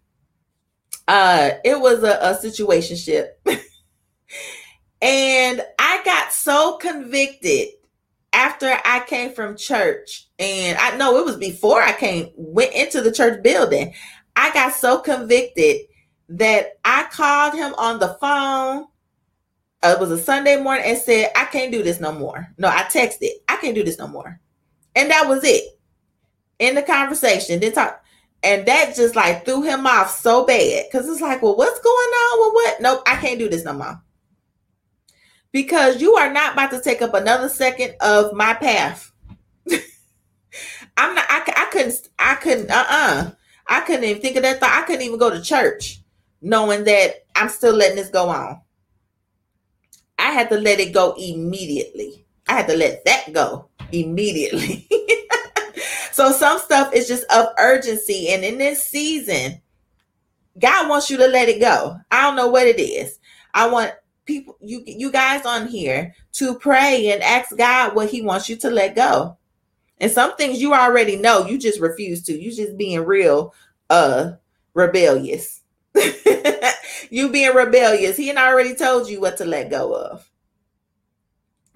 Uh, 1.07 1.51
it 1.63 1.79
was 1.79 2.03
a, 2.03 2.17
a 2.21 2.37
situationship. 2.37 3.29
and 5.01 5.61
I 5.79 6.01
got 6.03 6.33
so 6.33 6.77
convicted 6.77 7.69
after 8.33 8.77
I 8.83 9.03
came 9.07 9.31
from 9.31 9.55
church. 9.55 10.27
And 10.37 10.77
I 10.77 10.97
know 10.97 11.17
it 11.17 11.25
was 11.25 11.37
before 11.37 11.81
I 11.81 11.93
came, 11.93 12.29
went 12.35 12.73
into 12.73 13.01
the 13.01 13.11
church 13.11 13.41
building. 13.41 13.93
I 14.35 14.51
got 14.51 14.73
so 14.73 14.99
convicted 14.99 15.81
that 16.29 16.79
I 16.83 17.07
called 17.09 17.55
him 17.55 17.73
on 17.77 17.99
the 17.99 18.17
phone 18.19 18.87
uh, 19.83 19.95
it 19.95 19.99
was 19.99 20.11
a 20.11 20.17
Sunday 20.17 20.61
morning 20.61 20.85
and 20.85 20.97
said, 20.97 21.31
I 21.35 21.45
can't 21.45 21.71
do 21.71 21.83
this 21.83 21.99
no 21.99 22.11
more. 22.11 22.47
No, 22.57 22.67
I 22.67 22.83
texted, 22.83 23.29
I 23.47 23.57
can't 23.57 23.75
do 23.75 23.83
this 23.83 23.99
no 23.99 24.07
more. 24.07 24.39
And 24.95 25.11
that 25.11 25.27
was 25.27 25.43
it. 25.43 25.63
In 26.59 26.73
the 26.73 26.81
conversation. 26.81 27.59
Then 27.59 27.73
talk. 27.73 28.03
And 28.43 28.65
that 28.67 28.95
just 28.95 29.15
like 29.15 29.45
threw 29.45 29.63
him 29.63 29.85
off 29.87 30.11
so 30.11 30.45
bad. 30.45 30.85
Cause 30.91 31.07
it's 31.07 31.21
like, 31.21 31.41
well, 31.41 31.55
what's 31.55 31.79
going 31.79 31.95
on? 31.95 32.39
Well, 32.39 32.53
what? 32.53 32.81
Nope, 32.81 33.03
I 33.07 33.15
can't 33.15 33.39
do 33.39 33.49
this 33.49 33.65
no 33.65 33.73
more. 33.73 34.01
Because 35.51 36.01
you 36.01 36.15
are 36.15 36.31
not 36.31 36.53
about 36.53 36.71
to 36.71 36.81
take 36.81 37.01
up 37.01 37.13
another 37.13 37.49
second 37.49 37.95
of 37.99 38.33
my 38.33 38.53
path. 38.53 39.11
I'm 40.97 41.15
not, 41.15 41.25
I, 41.29 41.53
I 41.55 41.69
couldn't, 41.71 42.09
I 42.19 42.35
couldn't, 42.35 42.69
uh-uh. 42.69 43.31
I 43.67 43.81
couldn't 43.81 44.03
even 44.05 44.21
think 44.21 44.37
of 44.37 44.43
that 44.43 44.59
thought. 44.59 44.71
I 44.71 44.85
couldn't 44.85 45.01
even 45.01 45.19
go 45.19 45.29
to 45.29 45.41
church 45.41 46.01
knowing 46.41 46.83
that 46.85 47.25
I'm 47.35 47.49
still 47.49 47.75
letting 47.75 47.97
this 47.97 48.09
go 48.09 48.29
on. 48.29 48.61
I 50.17 50.31
had 50.31 50.49
to 50.49 50.59
let 50.59 50.79
it 50.79 50.93
go 50.93 51.15
immediately. 51.17 52.25
I 52.47 52.53
had 52.53 52.67
to 52.67 52.75
let 52.75 53.05
that 53.05 53.33
go 53.33 53.69
immediately. 53.91 54.87
so 56.17 56.31
some 56.31 56.57
stuff 56.57 56.93
is 56.93 57.07
just 57.07 57.31
of 57.31 57.49
urgency. 57.59 58.29
And 58.29 58.43
in 58.43 58.57
this 58.57 58.83
season, 58.83 59.61
God 60.57 60.89
wants 60.89 61.11
you 61.11 61.17
to 61.17 61.27
let 61.27 61.47
it 61.47 61.59
go. 61.59 61.95
I 62.09 62.23
don't 62.23 62.35
know 62.35 62.47
what 62.47 62.65
it 62.65 62.79
is. 62.79 63.19
I 63.53 63.67
want 63.69 63.93
people, 64.25 64.57
you 64.59 64.81
you 64.87 65.11
guys 65.11 65.45
on 65.45 65.67
here 65.67 66.15
to 66.33 66.57
pray 66.57 67.11
and 67.11 67.21
ask 67.21 67.55
God 67.55 67.93
what 67.93 68.09
He 68.09 68.23
wants 68.23 68.49
you 68.49 68.55
to 68.55 68.71
let 68.71 68.95
go. 68.95 69.37
And 69.99 70.11
some 70.11 70.35
things 70.35 70.59
you 70.59 70.73
already 70.73 71.17
know, 71.17 71.45
you 71.45 71.59
just 71.59 71.79
refuse 71.79 72.23
to. 72.23 72.33
You 72.35 72.51
just 72.51 72.77
being 72.77 73.01
real 73.01 73.53
uh 73.91 74.31
rebellious. 74.73 75.61
you 77.11 77.29
being 77.29 77.53
rebellious. 77.53 78.17
He 78.17 78.29
had 78.29 78.37
already 78.37 78.73
told 78.73 79.07
you 79.07 79.21
what 79.21 79.37
to 79.37 79.45
let 79.45 79.69
go 79.69 79.93
of. 79.93 80.27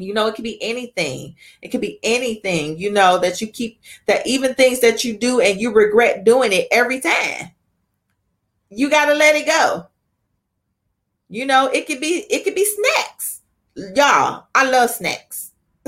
You 0.01 0.13
know, 0.13 0.27
it 0.27 0.35
could 0.35 0.43
be 0.43 0.61
anything. 0.61 1.35
It 1.61 1.69
could 1.69 1.81
be 1.81 1.99
anything, 2.03 2.77
you 2.77 2.91
know, 2.91 3.17
that 3.19 3.41
you 3.41 3.47
keep 3.47 3.79
that 4.07 4.25
even 4.25 4.55
things 4.55 4.79
that 4.81 5.03
you 5.03 5.17
do 5.17 5.39
and 5.39 5.59
you 5.59 5.71
regret 5.71 6.23
doing 6.23 6.51
it 6.51 6.67
every 6.71 6.99
time. 6.99 7.51
You 8.69 8.89
got 8.89 9.07
to 9.07 9.13
let 9.13 9.35
it 9.35 9.45
go. 9.45 9.87
You 11.29 11.45
know, 11.45 11.67
it 11.67 11.87
could 11.87 12.01
be 12.01 12.25
it 12.29 12.43
could 12.43 12.55
be 12.55 12.65
snacks. 12.65 13.41
Y'all, 13.95 14.47
I 14.53 14.69
love 14.69 14.89
snacks. 14.89 15.51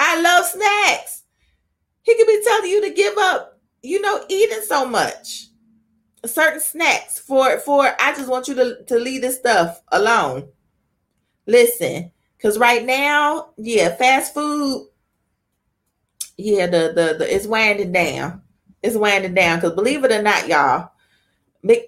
I 0.00 0.20
love 0.20 0.46
snacks. 0.46 1.22
He 2.02 2.16
could 2.16 2.26
be 2.26 2.42
telling 2.44 2.70
you 2.70 2.82
to 2.82 2.90
give 2.94 3.16
up, 3.18 3.60
you 3.82 4.00
know, 4.00 4.24
eating 4.28 4.62
so 4.62 4.84
much 4.86 5.46
certain 6.26 6.60
snacks 6.60 7.18
for 7.18 7.58
for 7.58 7.94
I 8.00 8.14
just 8.14 8.28
want 8.28 8.48
you 8.48 8.54
to 8.54 8.84
to 8.84 8.98
leave 8.98 9.22
this 9.22 9.38
stuff 9.38 9.80
alone. 9.90 10.48
Listen, 11.46 12.12
because 12.42 12.58
right 12.58 12.84
now, 12.84 13.50
yeah, 13.56 13.94
fast 13.94 14.34
food, 14.34 14.88
yeah, 16.36 16.66
the 16.66 16.92
the, 16.94 17.16
the 17.18 17.34
it's 17.34 17.46
winding 17.46 17.92
down. 17.92 18.42
It's 18.82 18.96
winding 18.96 19.34
down. 19.34 19.60
Because 19.60 19.76
believe 19.76 20.02
it 20.02 20.10
or 20.10 20.22
not, 20.22 20.48
y'all, 20.48 20.90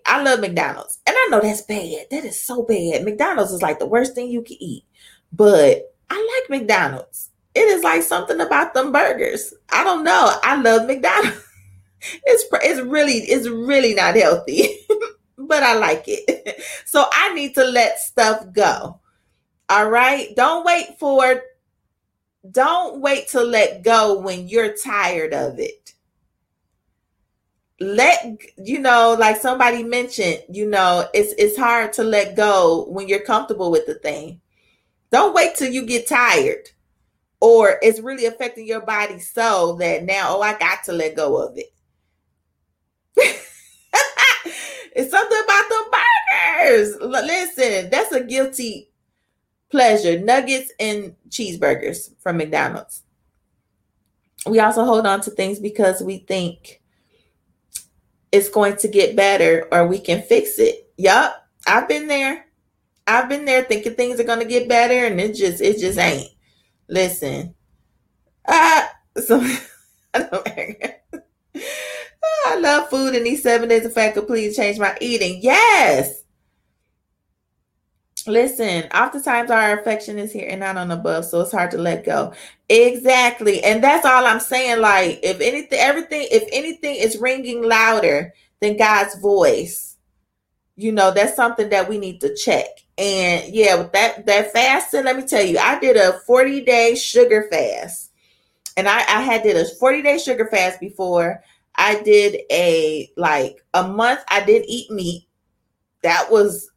I 0.07 0.23
love 0.23 0.39
McDonald's, 0.39 1.01
and 1.07 1.17
I 1.19 1.29
know 1.31 1.41
that's 1.41 1.63
bad. 1.63 2.07
That 2.11 2.25
is 2.25 2.41
so 2.41 2.63
bad. 2.63 3.05
McDonald's 3.05 3.51
is 3.51 3.63
like 3.63 3.81
the 3.81 3.87
worst 3.87 4.15
thing 4.15 4.29
you 4.31 4.43
can 4.43 4.57
eat, 4.61 4.85
but 5.33 5.93
I 6.09 6.41
like 6.49 6.61
McDonald's. 6.61 7.31
It 7.55 7.69
is 7.69 7.83
like 7.83 8.03
something 8.03 8.41
about 8.41 8.75
them 8.75 8.93
burgers. 8.93 9.55
I 9.71 9.83
don't 9.83 10.05
know. 10.05 10.39
I 10.43 10.61
love 10.61 10.87
McDonald's. 10.87 11.49
it's 12.01 12.45
it's 12.53 12.81
really 12.81 13.15
it's 13.15 13.49
really 13.49 13.95
not 13.95 14.15
healthy, 14.15 14.69
but 15.39 15.65
I 15.65 15.75
like 15.75 16.05
it. 16.07 16.63
So 16.87 17.05
I 17.13 17.35
need 17.35 17.55
to 17.57 17.65
let 17.65 17.99
stuff 17.99 18.47
go. 18.53 19.01
All 19.69 19.89
right? 19.91 20.35
Don't 20.37 20.65
wait 20.65 20.99
for 20.99 21.43
don't 22.51 23.01
wait 23.01 23.29
to 23.29 23.41
let 23.41 23.83
go 23.83 24.19
when 24.19 24.49
you're 24.49 24.77
tired 24.77 25.33
of 25.33 25.59
it. 25.59 25.95
Let 27.81 28.39
you 28.59 28.79
know, 28.79 29.17
like 29.19 29.37
somebody 29.37 29.83
mentioned, 29.83 30.43
you 30.51 30.69
know, 30.69 31.09
it's 31.15 31.35
it's 31.39 31.59
hard 31.59 31.93
to 31.95 32.05
let 32.05 32.37
go 32.37 32.85
when 32.89 33.09
you're 33.09 33.21
comfortable 33.21 33.71
with 33.71 33.87
the 33.87 33.95
thing. 33.95 34.41
Don't 35.11 35.35
wait 35.35 35.55
till 35.55 35.73
you 35.73 35.87
get 35.87 36.09
tired 36.09 36.71
or 37.41 37.79
it's 37.83 38.01
really 38.01 38.27
affecting 38.27 38.67
your 38.67 38.81
body 38.81 39.19
so 39.19 39.77
that 39.79 40.05
now, 40.05 40.37
oh, 40.37 40.41
I 40.41 40.59
got 40.59 40.85
to 40.85 40.93
let 40.93 41.17
go 41.17 41.37
of 41.37 41.57
it. 41.59 41.73
it's 44.97 45.11
something 45.11 45.43
about 45.45 45.69
the 45.69 45.85
burgers. 45.93 46.97
Listen, 47.01 47.91
that's 47.91 48.13
a 48.13 48.25
guilty 48.25 48.91
pleasure. 49.75 50.21
Nuggets 50.21 50.71
and 50.79 51.17
cheeseburgers 51.29 52.15
from 52.21 52.37
McDonald's. 52.37 53.03
We 54.47 54.61
also 54.61 54.85
hold 54.85 55.05
on 55.05 55.21
to 55.23 55.33
things 55.33 55.59
because 55.59 56.01
we 56.01 56.19
think 56.19 56.81
it's 58.31 58.49
going 58.49 58.77
to 58.77 58.89
get 58.89 59.17
better 59.17 59.67
or 59.73 59.89
we 59.89 59.99
can 59.99 60.23
fix 60.23 60.61
it. 60.61 60.93
Yup, 60.97 61.45
I've 61.67 61.89
been 61.89 62.07
there. 62.07 62.47
I've 63.09 63.29
been 63.29 63.47
there 63.47 63.65
thinking 63.65 63.95
things 63.95 64.21
are 64.21 64.25
going 64.25 64.39
to 64.39 64.45
get 64.45 64.69
better 64.69 65.07
and 65.07 65.21
it 65.21 65.35
just 65.35 65.61
it 65.61 65.81
just 65.81 65.99
ain't. 65.99 66.31
Listen. 66.89 67.57
Ah, 68.47 68.91
so 69.27 69.41
I 70.15 70.77
I 72.47 72.57
love 72.61 72.91
food 72.91 73.17
and 73.17 73.27
these 73.27 73.43
seven 73.43 73.69
days 73.69 73.85
of 73.85 73.93
fat 73.93 74.15
could 74.15 74.29
please 74.29 74.57
change 74.57 74.79
my 74.79 74.97
eating. 75.01 75.41
Yes. 75.43 76.24
Listen, 78.27 78.85
oftentimes 78.95 79.51
our 79.51 79.79
affection 79.79 80.19
is 80.19 80.33
here 80.33 80.49
and 80.49 80.61
not 80.61 80.77
on 80.77 80.91
above, 80.91 81.25
so 81.25 81.41
it's 81.41 81.53
hard 81.53 81.71
to 81.73 81.79
let 81.79 82.05
go. 82.05 82.33
Exactly. 82.69 83.63
And 83.63 83.85
that's 83.85 84.07
all 84.07 84.27
I'm 84.27 84.41
saying. 84.41 84.81
Like, 84.81 85.21
if 85.23 85.41
anything, 85.41 85.79
everything, 85.79 86.29
if 86.31 86.49
anything 86.53 86.97
is 86.97 87.19
ringing 87.19 87.63
louder 87.63 88.33
than 88.61 88.77
God's 88.77 89.17
voice, 89.17 89.97
you 90.77 90.93
know, 90.93 91.11
that's 91.11 91.37
something 91.37 91.69
that 91.71 91.89
we 91.89 91.99
need 91.99 92.21
to 92.23 92.35
check. 92.35 92.67
And 92.97 93.53
yeah, 93.55 93.77
with 93.77 93.93
that 93.93 94.27
that 94.27 94.53
fasting, 94.53 95.05
let 95.05 95.17
me 95.17 95.27
tell 95.27 95.45
you, 95.45 95.59
I 95.59 95.79
did 95.79 95.97
a 95.97 96.21
40 96.27 96.63
day 96.65 96.95
sugar 96.95 97.49
fast. 97.51 98.11
And 98.77 98.89
I, 98.89 98.99
I 99.01 99.23
had 99.23 99.43
did 99.43 99.57
a 99.57 99.69
40 99.77 100.03
day 100.03 100.19
sugar 100.19 100.47
fast 100.47 100.81
before. 100.81 101.43
I 101.77 102.01
did 102.03 102.41
a 102.51 103.11
like 103.17 103.65
a 103.75 103.87
month 103.87 104.21
I 104.29 104.45
didn't 104.45 104.69
eat 104.69 104.91
meat. 104.91 105.27
That 106.03 106.31
was 106.31 106.71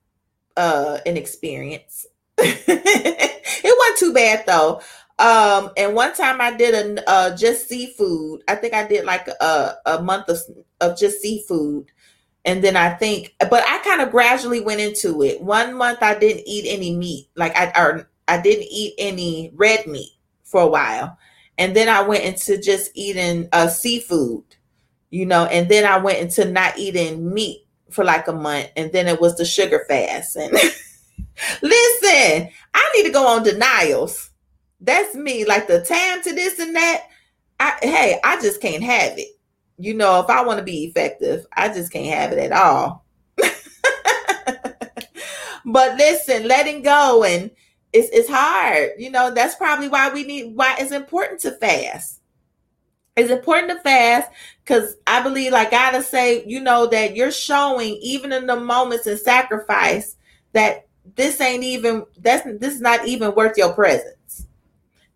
uh 0.57 0.99
an 1.05 1.17
experience. 1.17 2.05
it 2.37 3.63
wasn't 3.63 3.97
too 3.97 4.13
bad 4.13 4.45
though. 4.45 4.81
Um, 5.19 5.71
and 5.75 5.95
one 5.95 6.13
time 6.13 6.39
I 6.41 6.55
did 6.55 6.75
a 6.97 7.09
uh, 7.09 7.35
just 7.35 7.67
seafood. 7.67 8.43
I 8.47 8.55
think 8.55 8.73
I 8.73 8.87
did 8.87 9.05
like 9.05 9.27
a, 9.27 9.75
a 9.85 10.01
month 10.03 10.29
of, 10.29 10.37
of 10.79 10.97
just 10.97 11.21
seafood. 11.21 11.91
And 12.45 12.63
then 12.63 12.77
I 12.77 12.93
think, 12.93 13.35
but 13.39 13.63
I 13.67 13.79
kind 13.79 14.01
of 14.01 14.11
gradually 14.11 14.61
went 14.61 14.79
into 14.79 15.21
it. 15.23 15.41
One 15.41 15.73
month 15.73 15.99
I 16.01 16.17
didn't 16.17 16.47
eat 16.47 16.65
any 16.67 16.95
meat, 16.95 17.29
like 17.35 17.55
I 17.57 17.73
or 17.75 18.09
I 18.27 18.39
didn't 18.39 18.67
eat 18.69 18.93
any 18.97 19.51
red 19.53 19.85
meat 19.85 20.11
for 20.43 20.61
a 20.61 20.67
while, 20.67 21.17
and 21.57 21.75
then 21.75 21.89
I 21.89 22.03
went 22.03 22.23
into 22.23 22.57
just 22.61 22.91
eating 22.93 23.49
uh, 23.51 23.67
seafood, 23.67 24.43
you 25.09 25.25
know, 25.25 25.45
and 25.45 25.67
then 25.67 25.83
I 25.83 25.97
went 25.97 26.19
into 26.19 26.49
not 26.49 26.77
eating 26.77 27.33
meat 27.33 27.66
for 27.91 28.03
like 28.03 28.27
a 28.27 28.33
month, 28.33 28.69
and 28.75 28.91
then 28.91 29.07
it 29.07 29.21
was 29.21 29.35
the 29.37 29.45
sugar 29.45 29.85
fast. 29.87 30.35
And 30.35 30.51
listen, 31.61 32.49
I 32.73 32.91
need 32.95 33.03
to 33.03 33.11
go 33.11 33.27
on 33.27 33.43
denials. 33.43 34.29
That's 34.79 35.15
me, 35.15 35.45
like 35.45 35.67
the 35.67 35.83
time 35.83 36.21
to 36.23 36.33
this 36.33 36.59
and 36.59 36.75
that. 36.75 37.03
I, 37.59 37.73
hey, 37.81 38.19
I 38.23 38.39
just 38.39 38.61
can't 38.61 38.83
have 38.83 39.17
it 39.17 39.37
you 39.77 39.93
know, 39.93 40.19
if 40.19 40.29
I 40.29 40.43
want 40.43 40.59
to 40.59 40.65
be 40.65 40.85
effective, 40.85 41.45
I 41.55 41.69
just 41.69 41.91
can't 41.91 42.13
have 42.13 42.31
it 42.31 42.39
at 42.39 42.51
all. 42.51 43.05
but 45.65 45.97
listen, 45.97 46.47
letting 46.47 46.81
go 46.81 47.23
and 47.23 47.51
it's 47.93 48.09
it's 48.09 48.29
hard. 48.29 48.91
You 48.97 49.11
know, 49.11 49.33
that's 49.33 49.55
probably 49.55 49.87
why 49.87 50.09
we 50.09 50.23
need 50.23 50.55
why 50.55 50.75
it's 50.79 50.91
important 50.91 51.41
to 51.41 51.51
fast. 51.51 52.21
It's 53.17 53.31
important 53.31 53.71
to 53.71 53.79
fast 53.79 54.29
because 54.63 54.95
I 55.07 55.23
believe, 55.23 55.51
like 55.51 55.71
gotta 55.71 56.03
say, 56.03 56.45
you 56.45 56.59
know, 56.59 56.85
that 56.87 57.15
you're 57.15 57.31
showing 57.31 57.95
even 57.95 58.31
in 58.31 58.45
the 58.45 58.55
moments 58.55 59.07
of 59.07 59.19
sacrifice 59.19 60.15
that 60.53 60.87
this 61.15 61.41
ain't 61.41 61.63
even 61.63 62.05
that's 62.19 62.45
this 62.59 62.75
is 62.75 62.81
not 62.81 63.07
even 63.07 63.33
worth 63.33 63.57
your 63.57 63.73
presence. 63.73 64.45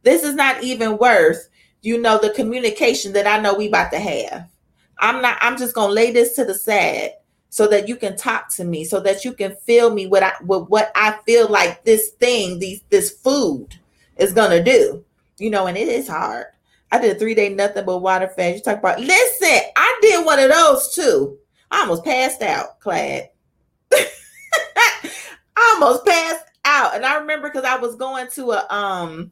This 0.01 0.23
is 0.23 0.33
not 0.33 0.63
even 0.63 0.97
worth, 0.97 1.47
you 1.83 2.01
know, 2.01 2.17
the 2.17 2.31
communication 2.31 3.13
that 3.13 3.27
I 3.27 3.39
know 3.39 3.53
we 3.53 3.67
about 3.67 3.91
to 3.91 3.99
have. 3.99 4.49
I'm 4.97 5.21
not, 5.21 5.37
I'm 5.41 5.57
just 5.57 5.75
gonna 5.75 5.93
lay 5.93 6.11
this 6.11 6.35
to 6.35 6.45
the 6.45 6.55
side 6.55 7.11
so 7.49 7.67
that 7.67 7.87
you 7.87 7.95
can 7.95 8.15
talk 8.15 8.49
to 8.49 8.63
me, 8.63 8.83
so 8.83 8.99
that 9.01 9.23
you 9.25 9.33
can 9.33 9.55
feel 9.57 9.93
me 9.93 10.07
what 10.07 10.23
I 10.23 10.33
with 10.43 10.69
what 10.69 10.91
I 10.95 11.19
feel 11.27 11.49
like 11.49 11.83
this 11.83 12.09
thing, 12.11 12.57
these 12.57 12.81
this 12.89 13.11
food 13.11 13.79
is 14.17 14.33
gonna 14.33 14.63
do. 14.63 15.05
You 15.37 15.51
know, 15.51 15.67
and 15.67 15.77
it 15.77 15.87
is 15.87 16.07
hard. 16.07 16.47
I 16.91 16.99
did 16.99 17.15
a 17.15 17.19
three 17.19 17.33
day 17.33 17.49
nothing 17.49 17.85
but 17.85 17.99
water 17.99 18.27
fast. 18.27 18.55
You 18.57 18.61
talk 18.61 18.79
about 18.79 18.99
listen, 18.99 19.59
I 19.75 19.99
did 20.01 20.25
one 20.25 20.39
of 20.39 20.51
those 20.51 20.93
too. 20.93 21.37
I 21.69 21.81
almost 21.81 22.03
passed 22.03 22.41
out, 22.41 22.79
Clad. 22.79 23.29
I 23.93 25.73
almost 25.73 26.05
passed 26.05 26.45
out. 26.65 26.95
And 26.95 27.05
I 27.05 27.15
remember 27.15 27.49
because 27.49 27.63
I 27.63 27.77
was 27.77 27.95
going 27.95 28.27
to 28.31 28.51
a 28.51 28.73
um 28.73 29.31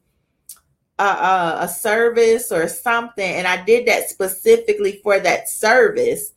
a, 1.00 1.60
a, 1.62 1.68
service 1.68 2.52
or 2.52 2.68
something, 2.68 3.24
and 3.24 3.48
I 3.48 3.64
did 3.64 3.88
that 3.88 4.10
specifically 4.10 5.00
for 5.02 5.18
that 5.20 5.48
service. 5.48 6.34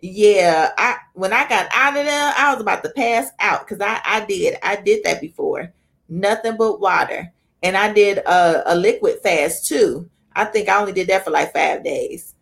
Yeah, 0.00 0.70
I 0.78 0.96
when 1.14 1.32
I 1.32 1.48
got 1.48 1.68
out 1.74 1.96
of 1.96 2.06
there, 2.06 2.34
I 2.36 2.52
was 2.52 2.62
about 2.62 2.82
to 2.84 2.90
pass 2.90 3.30
out 3.40 3.66
because 3.66 3.80
I 3.80 4.00
I 4.04 4.24
did 4.24 4.56
I 4.62 4.76
did 4.76 5.04
that 5.04 5.20
before. 5.20 5.72
Nothing 6.08 6.56
but 6.56 6.80
water, 6.80 7.32
and 7.62 7.76
I 7.76 7.92
did 7.92 8.18
a, 8.18 8.72
a 8.72 8.74
liquid 8.74 9.20
fast 9.22 9.66
too. 9.66 10.08
I 10.36 10.44
think 10.44 10.68
I 10.68 10.78
only 10.78 10.92
did 10.92 11.08
that 11.08 11.24
for 11.24 11.30
like 11.30 11.52
five 11.52 11.82
days. 11.82 12.34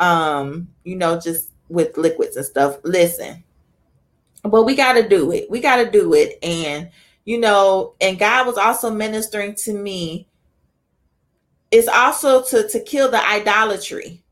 Um, 0.00 0.68
you 0.82 0.96
know, 0.96 1.20
just 1.20 1.50
with 1.68 1.96
liquids 1.96 2.36
and 2.36 2.44
stuff. 2.44 2.78
Listen, 2.82 3.44
but 4.42 4.64
we 4.64 4.74
got 4.74 4.94
to 4.94 5.08
do 5.08 5.30
it. 5.30 5.50
We 5.50 5.60
got 5.60 5.76
to 5.76 5.90
do 5.90 6.14
it, 6.14 6.38
and 6.42 6.90
you 7.24 7.38
know, 7.38 7.94
and 8.00 8.18
God 8.18 8.46
was 8.46 8.58
also 8.58 8.90
ministering 8.90 9.54
to 9.64 9.72
me 9.72 10.28
is 11.74 11.88
also 11.88 12.40
to 12.42 12.68
to 12.68 12.80
kill 12.80 13.10
the 13.10 13.28
idolatry 13.28 14.22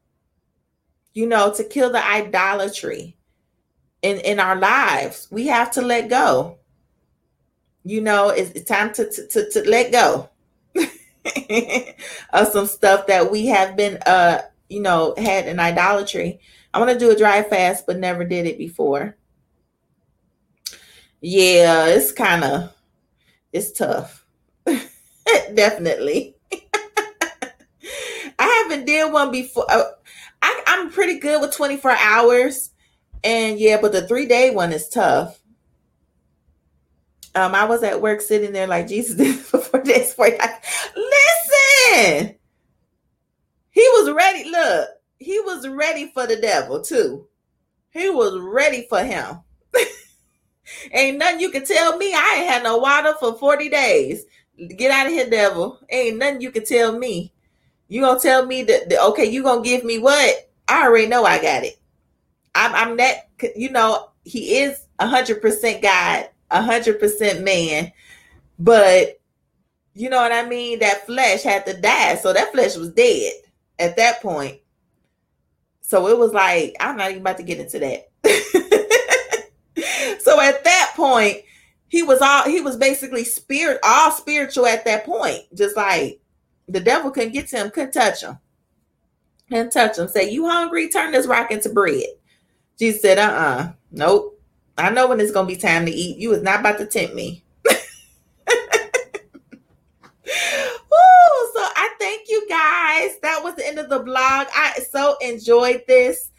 you 1.12 1.26
know 1.26 1.52
to 1.52 1.64
kill 1.64 1.90
the 1.90 2.04
idolatry 2.04 3.16
in 4.02 4.18
in 4.20 4.38
our 4.38 4.56
lives 4.56 5.26
we 5.30 5.48
have 5.48 5.70
to 5.70 5.82
let 5.82 6.08
go 6.08 6.56
you 7.84 8.00
know 8.00 8.28
it's 8.28 8.62
time 8.68 8.92
to 8.92 9.10
to, 9.10 9.26
to, 9.26 9.50
to 9.50 9.68
let 9.68 9.90
go 9.90 10.28
of 12.32 12.48
some 12.48 12.66
stuff 12.66 13.06
that 13.06 13.30
we 13.30 13.46
have 13.46 13.76
been 13.76 13.98
uh 14.06 14.40
you 14.68 14.80
know 14.80 15.14
had 15.16 15.46
in 15.46 15.60
idolatry 15.60 16.40
i 16.74 16.78
want 16.78 16.90
to 16.90 16.98
do 16.98 17.10
a 17.10 17.16
dry 17.16 17.42
fast 17.42 17.86
but 17.86 17.98
never 17.98 18.24
did 18.24 18.46
it 18.46 18.58
before 18.58 19.16
yeah 21.20 21.86
it's 21.86 22.10
kind 22.12 22.42
of 22.42 22.72
it's 23.52 23.72
tough 23.72 24.26
definitely 25.54 26.34
I 28.38 28.62
haven't 28.62 28.86
did 28.86 29.12
one 29.12 29.30
before. 29.30 29.66
Uh, 29.70 29.84
I, 30.40 30.62
I'm 30.66 30.90
pretty 30.90 31.18
good 31.18 31.40
with 31.40 31.54
24 31.54 31.92
hours, 31.92 32.70
and 33.22 33.58
yeah, 33.58 33.80
but 33.80 33.92
the 33.92 34.06
three 34.06 34.26
day 34.26 34.50
one 34.50 34.72
is 34.72 34.88
tough. 34.88 35.41
Um, 37.35 37.55
I 37.55 37.64
was 37.64 37.83
at 37.83 38.01
work 38.01 38.20
sitting 38.20 38.53
there 38.53 38.66
like 38.66 38.89
Jesus 38.89 39.16
did 39.16 39.37
before 39.51 39.83
this. 39.83 40.14
For 40.14 40.28
like, 40.28 40.64
listen, 40.97 42.35
he 43.70 43.80
was 43.80 44.12
ready. 44.12 44.51
Look, 44.51 44.89
he 45.18 45.41
was 45.41 45.68
ready 45.68 46.11
for 46.12 46.26
the 46.26 46.37
devil 46.37 46.83
too. 46.83 47.26
He 47.91 48.11
was 48.11 48.39
ready 48.41 48.87
for 48.89 49.03
him. 49.03 49.41
ain't 50.93 51.18
nothing 51.18 51.41
you 51.41 51.51
can 51.51 51.64
tell 51.64 51.97
me. 51.97 52.12
I 52.14 52.37
ain't 52.39 52.51
had 52.51 52.62
no 52.62 52.78
water 52.78 53.14
for 53.18 53.35
40 53.39 53.68
days. 53.68 54.24
Get 54.76 54.91
out 54.91 55.07
of 55.07 55.12
here, 55.12 55.28
devil. 55.28 55.78
Ain't 55.91 56.18
nothing 56.18 56.41
you 56.41 56.51
can 56.51 56.64
tell 56.64 56.97
me. 56.99 57.33
You 57.89 58.01
gonna 58.01 58.20
tell 58.20 58.47
me 58.47 58.62
that, 58.62 58.89
that 58.89 59.05
okay, 59.09 59.26
you 59.26 59.43
gonna 59.43 59.62
give 59.62 59.85
me 59.85 59.99
what? 59.99 60.51
I 60.68 60.87
already 60.87 61.09
know 61.09 61.24
I 61.24 61.41
got 61.41 61.64
it. 61.64 61.78
I'm 62.55 62.74
I'm 62.74 62.97
that 62.99 63.28
you 63.57 63.70
know, 63.70 64.11
he 64.24 64.59
is 64.59 64.87
hundred 65.01 65.43
percent 65.43 65.83
God, 65.83 66.28
a 66.53 66.62
hundred 66.62 67.00
percent 67.00 67.42
man, 67.42 67.92
but 68.59 69.20
you 69.94 70.09
know 70.09 70.20
what 70.20 70.32
I 70.32 70.48
mean? 70.48 70.78
That 70.78 71.07
flesh 71.07 71.42
had 71.42 71.66
to 71.66 71.80
die. 71.80 72.14
So 72.16 72.32
that 72.32 72.53
flesh 72.53 72.76
was 72.76 72.92
dead 72.92 73.32
at 73.78 73.96
that 73.96 74.22
point. 74.22 74.59
So 75.80 76.09
it 76.09 76.18
was 76.18 76.32
like, 76.32 76.74
I'm 76.80 76.96
not 76.96 77.11
even 77.11 77.22
about 77.22 77.36
to 77.38 77.42
get 77.42 77.61
into 77.61 77.78
that. 77.80 78.09
so 80.22 80.40
at 80.40 80.64
that 80.64 80.92
point, 80.96 81.38
he 81.88 82.03
was 82.03 82.20
all 82.22 82.44
he 82.44 82.62
was 82.62 82.76
basically 82.78 83.24
spirit, 83.24 83.78
all 83.84 84.11
spiritual 84.12 84.66
at 84.66 84.86
that 84.86 85.05
point. 85.05 85.42
Just 85.55 85.76
like 85.76 86.20
the 86.68 86.80
devil 86.80 87.11
couldn't 87.11 87.32
get 87.32 87.48
to 87.48 87.59
him, 87.59 87.70
couldn't 87.70 87.92
touch 87.92 88.22
him. 88.22 88.38
Couldn't 89.48 89.72
touch 89.72 89.98
him. 89.98 90.09
Say, 90.09 90.30
You 90.30 90.48
hungry? 90.48 90.88
Turn 90.88 91.12
this 91.12 91.26
rock 91.26 91.50
into 91.50 91.68
bread. 91.68 92.07
Jesus 92.78 93.03
said, 93.03 93.18
Uh 93.18 93.22
uh-uh. 93.22 93.62
uh 93.62 93.72
Nope. 93.90 94.41
I 94.78 94.90
know 94.90 95.08
when 95.08 95.20
it's 95.20 95.32
to 95.32 95.44
be 95.44 95.56
time 95.56 95.86
to 95.86 95.92
eat. 95.92 96.18
You 96.18 96.32
is 96.32 96.42
not 96.42 96.60
about 96.60 96.78
to 96.78 96.86
tempt 96.86 97.14
me. 97.14 97.42
Ooh, 97.68 97.72
so 100.26 101.60
I 101.60 101.94
thank 101.98 102.28
you 102.28 102.46
guys. 102.48 103.18
That 103.20 103.40
was 103.42 103.54
the 103.56 103.66
end 103.66 103.78
of 103.78 103.88
the 103.88 104.00
blog. 104.00 104.46
I 104.54 104.80
so 104.90 105.16
enjoyed 105.20 105.82
this 105.86 106.30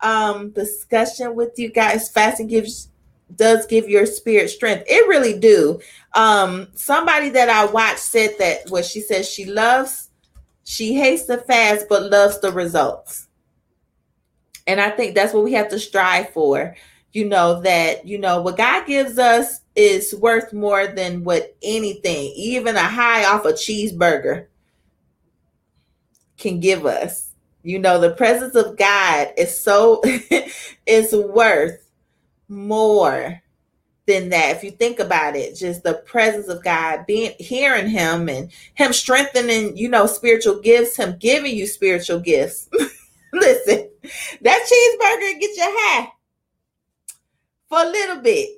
um 0.00 0.50
discussion 0.50 1.34
with 1.34 1.58
you 1.58 1.70
guys. 1.70 2.10
Fasting 2.10 2.48
gives 2.48 2.88
does 3.36 3.66
give 3.66 3.88
your 3.88 4.06
spirit 4.06 4.50
strength. 4.50 4.84
It 4.86 5.08
really 5.08 5.38
do. 5.38 5.80
Um, 6.14 6.68
somebody 6.74 7.30
that 7.30 7.48
I 7.48 7.66
watched 7.66 7.98
said 8.00 8.36
that 8.38 8.70
what 8.70 8.84
she 8.84 9.00
says 9.00 9.28
she 9.28 9.44
loves, 9.44 10.10
she 10.64 10.94
hates 10.94 11.24
the 11.24 11.38
fast, 11.38 11.86
but 11.88 12.10
loves 12.10 12.40
the 12.40 12.52
results. 12.52 13.28
And 14.66 14.80
I 14.80 14.90
think 14.90 15.14
that's 15.14 15.34
what 15.34 15.44
we 15.44 15.52
have 15.52 15.68
to 15.70 15.78
strive 15.78 16.30
for. 16.30 16.74
You 17.14 17.28
know, 17.28 17.60
that, 17.60 18.06
you 18.06 18.18
know, 18.18 18.42
what 18.42 18.56
God 18.56 18.88
gives 18.88 19.18
us 19.18 19.60
is 19.76 20.12
worth 20.16 20.52
more 20.52 20.88
than 20.88 21.22
what 21.22 21.56
anything, 21.62 22.32
even 22.34 22.74
a 22.74 22.82
high 22.82 23.24
off 23.24 23.44
a 23.44 23.52
cheeseburger, 23.52 24.46
can 26.36 26.58
give 26.58 26.86
us. 26.86 27.30
You 27.62 27.78
know, 27.78 28.00
the 28.00 28.10
presence 28.10 28.56
of 28.56 28.76
God 28.76 29.28
is 29.38 29.56
so, 29.56 30.02
is 30.86 31.14
worth 31.14 31.88
more 32.48 33.40
than 34.06 34.30
that. 34.30 34.56
If 34.56 34.64
you 34.64 34.72
think 34.72 34.98
about 34.98 35.36
it, 35.36 35.54
just 35.54 35.84
the 35.84 35.94
presence 35.94 36.48
of 36.48 36.64
God, 36.64 37.06
being 37.06 37.32
hearing 37.38 37.88
Him 37.88 38.28
and 38.28 38.50
Him 38.74 38.92
strengthening, 38.92 39.76
you 39.76 39.88
know, 39.88 40.06
spiritual 40.06 40.60
gifts, 40.60 40.96
Him 40.96 41.16
giving 41.20 41.54
you 41.54 41.68
spiritual 41.68 42.18
gifts. 42.18 42.68
Listen, 43.32 43.88
that 44.42 44.68
cheeseburger 44.68 45.40
get 45.40 45.56
you 45.56 45.62
high 45.64 46.10
for 47.74 47.82
a 47.82 47.90
little 47.90 48.20
bit. 48.20 48.48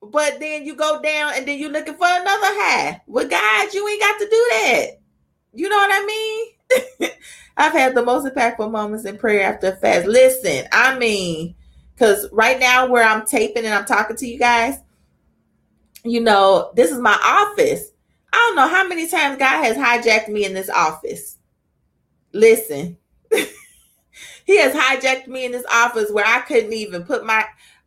But 0.00 0.40
then 0.40 0.64
you 0.64 0.74
go 0.74 1.00
down 1.00 1.32
and 1.34 1.46
then 1.46 1.58
you're 1.58 1.70
looking 1.70 1.94
for 1.94 2.06
another 2.06 2.28
high. 2.30 3.00
With 3.06 3.30
God, 3.30 3.74
you 3.74 3.88
ain't 3.88 4.00
got 4.00 4.18
to 4.18 4.24
do 4.24 4.48
that. 4.50 4.86
You 5.54 5.68
know 5.68 5.76
what 5.76 5.90
I 5.92 6.06
mean? 6.06 7.10
I've 7.56 7.72
had 7.72 7.94
the 7.94 8.04
most 8.04 8.26
impactful 8.26 8.70
moments 8.70 9.04
in 9.04 9.18
prayer 9.18 9.52
after 9.52 9.68
a 9.68 9.76
fast. 9.76 10.06
Listen, 10.06 10.66
I 10.72 10.98
mean, 10.98 11.54
because 11.94 12.28
right 12.32 12.58
now, 12.58 12.86
where 12.86 13.04
I'm 13.04 13.26
taping 13.26 13.64
and 13.64 13.74
I'm 13.74 13.84
talking 13.84 14.16
to 14.16 14.26
you 14.26 14.38
guys, 14.38 14.78
you 16.04 16.20
know, 16.20 16.72
this 16.74 16.90
is 16.90 16.98
my 16.98 17.18
office. 17.22 17.90
I 18.32 18.36
don't 18.36 18.56
know 18.56 18.68
how 18.68 18.88
many 18.88 19.08
times 19.08 19.38
God 19.38 19.62
has 19.64 19.76
hijacked 19.76 20.28
me 20.28 20.44
in 20.44 20.54
this 20.54 20.70
office. 20.70 21.36
Listen, 22.32 22.96
He 24.44 24.58
has 24.58 24.74
hijacked 24.74 25.28
me 25.28 25.44
in 25.44 25.52
this 25.52 25.64
office 25.72 26.10
where 26.10 26.26
I 26.26 26.40
couldn't 26.40 26.72
even 26.72 27.04
put 27.04 27.24
my 27.24 27.44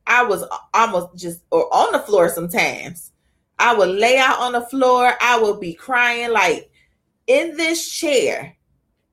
I 0.08 0.24
was 0.24 0.44
almost 0.74 1.18
just 1.18 1.42
or 1.52 1.74
on 1.74 1.92
the 1.94 2.00
floor 2.00 2.30
sometimes. 2.30 3.12
I 3.58 3.76
would 3.76 3.90
lay 3.90 4.18
out 4.18 4.40
on 4.40 4.52
the 4.52 4.62
floor. 4.62 5.14
I 5.20 5.40
would 5.40 5.60
be 5.60 5.74
crying 5.74 6.32
like 6.32 6.70
in 7.28 7.56
this 7.58 7.90
chair 7.90 8.56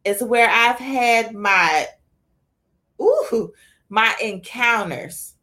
is 0.05 0.23
where 0.23 0.49
I've 0.51 0.79
had 0.79 1.35
my 1.35 1.87
ooh 3.01 3.53
my 3.89 4.15
encounters. 4.23 5.35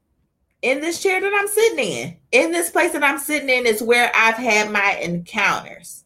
In 0.61 0.81
this 0.81 1.01
chair 1.01 1.21
that 1.21 1.33
I'm 1.33 1.47
sitting 1.47 1.79
in, 1.79 2.17
in 2.31 2.51
this 2.51 2.69
place 2.69 2.91
that 2.91 3.03
I'm 3.03 3.19
sitting 3.19 3.49
in 3.49 3.65
is 3.65 3.81
where 3.81 4.11
I've 4.13 4.35
had 4.35 4.71
my 4.71 4.97
encounters. 5.01 6.03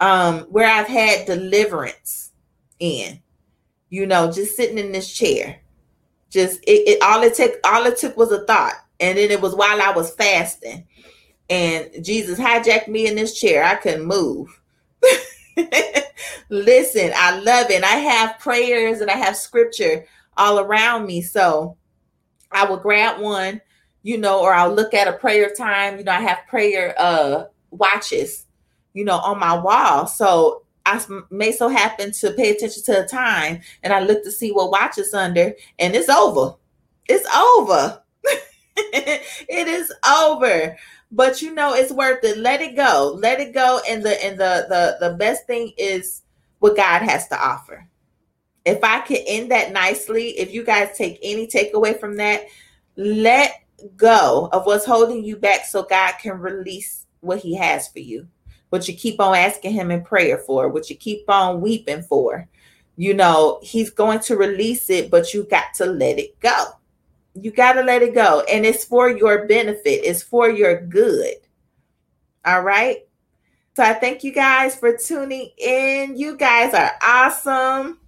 Um 0.00 0.40
where 0.50 0.68
I've 0.68 0.88
had 0.88 1.26
deliverance 1.26 2.32
in. 2.78 3.20
You 3.90 4.06
know, 4.06 4.32
just 4.32 4.56
sitting 4.56 4.78
in 4.78 4.92
this 4.92 5.12
chair. 5.12 5.60
Just 6.30 6.60
it, 6.64 6.88
it 6.88 7.02
all 7.02 7.22
it 7.22 7.34
took 7.34 7.54
all 7.64 7.84
it 7.86 7.96
took 7.96 8.16
was 8.16 8.32
a 8.32 8.44
thought. 8.44 8.74
And 9.00 9.16
then 9.16 9.30
it 9.30 9.40
was 9.40 9.54
while 9.54 9.80
I 9.80 9.92
was 9.92 10.14
fasting. 10.14 10.86
And 11.48 11.90
Jesus 12.02 12.38
hijacked 12.38 12.88
me 12.88 13.06
in 13.06 13.16
this 13.16 13.38
chair. 13.38 13.64
I 13.64 13.76
couldn't 13.76 14.04
move. 14.04 14.60
Listen, 16.50 17.12
I 17.14 17.38
love 17.40 17.70
it. 17.70 17.82
I 17.82 17.96
have 17.96 18.38
prayers 18.38 19.00
and 19.00 19.10
I 19.10 19.16
have 19.16 19.36
scripture 19.36 20.04
all 20.36 20.58
around 20.58 21.06
me. 21.06 21.22
So 21.22 21.76
I 22.52 22.64
will 22.64 22.76
grab 22.76 23.20
one, 23.20 23.60
you 24.02 24.18
know, 24.18 24.40
or 24.40 24.52
I'll 24.52 24.72
look 24.72 24.94
at 24.94 25.08
a 25.08 25.12
prayer 25.12 25.52
time. 25.56 25.98
You 25.98 26.04
know, 26.04 26.12
I 26.12 26.20
have 26.20 26.46
prayer 26.48 26.94
uh 26.98 27.44
watches, 27.70 28.46
you 28.92 29.04
know, 29.04 29.18
on 29.18 29.38
my 29.38 29.58
wall. 29.58 30.06
So 30.06 30.64
I 30.88 31.04
may 31.30 31.52
so 31.52 31.68
happen 31.68 32.12
to 32.12 32.32
pay 32.32 32.50
attention 32.50 32.82
to 32.84 32.92
the 32.92 33.06
time 33.06 33.60
and 33.82 33.92
I 33.92 34.00
look 34.00 34.24
to 34.24 34.30
see 34.30 34.52
what 34.52 34.70
watch 34.70 34.96
is 34.96 35.12
under 35.12 35.52
and 35.78 35.94
it's 35.94 36.08
over. 36.08 36.54
It's 37.06 37.28
over. 37.34 38.02
it 38.76 39.68
is 39.68 39.92
over. 40.06 40.76
But 41.10 41.42
you 41.42 41.54
know 41.54 41.74
it's 41.74 41.92
worth 41.92 42.24
it. 42.24 42.38
Let 42.38 42.62
it 42.62 42.74
go. 42.74 43.18
Let 43.20 43.40
it 43.40 43.52
go. 43.52 43.80
And 43.88 44.02
the 44.02 44.24
and 44.24 44.38
the 44.38 44.66
the 44.68 45.08
the 45.08 45.16
best 45.16 45.46
thing 45.46 45.72
is 45.76 46.22
what 46.58 46.76
God 46.76 47.02
has 47.02 47.28
to 47.28 47.38
offer. 47.38 47.86
If 48.64 48.82
I 48.82 49.00
could 49.00 49.20
end 49.26 49.50
that 49.50 49.72
nicely, 49.72 50.38
if 50.38 50.52
you 50.52 50.64
guys 50.64 50.96
take 50.96 51.18
any 51.22 51.46
takeaway 51.46 51.98
from 51.98 52.16
that, 52.16 52.46
let 52.96 53.62
go 53.96 54.48
of 54.52 54.66
what's 54.66 54.84
holding 54.84 55.22
you 55.22 55.36
back 55.36 55.64
so 55.64 55.82
God 55.82 56.14
can 56.20 56.38
release 56.38 57.06
what 57.20 57.38
he 57.38 57.54
has 57.56 57.88
for 57.88 58.00
you 58.00 58.28
what 58.70 58.88
you 58.88 58.94
keep 58.94 59.20
on 59.20 59.34
asking 59.34 59.72
him 59.72 59.90
in 59.90 60.02
prayer 60.02 60.38
for, 60.38 60.68
what 60.68 60.90
you 60.90 60.96
keep 60.96 61.28
on 61.28 61.60
weeping 61.60 62.02
for. 62.02 62.48
You 62.96 63.14
know, 63.14 63.60
he's 63.62 63.90
going 63.90 64.20
to 64.20 64.36
release 64.36 64.90
it, 64.90 65.10
but 65.10 65.32
you 65.32 65.44
got 65.44 65.72
to 65.74 65.86
let 65.86 66.18
it 66.18 66.38
go. 66.40 66.64
You 67.34 67.52
got 67.52 67.74
to 67.74 67.82
let 67.82 68.02
it 68.02 68.14
go. 68.14 68.44
And 68.50 68.66
it's 68.66 68.84
for 68.84 69.08
your 69.08 69.46
benefit, 69.46 70.04
it's 70.04 70.22
for 70.22 70.50
your 70.50 70.80
good. 70.80 71.34
All 72.44 72.62
right. 72.62 72.98
So 73.76 73.84
I 73.84 73.94
thank 73.94 74.24
you 74.24 74.32
guys 74.32 74.74
for 74.74 74.96
tuning 74.96 75.50
in. 75.56 76.18
You 76.18 76.36
guys 76.36 76.74
are 76.74 76.92
awesome. 77.00 78.00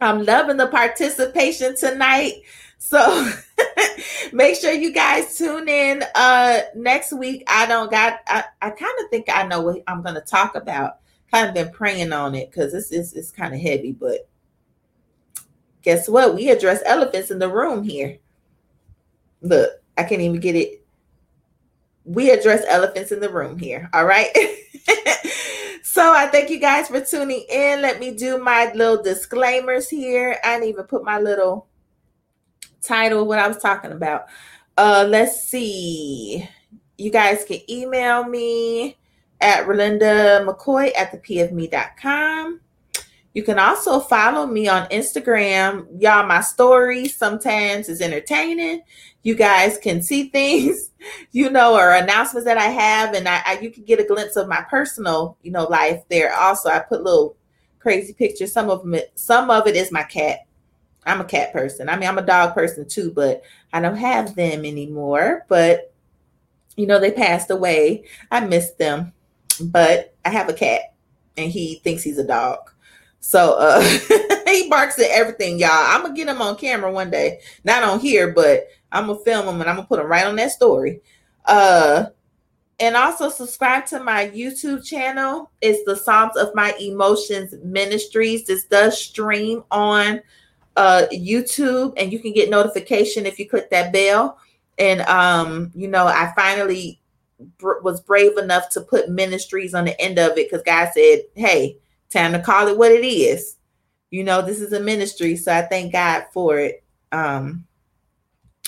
I'm 0.00 0.24
loving 0.24 0.56
the 0.56 0.68
participation 0.68 1.76
tonight. 1.76 2.42
So 2.84 3.32
make 4.34 4.56
sure 4.56 4.70
you 4.70 4.92
guys 4.92 5.38
tune 5.38 5.68
in 5.70 6.04
uh 6.14 6.60
next 6.76 7.14
week. 7.14 7.42
I 7.46 7.64
don't 7.64 7.90
got 7.90 8.20
I, 8.26 8.44
I 8.60 8.68
kind 8.68 8.92
of 9.00 9.08
think 9.08 9.24
I 9.32 9.46
know 9.46 9.62
what 9.62 9.82
I'm 9.86 10.02
gonna 10.02 10.20
talk 10.20 10.54
about. 10.54 10.98
Kind 11.32 11.48
of 11.48 11.54
been 11.54 11.70
praying 11.70 12.12
on 12.12 12.34
it 12.34 12.50
because 12.50 12.72
this 12.72 12.92
is 12.92 13.14
it's 13.14 13.30
kind 13.30 13.54
of 13.54 13.60
heavy, 13.60 13.92
but 13.92 14.28
guess 15.80 16.10
what? 16.10 16.34
We 16.34 16.50
address 16.50 16.82
elephants 16.84 17.30
in 17.30 17.38
the 17.38 17.48
room 17.48 17.84
here. 17.84 18.18
Look, 19.40 19.70
I 19.96 20.02
can't 20.02 20.20
even 20.20 20.40
get 20.40 20.54
it. 20.54 20.84
We 22.04 22.32
address 22.32 22.64
elephants 22.68 23.12
in 23.12 23.20
the 23.20 23.30
room 23.30 23.58
here. 23.58 23.88
All 23.94 24.04
right. 24.04 24.28
so 25.82 26.12
I 26.12 26.26
thank 26.26 26.50
you 26.50 26.60
guys 26.60 26.88
for 26.88 27.00
tuning 27.00 27.46
in. 27.48 27.80
Let 27.80 27.98
me 27.98 28.10
do 28.10 28.36
my 28.36 28.70
little 28.74 29.02
disclaimers 29.02 29.88
here. 29.88 30.38
I 30.44 30.56
didn't 30.56 30.68
even 30.68 30.84
put 30.84 31.02
my 31.02 31.18
little 31.18 31.66
title 32.84 33.26
what 33.26 33.38
I 33.38 33.48
was 33.48 33.58
talking 33.58 33.92
about. 33.92 34.26
Uh, 34.76 35.06
let's 35.08 35.42
see. 35.44 36.48
You 36.98 37.10
guys 37.10 37.44
can 37.44 37.58
email 37.70 38.24
me 38.24 38.96
at 39.40 39.66
Ralinda 39.66 40.46
McCoy 40.46 40.90
at 40.96 41.12
the 41.12 41.18
pfme.com. 41.18 42.60
You 43.34 43.42
can 43.42 43.58
also 43.58 43.98
follow 43.98 44.46
me 44.46 44.68
on 44.68 44.88
Instagram. 44.88 45.86
Y'all, 46.00 46.24
my 46.24 46.40
stories 46.40 47.16
sometimes 47.16 47.88
is 47.88 48.00
entertaining. 48.00 48.82
You 49.24 49.34
guys 49.34 49.76
can 49.76 50.02
see 50.02 50.28
things, 50.30 50.90
you 51.32 51.50
know, 51.50 51.76
or 51.76 51.92
announcements 51.92 52.46
that 52.46 52.58
I 52.58 52.66
have, 52.66 53.14
and 53.14 53.28
I, 53.28 53.42
I 53.44 53.58
you 53.58 53.70
can 53.70 53.84
get 53.84 54.00
a 54.00 54.04
glimpse 54.04 54.36
of 54.36 54.48
my 54.48 54.62
personal, 54.62 55.36
you 55.42 55.50
know, 55.50 55.64
life 55.64 56.02
there. 56.08 56.32
Also, 56.32 56.68
I 56.68 56.78
put 56.78 57.02
little 57.02 57.36
crazy 57.80 58.12
pictures. 58.12 58.52
Some 58.52 58.70
of 58.70 58.82
them, 58.82 59.00
some 59.16 59.50
of 59.50 59.66
it 59.66 59.74
is 59.74 59.90
my 59.90 60.04
cat 60.04 60.40
I'm 61.06 61.20
a 61.20 61.24
cat 61.24 61.52
person. 61.52 61.88
I 61.88 61.96
mean, 61.96 62.08
I'm 62.08 62.18
a 62.18 62.26
dog 62.26 62.54
person 62.54 62.88
too, 62.88 63.10
but 63.10 63.42
I 63.72 63.80
don't 63.80 63.96
have 63.96 64.34
them 64.34 64.64
anymore. 64.64 65.44
But 65.48 65.92
you 66.76 66.86
know, 66.86 66.98
they 66.98 67.12
passed 67.12 67.50
away. 67.50 68.04
I 68.30 68.40
miss 68.40 68.72
them, 68.72 69.12
but 69.60 70.14
I 70.24 70.30
have 70.30 70.48
a 70.48 70.54
cat, 70.54 70.94
and 71.36 71.50
he 71.50 71.76
thinks 71.84 72.02
he's 72.02 72.18
a 72.18 72.26
dog. 72.26 72.58
So 73.20 73.54
uh, 73.58 73.80
he 74.46 74.68
barks 74.68 74.98
at 74.98 75.10
everything, 75.10 75.58
y'all. 75.58 75.70
I'm 75.70 76.02
gonna 76.02 76.14
get 76.14 76.28
him 76.28 76.42
on 76.42 76.56
camera 76.56 76.92
one 76.92 77.10
day, 77.10 77.40
not 77.64 77.82
on 77.82 78.00
here, 78.00 78.32
but 78.32 78.68
I'm 78.92 79.06
gonna 79.06 79.18
film 79.20 79.48
him 79.48 79.60
and 79.60 79.70
I'm 79.70 79.76
gonna 79.76 79.88
put 79.88 80.00
him 80.00 80.06
right 80.06 80.26
on 80.26 80.36
that 80.36 80.50
story. 80.50 81.00
Uh, 81.44 82.06
and 82.80 82.96
also 82.96 83.28
subscribe 83.28 83.86
to 83.86 84.00
my 84.00 84.28
YouTube 84.28 84.84
channel. 84.84 85.50
It's 85.60 85.84
the 85.84 85.96
Psalms 85.96 86.36
of 86.36 86.54
My 86.54 86.74
Emotions 86.80 87.54
Ministries. 87.62 88.44
This 88.44 88.64
does 88.64 89.00
stream 89.00 89.64
on 89.70 90.20
uh, 90.76 91.06
YouTube, 91.12 91.94
and 91.96 92.12
you 92.12 92.18
can 92.18 92.32
get 92.32 92.50
notification 92.50 93.26
if 93.26 93.38
you 93.38 93.48
click 93.48 93.70
that 93.70 93.92
bell. 93.92 94.38
And 94.78 95.02
um, 95.02 95.70
you 95.74 95.88
know, 95.88 96.06
I 96.06 96.32
finally 96.34 97.00
br- 97.58 97.80
was 97.82 98.00
brave 98.00 98.36
enough 98.38 98.68
to 98.70 98.80
put 98.80 99.08
ministries 99.08 99.74
on 99.74 99.84
the 99.84 100.00
end 100.00 100.18
of 100.18 100.32
it 100.32 100.50
because 100.50 100.62
God 100.64 100.90
said, 100.92 101.22
"Hey, 101.34 101.78
time 102.10 102.32
to 102.32 102.40
call 102.40 102.68
it 102.68 102.78
what 102.78 102.92
it 102.92 103.04
is." 103.04 103.56
You 104.10 104.24
know, 104.24 104.42
this 104.42 104.60
is 104.60 104.72
a 104.72 104.80
ministry, 104.80 105.36
so 105.36 105.52
I 105.52 105.62
thank 105.62 105.92
God 105.92 106.26
for 106.32 106.58
it. 106.58 106.84
Um, 107.12 107.66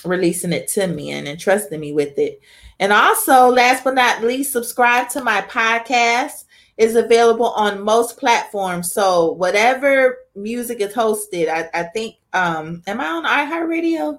releasing 0.04 0.52
it 0.52 0.68
to 0.68 0.86
me 0.86 1.10
and 1.10 1.26
entrusting 1.26 1.80
me 1.80 1.92
with 1.92 2.18
it. 2.18 2.40
And 2.78 2.92
also, 2.92 3.48
last 3.48 3.84
but 3.84 3.94
not 3.94 4.22
least, 4.22 4.52
subscribe 4.52 5.08
to 5.10 5.24
my 5.24 5.40
podcast 5.42 6.44
is 6.76 6.94
available 6.94 7.50
on 7.50 7.82
most 7.82 8.18
platforms. 8.18 8.92
So 8.92 9.32
whatever 9.32 10.18
music 10.36 10.80
is 10.80 10.94
hosted, 10.94 11.48
I, 11.48 11.68
I 11.72 11.82
think 11.84 12.16
um 12.32 12.82
am 12.86 13.00
I 13.00 13.06
on 13.06 13.24
iHeartRadio? 13.24 14.18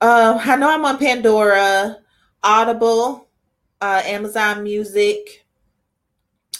Uh, 0.00 0.40
I 0.44 0.56
know 0.56 0.68
I'm 0.68 0.84
on 0.84 0.98
Pandora, 0.98 1.98
Audible, 2.42 3.28
uh, 3.80 4.02
Amazon 4.04 4.64
Music, 4.64 5.46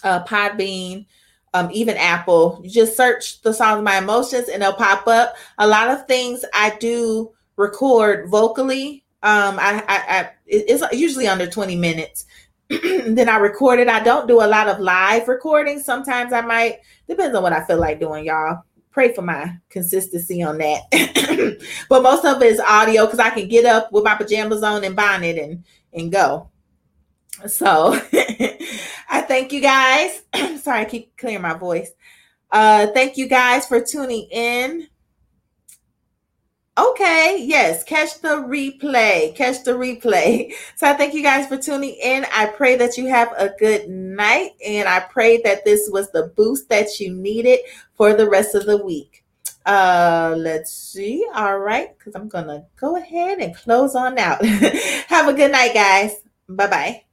uh, 0.04 0.24
Podbean, 0.24 1.06
um, 1.54 1.68
even 1.72 1.96
Apple. 1.96 2.60
You 2.62 2.70
just 2.70 2.96
search 2.96 3.42
the 3.42 3.52
song 3.52 3.78
of 3.78 3.84
my 3.84 3.98
emotions 3.98 4.48
and 4.48 4.62
they'll 4.62 4.72
pop 4.72 5.06
up. 5.06 5.34
A 5.58 5.66
lot 5.66 5.88
of 5.88 6.06
things 6.06 6.44
I 6.54 6.76
do 6.78 7.32
record 7.56 8.28
vocally. 8.30 9.04
Um, 9.24 9.58
I, 9.58 9.84
I, 9.88 10.20
I 10.20 10.30
it's 10.46 10.82
usually 10.92 11.28
under 11.28 11.46
20 11.46 11.76
minutes. 11.76 12.26
then 13.06 13.28
I 13.28 13.36
record 13.36 13.80
it. 13.80 13.88
I 13.88 14.02
don't 14.02 14.26
do 14.26 14.42
a 14.42 14.46
lot 14.46 14.68
of 14.68 14.80
live 14.80 15.28
recording. 15.28 15.78
Sometimes 15.78 16.32
I 16.32 16.40
might, 16.40 16.80
depends 17.06 17.36
on 17.36 17.42
what 17.42 17.52
I 17.52 17.64
feel 17.64 17.78
like 17.78 18.00
doing, 18.00 18.24
y'all. 18.24 18.62
Pray 18.90 19.12
for 19.12 19.22
my 19.22 19.56
consistency 19.68 20.42
on 20.42 20.58
that. 20.58 21.58
but 21.88 22.02
most 22.02 22.24
of 22.24 22.42
it 22.42 22.46
is 22.46 22.60
audio 22.60 23.06
because 23.06 23.18
I 23.18 23.30
can 23.30 23.48
get 23.48 23.64
up 23.64 23.90
with 23.92 24.04
my 24.04 24.14
pajamas 24.14 24.62
on 24.62 24.84
and 24.84 24.96
bonnet 24.96 25.38
and 25.38 25.64
and 25.92 26.12
go. 26.12 26.50
So 27.46 27.98
I 29.08 29.22
thank 29.26 29.52
you 29.52 29.60
guys. 29.60 30.22
Sorry, 30.62 30.80
I 30.80 30.84
keep 30.84 31.16
clearing 31.16 31.42
my 31.42 31.54
voice. 31.54 31.90
Uh, 32.50 32.88
thank 32.88 33.16
you 33.16 33.28
guys 33.28 33.66
for 33.66 33.80
tuning 33.80 34.28
in. 34.30 34.88
Okay, 36.78 37.36
yes, 37.42 37.84
catch 37.84 38.20
the 38.22 38.28
replay. 38.28 39.34
Catch 39.36 39.64
the 39.64 39.72
replay. 39.72 40.54
So 40.76 40.88
I 40.88 40.94
thank 40.94 41.12
you 41.14 41.22
guys 41.22 41.46
for 41.46 41.58
tuning 41.58 41.94
in. 42.02 42.24
I 42.32 42.46
pray 42.46 42.76
that 42.76 42.96
you 42.96 43.08
have 43.08 43.32
a 43.36 43.50
good 43.58 43.88
night 43.88 44.52
and 44.66 44.88
I 44.88 45.00
pray 45.00 45.40
that 45.42 45.64
this 45.64 45.88
was 45.92 46.10
the 46.10 46.32
boost 46.34 46.68
that 46.70 46.98
you 46.98 47.12
needed 47.14 47.60
for 47.94 48.14
the 48.14 48.28
rest 48.28 48.54
of 48.54 48.64
the 48.66 48.82
week. 48.82 49.22
Uh 49.66 50.34
let's 50.36 50.72
see. 50.72 51.24
All 51.34 51.58
right, 51.58 51.96
cuz 51.98 52.16
I'm 52.16 52.28
to 52.30 52.64
go 52.76 52.96
ahead 52.96 53.38
and 53.38 53.54
close 53.54 53.94
on 53.94 54.18
out. 54.18 54.44
have 55.08 55.28
a 55.28 55.34
good 55.34 55.52
night, 55.52 55.74
guys. 55.74 56.22
Bye-bye. 56.48 57.04